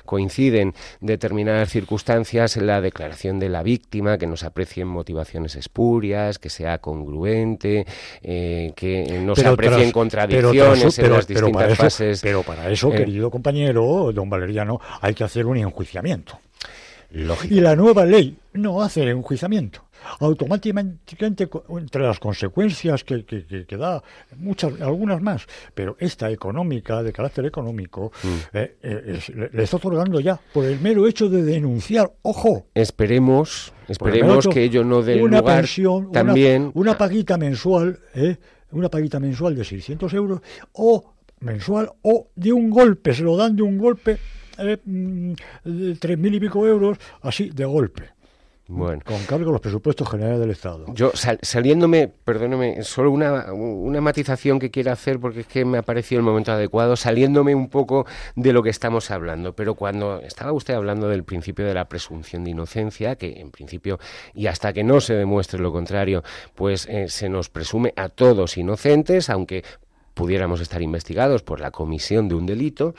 coinciden 0.06 0.74
determinadas 1.00 1.70
circunstancias 1.70 2.58
en 2.58 2.68
la 2.68 2.82
declaración 2.82 3.40
de 3.40 3.50
la 3.50 3.64
víctima, 3.64 4.18
que 4.18 4.28
no 4.28 4.38
se 4.38 4.46
aprecien 4.46 4.88
motivaciones 4.88 5.56
espurias, 5.56 6.40
que 6.40 6.50
sea 6.50 6.80
congruente, 6.80 7.86
eh, 8.22 8.74
que 8.76 9.20
no 9.24 9.36
se 9.36 9.48
aprecien 9.48 9.92
contradicciones 9.92 11.00
en 11.00 11.12
las 11.12 11.28
distintas 11.28 11.78
fases. 11.78 12.22
Pero 12.22 12.44
para 12.44 12.70
eso, 12.70 12.92
eh, 12.94 12.98
querido 12.98 13.30
compañero, 13.30 14.12
don 14.14 14.30
Valeriano, 14.30 14.80
hay 15.02 15.14
que 15.14 15.24
hacer 15.24 15.46
un 15.46 15.58
enjuiciamiento. 15.58 16.40
Y 17.50 17.62
la 17.62 17.76
nueva 17.76 18.06
ley 18.06 18.38
no 18.54 18.82
hace 18.82 19.04
el 19.04 19.10
enjuiciamiento 19.10 19.86
automáticamente 20.20 21.48
entre 21.70 22.04
las 22.04 22.20
consecuencias 22.20 23.04
que, 23.04 23.26
que, 23.26 23.78
da, 23.78 24.04
muchas, 24.38 24.80
algunas 24.82 25.22
más, 25.22 25.46
pero 25.74 25.96
esta 26.00 26.30
económica, 26.30 27.04
de 27.04 27.12
carácter 27.12 27.46
económico, 27.46 28.12
mm. 28.24 28.28
eh, 28.54 28.76
eh, 28.82 29.50
le, 29.52 29.64
está 29.64 29.78
otorgando 29.78 30.20
ya 30.20 30.40
por 30.54 30.66
el 30.66 30.80
mero 30.80 31.08
hecho 31.08 31.30
de 31.30 31.44
denunciar, 31.44 32.12
ojo. 32.22 32.68
Esperemos, 32.74 33.74
esperemos 33.88 34.48
que 34.48 34.64
ello 34.64 34.84
no 34.84 35.02
dé 35.02 35.22
una 35.22 35.40
lugar 35.40 35.56
pensión, 35.58 36.12
también 36.12 36.72
una, 36.74 36.98
paguita 36.98 37.38
mensual, 37.38 38.00
eh, 38.14 38.38
una 38.72 38.90
paguita 38.90 39.20
mensual 39.20 39.56
de 39.56 39.64
600 39.64 40.14
euros 40.14 40.42
o 40.74 41.14
mensual 41.42 41.92
o 42.02 42.30
de 42.36 42.54
un 42.54 42.70
golpe, 42.70 43.14
se 43.14 43.24
lo 43.24 43.36
dan 43.36 43.56
de 43.56 43.64
un 43.64 43.78
golpe 43.78 44.18
eh, 44.58 44.78
mm, 44.84 45.34
tres 46.00 46.18
mil 46.18 46.34
y 46.36 46.40
pico 46.40 46.66
euros, 46.66 46.98
así 47.22 47.50
de 47.50 47.66
golpe. 47.66 48.16
Bueno. 48.68 49.02
Con 49.06 49.24
cargo 49.26 49.50
a 49.50 49.54
los 49.54 49.62
presupuestos 49.62 50.10
generales 50.10 50.40
del 50.40 50.50
Estado. 50.50 50.86
Yo, 50.88 51.12
saliéndome, 51.14 52.08
perdóneme, 52.08 52.82
solo 52.82 53.12
una, 53.12 53.54
una 53.54 54.02
matización 54.02 54.58
que 54.58 54.72
quiero 54.72 54.92
hacer 54.92 55.20
porque 55.20 55.42
es 55.42 55.48
que 55.48 55.66
me 55.66 55.78
ha 55.78 55.84
parecido 55.84 56.20
el 56.20 56.26
momento 56.26 56.52
adecuado, 56.52 56.96
saliéndome 56.96 57.54
un 57.54 57.70
poco 57.70 58.08
de 58.36 58.54
lo 58.54 58.64
que 58.64 58.72
estamos 58.72 59.12
hablando. 59.12 59.56
Pero 59.56 59.76
cuando 59.76 60.20
estaba 60.22 60.52
usted 60.52 60.74
hablando 60.74 61.08
del 61.08 61.24
principio 61.24 61.66
de 61.66 61.76
la 61.76 61.88
presunción 61.88 62.44
de 62.44 62.52
inocencia, 62.52 63.16
que 63.18 63.40
en 63.40 63.52
principio, 63.52 64.00
y 64.34 64.48
hasta 64.48 64.74
que 64.74 64.84
no 64.84 65.00
se 65.00 65.14
demuestre 65.14 65.60
lo 65.60 65.72
contrario, 65.72 66.24
pues 66.56 66.88
eh, 66.88 67.08
se 67.08 67.30
nos 67.30 67.50
presume 67.50 67.94
a 67.96 68.10
todos 68.10 68.58
inocentes, 68.58 69.30
aunque 69.30 69.64
pudiéramos 70.16 70.62
estar 70.62 70.82
investigados 70.82 71.44
por 71.44 71.60
la 71.60 71.70
comisión 71.70 72.28
de 72.28 72.34
un 72.36 72.48
delito, 72.48 72.96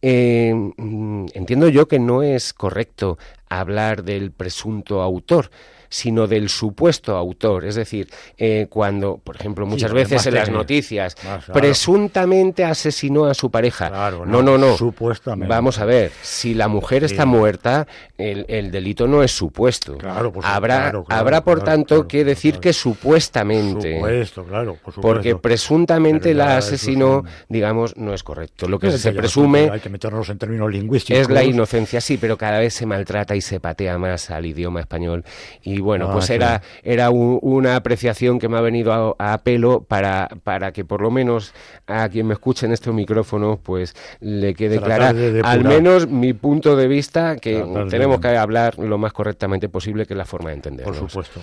eh, 0.00 0.54
mm, 0.54 1.26
entiendo 1.34 1.68
yo 1.68 1.88
que 1.88 1.98
no 1.98 2.22
es 2.22 2.54
correcto 2.54 3.18
hablar 3.50 4.04
del 4.04 4.32
presunto 4.32 5.02
autor, 5.02 5.50
sino 5.92 6.26
del 6.26 6.48
supuesto 6.48 7.14
autor. 7.14 7.66
Es 7.66 7.74
decir, 7.74 8.08
eh, 8.38 8.66
cuando, 8.70 9.18
por 9.22 9.36
ejemplo, 9.36 9.66
muchas 9.66 9.92
veces 9.92 10.26
en 10.26 10.34
las 10.34 10.48
noticias, 10.48 11.14
presuntamente 11.52 12.64
asesinó 12.64 13.26
a 13.26 13.34
su 13.34 13.50
pareja. 13.50 13.90
no, 14.26 14.42
no, 14.42 14.56
no, 14.56 14.74
Supuestamente. 14.76 15.54
Vamos 15.54 15.78
a 15.78 15.84
ver, 15.84 16.10
si 16.22 16.54
la 16.54 16.68
mujer 16.68 17.04
está 17.04 17.26
muerta, 17.26 17.86
el, 18.16 18.70
delito 18.70 19.06
no 19.06 19.22
es 19.22 19.32
supuesto. 19.32 19.98
habrá, 20.42 20.92
habrá 21.10 21.44
por 21.44 21.62
tanto 21.62 22.08
que 22.08 22.24
decir 22.24 22.58
que 22.58 22.72
supuestamente. 22.72 23.96
Supuesto, 23.96 24.44
claro. 24.44 24.78
Porque 25.02 25.36
presuntamente 25.36 26.32
la 26.32 26.56
asesinó, 26.56 27.22
digamos, 27.50 27.98
no 27.98 28.14
es 28.14 28.22
correcto. 28.22 28.66
Lo 28.66 28.78
que 28.78 28.96
se 28.96 29.12
presume. 29.12 29.68
Hay 29.70 29.80
que 29.80 29.90
meternos 29.90 30.30
en 30.30 30.38
términos 30.38 30.72
lingüísticos. 30.72 31.20
Es 31.20 31.28
la 31.28 31.44
inocencia, 31.44 32.00
sí, 32.00 32.16
pero 32.16 32.38
cada 32.38 32.60
vez 32.60 32.72
se 32.72 32.86
maltrata 32.86 33.36
y 33.36 33.42
se 33.42 33.60
patea 33.60 33.98
más 33.98 34.30
al 34.30 34.46
idioma 34.46 34.80
español. 34.80 35.24
Y 35.62 35.81
bueno, 35.82 36.10
pues 36.12 36.30
ah, 36.30 36.34
era, 36.34 36.62
era 36.82 37.10
una 37.10 37.76
apreciación 37.76 38.38
que 38.38 38.48
me 38.48 38.58
ha 38.58 38.60
venido 38.60 39.16
a, 39.18 39.38
pelo 39.44 39.82
para, 39.82 40.28
para 40.42 40.72
que 40.72 40.84
por 40.84 41.00
lo 41.00 41.10
menos 41.10 41.52
a 41.86 42.08
quien 42.08 42.26
me 42.26 42.34
escuche 42.34 42.66
en 42.66 42.72
estos 42.72 42.94
micrófonos, 42.94 43.58
pues 43.62 43.94
le 44.20 44.54
quede 44.54 44.80
clara 44.80 45.12
al 45.44 45.64
menos 45.64 46.08
mi 46.08 46.32
punto 46.32 46.76
de 46.76 46.88
vista, 46.88 47.36
que 47.36 47.64
tenemos 47.90 48.20
que 48.20 48.28
hablar 48.28 48.78
lo 48.78 48.98
más 48.98 49.12
correctamente 49.12 49.68
posible, 49.68 50.06
que 50.06 50.14
es 50.14 50.18
la 50.18 50.24
forma 50.24 50.50
de 50.50 50.56
entenderlo. 50.56 50.92
Por 50.92 51.08
supuesto. 51.10 51.40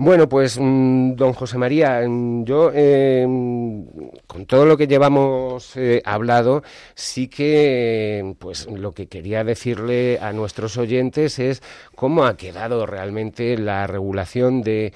Bueno, 0.00 0.28
pues 0.28 0.56
mm, 0.60 1.16
don 1.16 1.32
José 1.32 1.58
María, 1.58 2.02
mm, 2.06 2.44
yo 2.44 2.70
em, 2.72 3.84
con 4.28 4.46
todo 4.46 4.64
lo 4.64 4.76
que 4.76 4.86
llevamos 4.86 5.76
eh, 5.76 6.02
hablado, 6.04 6.62
sí 6.94 7.26
que 7.26 8.36
pues 8.38 8.68
lo 8.68 8.92
que 8.94 9.08
quería 9.08 9.42
decirle 9.42 10.20
a 10.20 10.32
nuestros 10.32 10.76
oyentes 10.76 11.40
es 11.40 11.62
cómo 11.96 12.26
ha 12.26 12.36
quedado 12.36 12.86
realmente 12.86 13.58
la 13.58 13.88
regulación 13.88 14.62
de 14.62 14.92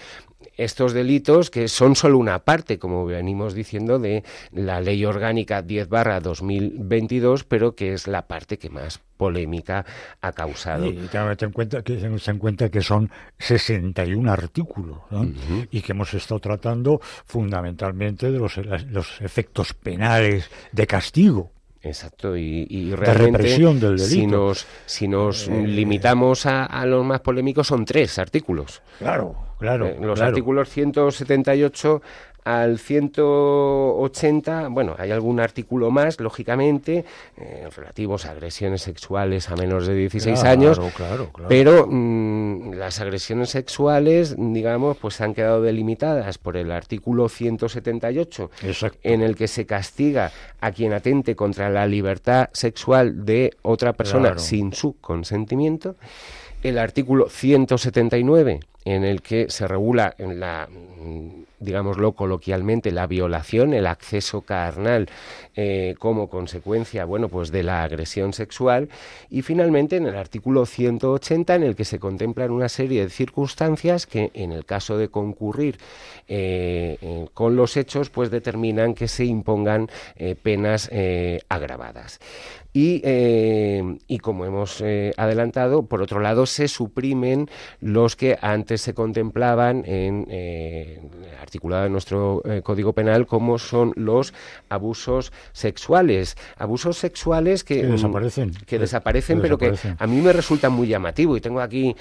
estos 0.57 0.93
delitos 0.93 1.51
que 1.51 1.69
son 1.69 1.97
solo 1.97 2.19
una 2.19 2.41
parte, 2.41 2.79
como 2.79 3.05
venimos 3.07 3.55
diciendo, 3.55 3.99
de 3.99 4.25
la 4.53 4.81
Ley 4.81 5.05
Orgánica 5.05 5.63
10 5.63 5.89
barra 5.89 6.21
2022, 6.21 7.45
pero 7.45 7.75
que 7.75 7.93
es 7.93 8.07
la 8.07 8.27
parte 8.27 8.59
que 8.59 8.71
más 8.71 9.01
polémica 9.17 9.85
ha 10.21 10.33
causado. 10.33 10.87
Y 10.87 10.95
ten 11.11 11.37
en 11.41 11.53
cuenta 11.53 11.83
que, 11.83 11.95
en 11.95 12.39
cuenta 12.39 12.69
que 12.71 12.81
son 12.83 13.11
61 13.39 14.31
artículos 14.31 14.99
y 15.71 15.81
que 15.81 15.93
hemos 15.93 16.13
estado 16.15 16.41
tratando 16.41 17.01
fundamentalmente 17.25 18.31
de 18.31 18.39
los, 18.39 18.57
los 18.91 19.21
efectos 19.21 19.75
penales 19.75 20.51
de 20.73 20.87
castigo. 20.87 21.53
Exacto, 21.85 22.37
y, 22.37 22.95
realmente 22.95 23.49
si 23.99 24.27
nos, 24.27 24.67
si 24.87 25.09
nos 25.09 25.49
eh, 25.49 25.67
limitamos 25.67 26.47
a, 26.47 26.65
a, 26.65 26.87
los 26.87 27.05
más 27.05 27.21
polémicos 27.21 27.67
son 27.67 27.85
tres 27.85 28.21
artículos. 28.21 28.83
Claro, 28.99 29.35
claro. 29.59 29.87
Eh, 29.87 29.97
los 30.01 30.21
artículos 30.21 30.69
178 30.69 32.03
al 32.45 32.79
180, 32.79 34.69
bueno, 34.69 34.97
hay 34.99 35.11
algún 35.13 35.39
artículo 35.41 35.91
más, 35.91 36.19
lógicamente, 36.21 37.05
eh, 37.37 37.69
relativos 37.75 38.27
a 38.27 38.33
agresiones 38.33 38.83
sexuales 38.83 39.49
a 39.49 39.57
menos 39.57 39.87
de 39.87 39.95
16 39.95 40.43
años, 40.45 40.81
pero 41.49 41.87
mm, 41.89 42.73
las 42.75 43.01
agresiones 43.01 43.51
sexuales, 43.51 44.35
digamos, 44.37 44.97
pues 44.97 45.21
han 45.21 45.35
quedado 45.35 45.63
delimitadas 45.63 46.39
por 46.39 46.57
el 46.57 46.73
artículo 46.73 47.29
178, 47.29 48.51
en 49.03 49.23
el 49.23 49.37
que 49.37 49.47
se 49.47 49.65
castiga 49.67 50.33
a 50.61 50.73
quien 50.73 50.93
atente 50.93 51.37
contra 51.37 51.71
la 51.71 51.87
libertad 51.87 52.49
sexual 52.53 53.25
de 53.25 53.57
otra 53.63 53.93
persona 53.93 54.39
sin 54.39 54.73
su 54.73 54.97
consentimiento 55.01 55.95
el 56.63 56.79
artículo 56.79 57.29
179 57.29 58.61
en 58.85 59.05
el 59.05 59.23
que 59.23 59.51
se 59.51 59.67
regula 59.67 60.15
en 60.19 60.41
la 60.41 60.69
digámoslo 61.63 62.13
coloquialmente, 62.13 62.91
la 62.91 63.07
violación, 63.07 63.73
el 63.75 63.87
acceso 63.87 64.43
carnal 64.43 65.09
eh, 65.57 65.95
como 65.99 66.29
consecuencia, 66.29 67.05
bueno, 67.05 67.29
pues 67.29 67.51
de 67.51 67.63
la 67.63 67.83
agresión 67.83 68.33
sexual 68.33 68.89
y 69.31 69.43
finalmente 69.43 69.97
en 69.97 70.07
el 70.07 70.17
artículo 70.17 70.67
180 70.67 71.55
en 71.55 71.63
el 71.63 71.77
que 71.77 71.85
se 71.85 71.99
contemplan 71.99 72.51
una 72.51 72.69
serie 72.69 73.05
de 73.05 73.11
circunstancias 73.11 74.07
que 74.07 74.31
en 74.35 74.53
el 74.53 74.65
caso 74.65 74.99
de 74.99 75.09
concurrir 75.09 75.79
eh, 76.29 76.99
eh, 77.01 77.27
con 77.35 77.57
los 77.57 77.77
hechos 77.77 78.11
pues 78.11 78.31
determinan 78.31 78.95
que 78.95 79.09
se 79.09 79.25
impongan 79.25 79.89
penas 80.43 80.91
agravadas. 81.49 82.21
Y, 82.75 83.03
eh, 83.05 83.99
y, 84.07 84.19
como 84.19 84.47
hemos 84.47 84.81
eh, 84.81 85.13
adelantado, 85.19 85.85
por 85.85 86.01
otro 86.01 86.21
lado, 86.21 86.47
se 86.47 86.69
suprimen 86.69 87.51
los 87.81 88.17
que 88.17 88.39
antes 88.41 88.81
se 88.81 88.95
contemplaban 88.95 89.85
en 89.85 90.27
eh, 90.31 91.01
articulado 91.41 91.87
en 91.87 91.93
nuestro 91.93 92.43
Código 92.63 92.95
Penal, 92.95 93.27
como 93.27 93.59
son 93.59 93.93
los 93.97 94.33
abusos 94.71 95.33
sexuales. 95.53 96.37
Abusos 96.57 96.97
sexuales 96.97 97.63
que, 97.63 97.87
desaparecen. 97.87 98.53
Que 98.67 98.79
desaparecen, 98.79 99.43
pero 99.43 99.59
que 99.59 99.75
a 99.99 100.07
mí 100.07 100.23
me 100.23 100.33
resulta 100.33 100.71
muy 100.71 100.89
llamativo. 100.89 101.37
Y 101.37 101.43
tengo 101.43 101.61
aquí 101.61 101.95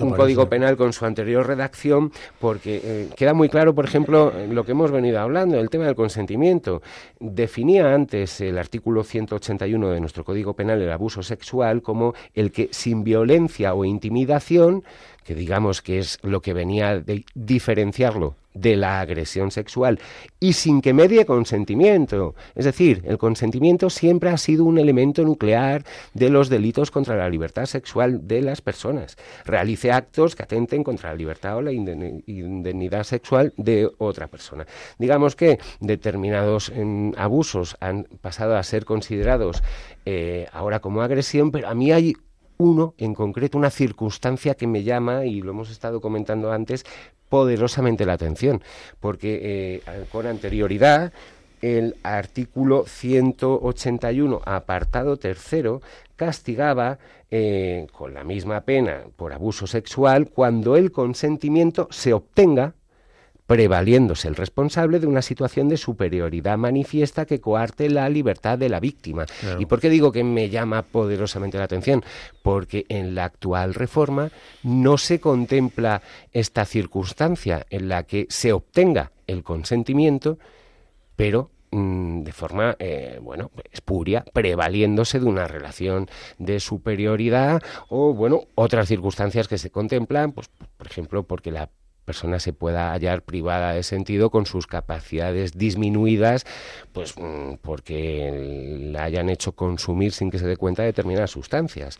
un 0.00 0.10
Código 0.10 0.50
Penal 0.50 0.76
con 0.76 0.92
su 0.92 1.06
anterior 1.06 1.46
redacción, 1.46 2.12
porque 2.38 3.08
queda 3.16 3.32
muy 3.32 3.48
claro, 3.48 3.74
por 3.74 3.86
ejemplo, 3.86 4.32
lo 4.50 4.64
que 4.64 4.72
hemos 4.72 4.90
venido 4.90 5.18
hablando, 5.20 5.58
el 5.58 5.70
tema 5.70 5.86
del 5.86 5.94
consentimiento. 5.94 6.82
Definía 7.18 7.94
antes 7.94 8.40
el 8.42 8.58
artículo 8.58 9.02
181 9.02 9.88
de 9.88 10.00
nuestro 10.00 10.09
Código 10.12 10.54
Penal 10.54 10.82
el 10.82 10.92
abuso 10.92 11.22
sexual 11.22 11.82
como 11.82 12.14
el 12.34 12.52
que 12.52 12.68
sin 12.72 13.04
violencia 13.04 13.74
o 13.74 13.84
intimidación, 13.84 14.84
que 15.24 15.34
digamos 15.34 15.82
que 15.82 15.98
es 15.98 16.18
lo 16.22 16.40
que 16.40 16.52
venía 16.52 17.00
de 17.00 17.24
diferenciarlo 17.34 18.34
de 18.54 18.76
la 18.76 19.00
agresión 19.00 19.50
sexual 19.50 20.00
y 20.40 20.54
sin 20.54 20.80
que 20.80 20.92
medie 20.92 21.24
consentimiento. 21.24 22.34
Es 22.54 22.64
decir, 22.64 23.02
el 23.06 23.18
consentimiento 23.18 23.90
siempre 23.90 24.30
ha 24.30 24.36
sido 24.36 24.64
un 24.64 24.78
elemento 24.78 25.22
nuclear 25.22 25.84
de 26.14 26.30
los 26.30 26.48
delitos 26.48 26.90
contra 26.90 27.16
la 27.16 27.28
libertad 27.28 27.66
sexual 27.66 28.26
de 28.26 28.42
las 28.42 28.60
personas. 28.60 29.16
Realice 29.44 29.92
actos 29.92 30.34
que 30.34 30.42
atenten 30.42 30.82
contra 30.82 31.10
la 31.10 31.16
libertad 31.16 31.56
o 31.56 31.62
la 31.62 31.72
indemnidad 31.72 33.04
sexual 33.04 33.52
de 33.56 33.90
otra 33.98 34.26
persona. 34.26 34.66
Digamos 34.98 35.36
que 35.36 35.58
determinados 35.80 36.70
em, 36.70 37.12
abusos 37.16 37.76
han 37.80 38.04
pasado 38.20 38.56
a 38.56 38.62
ser 38.62 38.84
considerados 38.84 39.62
eh, 40.06 40.46
ahora 40.52 40.80
como 40.80 41.02
agresión, 41.02 41.50
pero 41.50 41.68
a 41.68 41.74
mí 41.74 41.92
hay 41.92 42.14
uno 42.60 42.94
en 42.98 43.14
concreto, 43.14 43.56
una 43.56 43.70
circunstancia 43.70 44.54
que 44.54 44.66
me 44.66 44.82
llama, 44.82 45.24
y 45.24 45.40
lo 45.40 45.52
hemos 45.52 45.70
estado 45.70 46.00
comentando 46.00 46.52
antes, 46.52 46.84
poderosamente 47.30 48.04
la 48.04 48.12
atención, 48.12 48.62
porque 49.00 49.82
eh, 49.86 50.04
con 50.12 50.26
anterioridad 50.26 51.12
el 51.62 51.96
artículo 52.02 52.84
181, 52.86 54.42
apartado 54.44 55.16
tercero, 55.16 55.80
castigaba 56.16 56.98
eh, 57.30 57.86
con 57.92 58.12
la 58.12 58.24
misma 58.24 58.62
pena 58.62 59.04
por 59.16 59.32
abuso 59.32 59.66
sexual 59.66 60.28
cuando 60.28 60.76
el 60.76 60.92
consentimiento 60.92 61.88
se 61.90 62.12
obtenga 62.12 62.74
prevaliéndose 63.50 64.28
el 64.28 64.36
responsable 64.36 65.00
de 65.00 65.08
una 65.08 65.22
situación 65.22 65.68
de 65.68 65.76
superioridad 65.76 66.56
manifiesta 66.56 67.26
que 67.26 67.40
coarte 67.40 67.90
la 67.90 68.08
libertad 68.08 68.56
de 68.56 68.68
la 68.68 68.78
víctima. 68.78 69.26
¿Y 69.58 69.66
por 69.66 69.80
qué 69.80 69.90
digo 69.90 70.12
que 70.12 70.22
me 70.22 70.50
llama 70.50 70.82
poderosamente 70.82 71.58
la 71.58 71.64
atención? 71.64 72.04
Porque 72.44 72.86
en 72.88 73.16
la 73.16 73.24
actual 73.24 73.74
reforma 73.74 74.30
no 74.62 74.96
se 74.98 75.18
contempla 75.18 76.00
esta 76.30 76.64
circunstancia 76.64 77.66
en 77.70 77.88
la 77.88 78.04
que 78.04 78.28
se 78.28 78.52
obtenga 78.52 79.10
el 79.26 79.42
consentimiento, 79.42 80.38
pero 81.16 81.50
mm, 81.72 82.22
de 82.22 82.32
forma, 82.32 82.76
eh, 82.78 83.18
bueno, 83.20 83.50
espuria, 83.72 84.24
prevaliéndose 84.32 85.18
de 85.18 85.26
una 85.26 85.48
relación 85.48 86.08
de 86.38 86.60
superioridad 86.60 87.60
o, 87.88 88.14
bueno, 88.14 88.42
otras 88.54 88.86
circunstancias 88.86 89.48
que 89.48 89.58
se 89.58 89.70
contemplan, 89.70 90.30
pues, 90.30 90.48
por 90.76 90.86
ejemplo, 90.86 91.24
porque 91.24 91.50
la 91.50 91.68
persona 92.10 92.40
se 92.40 92.52
pueda 92.52 92.90
hallar 92.92 93.22
privada 93.22 93.72
de 93.72 93.84
sentido 93.84 94.30
con 94.30 94.44
sus 94.44 94.66
capacidades 94.66 95.56
disminuidas, 95.56 96.44
pues 96.92 97.14
mm, 97.16 97.54
porque 97.62 98.88
la 98.92 99.04
hayan 99.04 99.28
hecho 99.28 99.52
consumir 99.52 100.12
sin 100.12 100.30
que 100.30 100.38
se 100.40 100.46
dé 100.46 100.56
cuenta 100.56 100.82
de 100.82 100.88
determinadas 100.88 101.30
sustancias. 101.30 101.98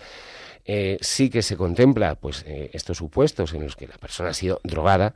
eh, 0.67 0.99
sí 1.01 1.31
que 1.31 1.43
se 1.43 1.57
contempla 1.57 2.17
pues 2.17 2.45
eh, 2.47 2.71
estos 2.73 2.99
supuestos 2.99 3.55
en 3.55 3.63
los 3.63 3.77
que 3.77 3.87
la 3.87 3.97
persona 3.99 4.31
ha 4.31 4.35
sido 4.35 4.61
drogada, 4.63 5.15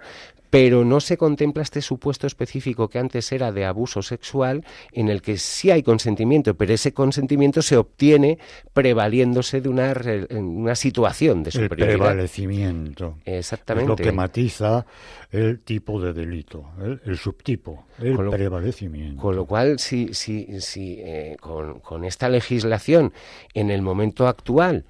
pero 0.54 0.84
no 0.84 1.00
se 1.00 1.16
contempla 1.16 1.64
este 1.64 1.82
supuesto 1.82 2.28
específico 2.28 2.86
que 2.88 3.00
antes 3.00 3.32
era 3.32 3.50
de 3.50 3.64
abuso 3.64 4.02
sexual, 4.02 4.64
en 4.92 5.08
el 5.08 5.20
que 5.20 5.36
sí 5.36 5.72
hay 5.72 5.82
consentimiento, 5.82 6.54
pero 6.54 6.72
ese 6.72 6.94
consentimiento 6.94 7.60
se 7.60 7.76
obtiene 7.76 8.38
prevaliéndose 8.72 9.60
de 9.60 9.68
una, 9.68 9.92
una 10.30 10.76
situación 10.76 11.42
de 11.42 11.50
superioridad. 11.50 11.90
El 11.90 11.98
prevalecimiento. 11.98 13.18
Exactamente. 13.24 13.92
Es 13.94 13.98
lo 13.98 14.04
que 14.04 14.12
matiza 14.12 14.86
el 15.32 15.58
tipo 15.58 16.00
de 16.00 16.12
delito, 16.12 16.66
el, 17.04 17.18
subtipo, 17.18 17.86
el 17.98 18.16
prevalecimiento. 18.30 19.20
Con 19.20 19.34
lo 19.34 19.46
cual, 19.46 19.80
si, 19.80 20.14
si, 20.14 20.60
si 20.60 21.00
eh, 21.00 21.36
con, 21.40 21.80
con 21.80 22.04
esta 22.04 22.28
legislación, 22.28 23.12
en 23.54 23.72
el 23.72 23.82
momento 23.82 24.28
actual, 24.28 24.84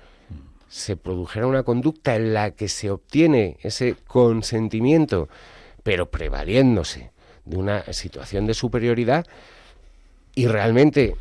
se 0.68 0.98
produjera 0.98 1.46
una 1.46 1.62
conducta 1.62 2.16
en 2.16 2.34
la 2.34 2.50
que 2.50 2.68
se 2.68 2.90
obtiene 2.90 3.56
ese 3.62 3.96
consentimiento 4.06 5.30
pero 5.84 6.10
prevaliéndose 6.10 7.12
de 7.44 7.56
una 7.56 7.84
situación 7.92 8.46
de 8.46 8.54
superioridad 8.54 9.24
y 10.34 10.48
realmente 10.48 11.14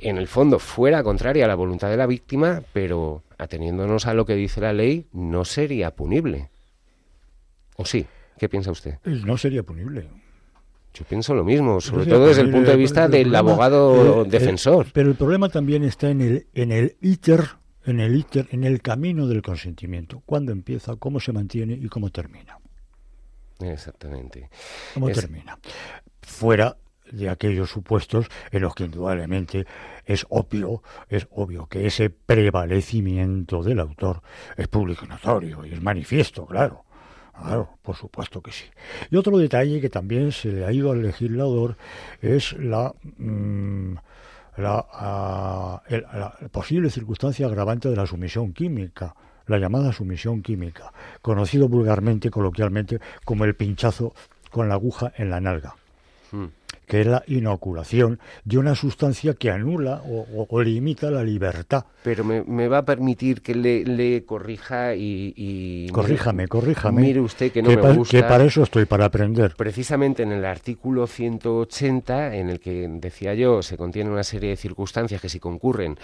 en 0.00 0.16
el 0.16 0.26
fondo 0.26 0.58
fuera 0.58 1.04
contraria 1.04 1.44
a 1.44 1.48
la 1.48 1.54
voluntad 1.54 1.90
de 1.90 1.96
la 1.96 2.06
víctima, 2.06 2.62
pero 2.72 3.22
ateniéndonos 3.38 4.06
a 4.06 4.14
lo 4.14 4.26
que 4.26 4.34
dice 4.34 4.60
la 4.60 4.72
ley, 4.72 5.06
no 5.12 5.44
sería 5.44 5.92
punible. 5.92 6.50
¿O 7.76 7.84
sí? 7.84 8.06
¿Qué 8.38 8.48
piensa 8.48 8.70
usted? 8.70 8.98
No 9.04 9.36
sería 9.36 9.62
punible. 9.62 10.08
Yo 10.94 11.04
pienso 11.04 11.34
lo 11.34 11.44
mismo, 11.44 11.80
sobre 11.80 12.06
todo 12.06 12.26
desde 12.26 12.40
el 12.40 12.50
punto 12.50 12.70
de 12.70 12.76
vista 12.76 13.06
del 13.06 13.34
abogado 13.34 14.22
eh, 14.22 14.26
eh, 14.26 14.30
defensor. 14.30 14.86
pero 14.94 15.10
el 15.10 15.16
problema 15.16 15.50
también 15.50 15.84
está 15.84 16.08
en 16.08 16.22
el, 16.22 16.46
en 16.54 16.72
el 16.72 16.96
ITER, 17.02 17.44
en 17.84 18.00
el 18.00 18.16
ITER, 18.16 18.48
en 18.50 18.64
el 18.64 18.80
camino 18.80 19.26
del 19.26 19.42
consentimiento. 19.42 20.22
¿Cuándo 20.24 20.52
empieza, 20.52 20.96
cómo 20.96 21.20
se 21.20 21.32
mantiene 21.32 21.74
y 21.74 21.88
cómo 21.88 22.08
termina? 22.10 22.58
Exactamente. 23.60 24.50
¿Cómo 24.94 25.10
termina? 25.10 25.58
Fuera 26.22 26.76
de 27.10 27.28
aquellos 27.28 27.70
supuestos 27.70 28.26
en 28.50 28.62
los 28.62 28.74
que 28.74 28.84
indudablemente 28.84 29.66
es 30.04 30.26
obvio, 30.28 30.82
es 31.08 31.26
obvio 31.30 31.66
que 31.66 31.86
ese 31.86 32.10
prevalecimiento 32.10 33.62
del 33.62 33.80
autor 33.80 34.22
es 34.56 34.68
público 34.68 35.04
y 35.04 35.08
notorio 35.08 35.64
y 35.64 35.72
es 35.72 35.82
manifiesto, 35.82 36.46
claro. 36.46 36.84
Claro, 37.38 37.78
por 37.82 37.94
supuesto 37.96 38.40
que 38.40 38.50
sí. 38.50 38.64
Y 39.10 39.16
otro 39.16 39.36
detalle 39.36 39.78
que 39.78 39.90
también 39.90 40.32
se 40.32 40.48
le 40.48 40.64
ha 40.64 40.72
ido 40.72 40.90
al 40.90 41.02
legislador 41.02 41.76
es 42.22 42.54
la, 42.54 42.94
mm, 43.18 43.94
la, 44.56 44.86
ah, 44.90 45.82
la 45.90 46.34
posible 46.50 46.88
circunstancia 46.88 47.46
agravante 47.46 47.90
de 47.90 47.96
la 47.96 48.06
sumisión 48.06 48.54
química 48.54 49.14
la 49.46 49.58
llamada 49.58 49.92
sumisión 49.92 50.42
química, 50.42 50.92
conocido 51.22 51.68
vulgarmente, 51.68 52.30
coloquialmente, 52.30 53.00
como 53.24 53.44
el 53.44 53.54
pinchazo 53.54 54.14
con 54.50 54.68
la 54.68 54.74
aguja 54.74 55.12
en 55.16 55.30
la 55.30 55.40
nalga. 55.40 55.74
Hmm 56.32 56.46
que 56.86 57.00
es 57.00 57.06
la 57.06 57.22
inoculación 57.26 58.20
de 58.44 58.58
una 58.58 58.74
sustancia 58.74 59.34
que 59.34 59.50
anula 59.50 60.02
o, 60.04 60.62
limita 60.62 61.10
la 61.10 61.22
libertad. 61.22 61.84
Pero 62.02 62.24
me, 62.24 62.68
va 62.68 62.78
a 62.78 62.84
permitir 62.84 63.42
que 63.42 63.54
le, 63.54 64.24
corrija 64.24 64.94
y, 64.94 65.88
Corríjame, 65.92 66.48
corríjame. 66.48 67.02
Mire 67.02 67.20
usted 67.20 67.52
que 67.52 67.62
no 67.62 67.70
me 67.70 67.92
gusta... 67.92 68.16
Que 68.16 68.22
para 68.22 68.44
eso 68.44 68.62
estoy, 68.62 68.84
para 68.84 69.06
aprender. 69.06 69.54
Precisamente 69.56 70.22
en 70.22 70.32
el 70.32 70.44
artículo 70.44 71.06
180, 71.06 72.36
en 72.36 72.48
el 72.48 72.60
que 72.60 72.88
decía 72.88 73.34
yo, 73.34 73.62
se 73.62 73.76
contiene 73.76 74.10
una 74.10 74.24
serie 74.24 74.50
de 74.50 74.56
circunstancias 74.56 75.20
que 75.20 75.28
si 75.28 75.40
concurren 75.40 75.98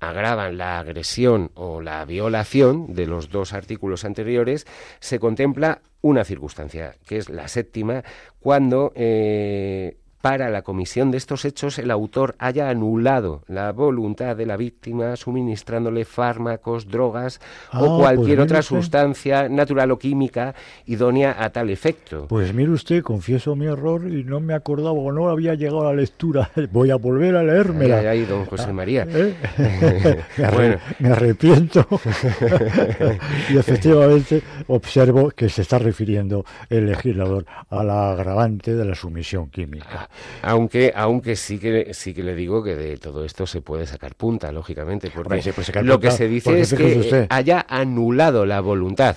agravan 0.00 0.58
la 0.58 0.80
agresión 0.80 1.52
o 1.54 1.80
la 1.80 2.04
violación 2.04 2.94
de 2.94 3.06
los 3.06 3.30
dos 3.30 3.52
artículos 3.52 4.04
anteriores, 4.04 4.66
se 4.98 5.20
contempla 5.20 5.80
una 6.00 6.24
circunstancia, 6.24 6.96
que 7.06 7.18
es 7.18 7.28
la 7.28 7.46
séptima, 7.46 8.02
cuando 8.40 8.92
eh, 8.96 9.96
para 10.22 10.50
la 10.50 10.62
comisión 10.62 11.10
de 11.10 11.18
estos 11.18 11.44
hechos 11.44 11.80
el 11.80 11.90
autor 11.90 12.36
haya 12.38 12.70
anulado 12.70 13.42
la 13.48 13.72
voluntad 13.72 14.36
de 14.36 14.46
la 14.46 14.56
víctima 14.56 15.16
suministrándole 15.16 16.04
fármacos, 16.04 16.88
drogas 16.88 17.40
o 17.72 17.96
ah, 17.96 17.98
cualquier 17.98 18.38
pues 18.38 18.46
otra 18.50 18.62
sustancia 18.62 19.48
natural 19.48 19.90
o 19.90 19.98
química 19.98 20.54
idónea 20.86 21.36
a 21.36 21.50
tal 21.50 21.70
efecto. 21.70 22.26
Pues 22.28 22.54
mire 22.54 22.70
usted, 22.70 23.02
confieso 23.02 23.56
mi 23.56 23.66
error 23.66 24.06
y 24.06 24.22
no 24.22 24.38
me 24.38 24.54
acordaba 24.54 24.92
o 24.92 25.10
no 25.10 25.28
había 25.28 25.54
llegado 25.54 25.82
a 25.82 25.84
la 25.86 25.94
lectura. 25.94 26.50
Voy 26.70 26.90
a 26.90 26.96
volver 26.96 27.34
a 27.34 27.42
leérmela. 27.42 27.98
Ahí, 27.98 28.06
ahí 28.06 28.24
don 28.24 28.44
José 28.46 28.72
María. 28.72 29.04
¿Eh? 29.08 29.34
me, 30.38 30.78
me 31.00 31.08
arrepiento 31.14 31.84
y 33.50 33.58
efectivamente 33.58 34.40
observo 34.68 35.30
que 35.30 35.48
se 35.48 35.62
está 35.62 35.80
refiriendo 35.80 36.44
el 36.70 36.86
legislador 36.86 37.44
a 37.70 37.82
la 37.82 38.12
agravante 38.12 38.76
de 38.76 38.84
la 38.84 38.94
sumisión 38.94 39.50
química. 39.50 40.08
Aunque, 40.42 40.92
aunque 40.94 41.36
sí 41.36 41.58
que 41.58 41.94
sí 41.94 42.14
que 42.14 42.22
le 42.22 42.34
digo 42.34 42.62
que 42.62 42.74
de 42.76 42.96
todo 42.96 43.24
esto 43.24 43.46
se 43.46 43.60
puede 43.60 43.86
sacar 43.86 44.14
punta, 44.14 44.52
lógicamente, 44.52 45.10
porque 45.14 45.42
lo 45.82 46.00
que 46.00 46.10
se 46.10 46.28
dice 46.28 46.60
es 46.60 46.74
que 46.74 47.26
haya 47.28 47.64
anulado 47.68 48.46
la 48.46 48.60
voluntad. 48.60 49.16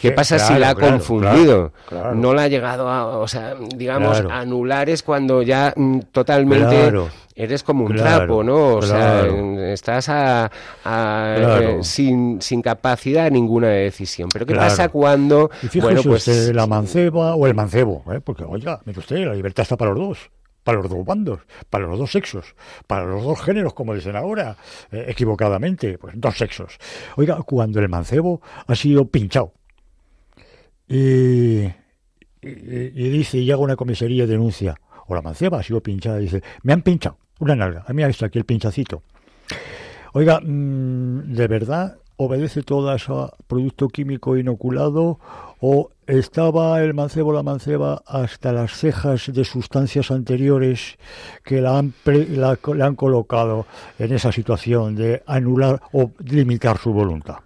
¿Qué 0.00 0.12
pasa 0.12 0.38
si 0.38 0.54
la 0.58 0.70
ha 0.70 0.74
confundido? 0.74 1.72
no 2.14 2.34
la 2.34 2.44
ha 2.44 2.48
llegado 2.48 2.88
a, 2.88 3.18
o 3.18 3.28
sea, 3.28 3.54
digamos, 3.76 4.22
anular 4.30 4.88
es 4.88 5.02
cuando 5.02 5.42
ya 5.42 5.72
mm, 5.76 6.00
totalmente 6.12 6.92
eres 7.34 7.62
como 7.62 7.84
un 7.84 7.96
trapo, 7.96 8.42
¿no? 8.42 8.76
O 8.76 8.82
sea, 8.82 9.26
estás 9.72 10.08
a, 10.08 10.50
eh, 10.84 11.78
sin, 11.82 12.40
sin 12.40 12.62
capacidad 12.62 13.30
ninguna 13.30 13.68
de 13.68 13.84
decisión. 13.84 14.28
Pero 14.32 14.46
¿qué 14.46 14.54
pasa 14.54 14.88
cuando... 14.88 15.50
bueno, 15.80 16.02
pues 16.02 16.26
la 16.54 16.66
manceba 16.66 17.34
o 17.34 17.46
el 17.46 17.54
mancebo, 17.54 18.04
¿eh? 18.12 18.20
porque 18.20 18.44
oiga, 18.44 18.80
mire 18.84 18.98
usted, 18.98 19.26
la 19.26 19.34
libertad 19.34 19.62
está 19.62 19.76
para 19.76 19.92
los 19.92 20.00
dos 20.00 20.30
para 20.62 20.78
los 20.78 20.88
dos 20.88 21.04
bandos, 21.04 21.40
para 21.70 21.86
los 21.86 21.98
dos 21.98 22.12
sexos, 22.12 22.54
para 22.86 23.04
los 23.04 23.24
dos 23.24 23.40
géneros, 23.40 23.74
como 23.74 23.94
dicen 23.94 24.14
ahora, 24.14 24.56
eh, 24.92 25.06
equivocadamente, 25.08 25.98
pues 25.98 26.14
dos 26.16 26.38
sexos. 26.38 26.78
Oiga, 27.16 27.42
cuando 27.42 27.80
el 27.80 27.88
mancebo 27.88 28.40
ha 28.66 28.74
sido 28.76 29.06
pinchado 29.06 29.52
y, 30.86 31.64
y, 32.42 33.08
dice, 33.10 33.38
y 33.38 33.50
hago 33.50 33.62
una 33.62 33.76
comisaría 33.76 34.24
y 34.24 34.26
denuncia, 34.26 34.74
o 35.06 35.14
la 35.14 35.22
manceba 35.22 35.60
ha 35.60 35.80
pinchada 35.80 36.18
dice, 36.18 36.42
me 36.62 36.72
han 36.72 36.82
pinchado 36.82 37.16
una 37.38 37.56
nalga, 37.56 37.84
a 37.86 37.92
mí 37.92 38.02
está 38.02 38.26
aquí 38.26 38.38
el 38.38 38.44
pinchacito. 38.44 39.02
Oiga, 40.12 40.40
mm, 40.40 41.34
¿de 41.34 41.48
verdad 41.48 41.98
obedece 42.16 42.62
todo 42.62 42.90
a 42.90 42.96
ese 42.96 43.12
producto 43.46 43.88
químico 43.88 44.36
inoculado 44.36 45.18
o 45.60 45.90
estaba 46.06 46.80
el 46.82 46.94
mancebo 46.94 47.32
la 47.32 47.42
manceba 47.42 48.02
hasta 48.06 48.52
las 48.52 48.72
cejas 48.72 49.32
de 49.32 49.44
sustancias 49.44 50.10
anteriores 50.10 50.98
que 51.44 51.60
la 51.60 51.78
han 51.78 51.94
le 52.04 52.84
han 52.84 52.96
colocado 52.96 53.66
en 53.98 54.12
esa 54.12 54.30
situación 54.32 54.94
de 54.94 55.22
anular 55.26 55.80
o 55.92 56.12
limitar 56.18 56.78
su 56.78 56.92
voluntad. 56.92 57.36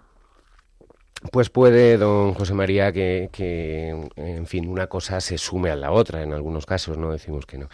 Pues 1.31 1.49
puede, 1.49 1.97
don 1.97 2.33
José 2.35 2.53
María, 2.53 2.91
que, 2.91 3.29
que, 3.31 3.89
en 4.15 4.45
fin, 4.45 4.67
una 4.67 4.87
cosa 4.87 5.19
se 5.19 5.37
sume 5.37 5.71
a 5.71 5.75
la 5.75 5.91
otra, 5.91 6.21
en 6.21 6.31
algunos 6.31 6.65
casos, 6.65 6.97
no 6.97 7.11
decimos 7.11 7.45
que 7.45 7.57
no. 7.57 7.69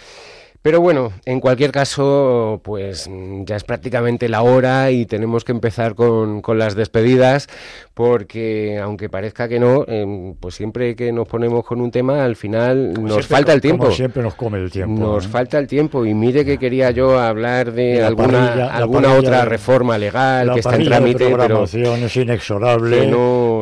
Pero 0.64 0.80
bueno, 0.80 1.12
en 1.26 1.42
cualquier 1.42 1.74
caso, 1.74 2.62
pues 2.64 3.10
ya 3.42 3.58
es 3.58 3.66
prácticamente 3.66 4.30
la 4.30 4.44
hora 4.44 4.92
y 4.92 5.06
tenemos 5.06 5.44
que 5.44 5.52
empezar 5.52 5.94
con, 5.94 6.42
con 6.42 6.58
las 6.58 6.74
despedidas, 6.74 7.50
porque 7.94 8.80
aunque 8.82 9.10
parezca 9.10 9.50
que 9.50 9.60
no, 9.60 9.84
em, 9.90 10.36
pues 10.36 10.56
siempre 10.56 10.96
que 10.96 11.12
nos 11.12 11.28
ponemos 11.28 11.66
con 11.66 11.82
un 11.82 11.92
tema, 11.92 12.24
al 12.24 12.38
final 12.38 12.94
nos 12.94 13.28
falta 13.28 13.52
el 13.52 13.60
tiempo. 13.60 13.84
Como 13.84 13.94
siempre 13.94 14.24
nos 14.24 14.36
come 14.36 14.58
el 14.58 14.72
tiempo. 14.72 15.02
Nos 15.02 15.26
¿eh? 15.26 15.28
falta 15.28 15.60
el 15.60 15.68
tiempo 15.68 16.06
y 16.06 16.14
mire 16.14 16.46
que 16.46 16.58
quería 16.58 16.92
yo 16.92 17.20
hablar 17.20 17.74
de 17.74 18.02
alguna, 18.02 18.70
alguna 18.74 19.16
otra 19.16 19.44
reforma 19.44 19.98
legal 19.98 20.54
que 20.54 20.62
está 20.62 20.78
en 20.78 20.86
trámite, 20.86 21.36
pero 21.38 21.66
es 21.66 22.16
inexorable. 22.16 23.08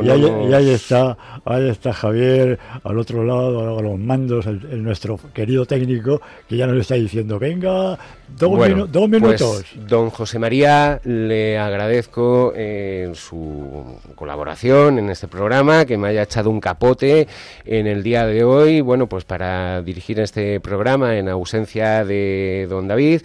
Y, 0.04 0.54
ahí, 0.54 0.70
está, 0.70 1.18
ahí 1.45 1.70
está 1.70 1.93
Javier 1.93 2.60
al 2.84 2.97
otro 2.97 3.24
lado, 3.24 3.78
a 3.78 3.82
los 3.82 3.97
mandos, 3.99 4.45
el, 4.45 4.84
nuestro 4.84 5.20
querido 5.34 5.66
técnico 5.66 6.22
que 6.47 6.58
ya 6.58 6.68
nos 6.68 6.78
está 6.78 6.95
diciendo, 6.95 7.39
venga, 7.39 7.97
dos, 8.38 8.58
pues, 8.58 9.10
minutos. 9.10 9.66
don 9.88 10.10
José 10.10 10.39
María, 10.39 10.99
le 11.04 11.58
agradezco 11.58 12.54
eh, 12.56 13.12
su 13.14 13.97
colaboración 14.16 14.99
en 14.99 15.10
este 15.10 15.28
programa, 15.28 15.86
que 15.86 15.97
me 15.97 16.10
haya 16.10 16.24
echado 16.24 16.49
un 16.49 16.60
capote 16.60 17.28
en 17.66 17.88
el 17.88 18.04
día 18.04 18.26
de 18.26 18.43
hoy, 18.43 18.82
bueno, 18.82 19.08
pues 19.08 19.26
para 19.26 19.82
dirigir 19.82 20.20
este 20.20 20.60
programa 20.60 21.18
en 21.18 21.30
ausencia 21.30 22.06
de 22.06 22.68
don 22.70 22.88
David 22.88 23.22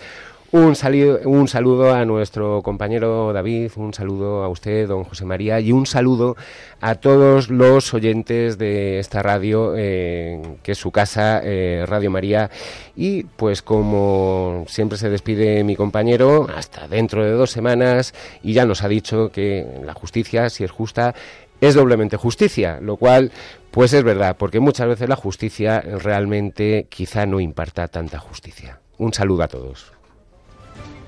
Un, 0.52 0.76
un 1.24 1.48
saludo 1.48 1.92
a 1.92 2.04
nuestro 2.04 2.62
compañero 2.62 3.32
David, 3.32 3.72
un 3.76 3.92
saludo 3.92 4.44
a 4.44 4.48
usted, 4.48 4.86
don 4.86 5.02
José 5.02 5.24
María, 5.24 5.58
y 5.58 5.72
un 5.72 5.86
saludo 5.86 6.36
a 6.80 6.94
todos 6.94 7.50
los 7.50 7.92
oyentes 7.92 8.56
de 8.56 9.00
esta 9.00 9.22
radio, 9.22 9.74
eh, 9.76 10.40
que 10.62 10.72
es 10.72 10.78
su 10.78 10.92
casa, 10.92 11.40
eh, 11.42 11.84
Radio 11.88 12.12
María. 12.12 12.50
Y 12.94 13.24
pues 13.24 13.60
como 13.60 14.64
siempre 14.68 14.98
se 14.98 15.10
despide 15.10 15.64
mi 15.64 15.74
compañero, 15.74 16.46
hasta 16.54 16.86
dentro 16.86 17.24
de 17.24 17.32
dos 17.32 17.50
semanas, 17.50 18.14
y 18.42 18.52
ya 18.52 18.66
nos 18.66 18.84
ha 18.84 18.88
dicho 18.88 19.30
que 19.32 19.66
la 19.84 19.94
justicia, 19.94 20.48
si 20.48 20.62
es 20.62 20.70
justa, 20.70 21.14
es 21.60 21.74
doblemente 21.74 22.16
justicia, 22.16 22.78
lo 22.80 22.96
cual 22.96 23.32
pues 23.72 23.92
es 23.92 24.04
verdad, 24.04 24.36
porque 24.38 24.60
muchas 24.60 24.86
veces 24.86 25.08
la 25.08 25.16
justicia 25.16 25.80
realmente 25.80 26.86
quizá 26.88 27.26
no 27.26 27.40
imparta 27.40 27.88
tanta 27.88 28.20
justicia. 28.20 28.80
Un 28.96 29.12
saludo 29.12 29.42
a 29.42 29.48
todos. 29.48 29.95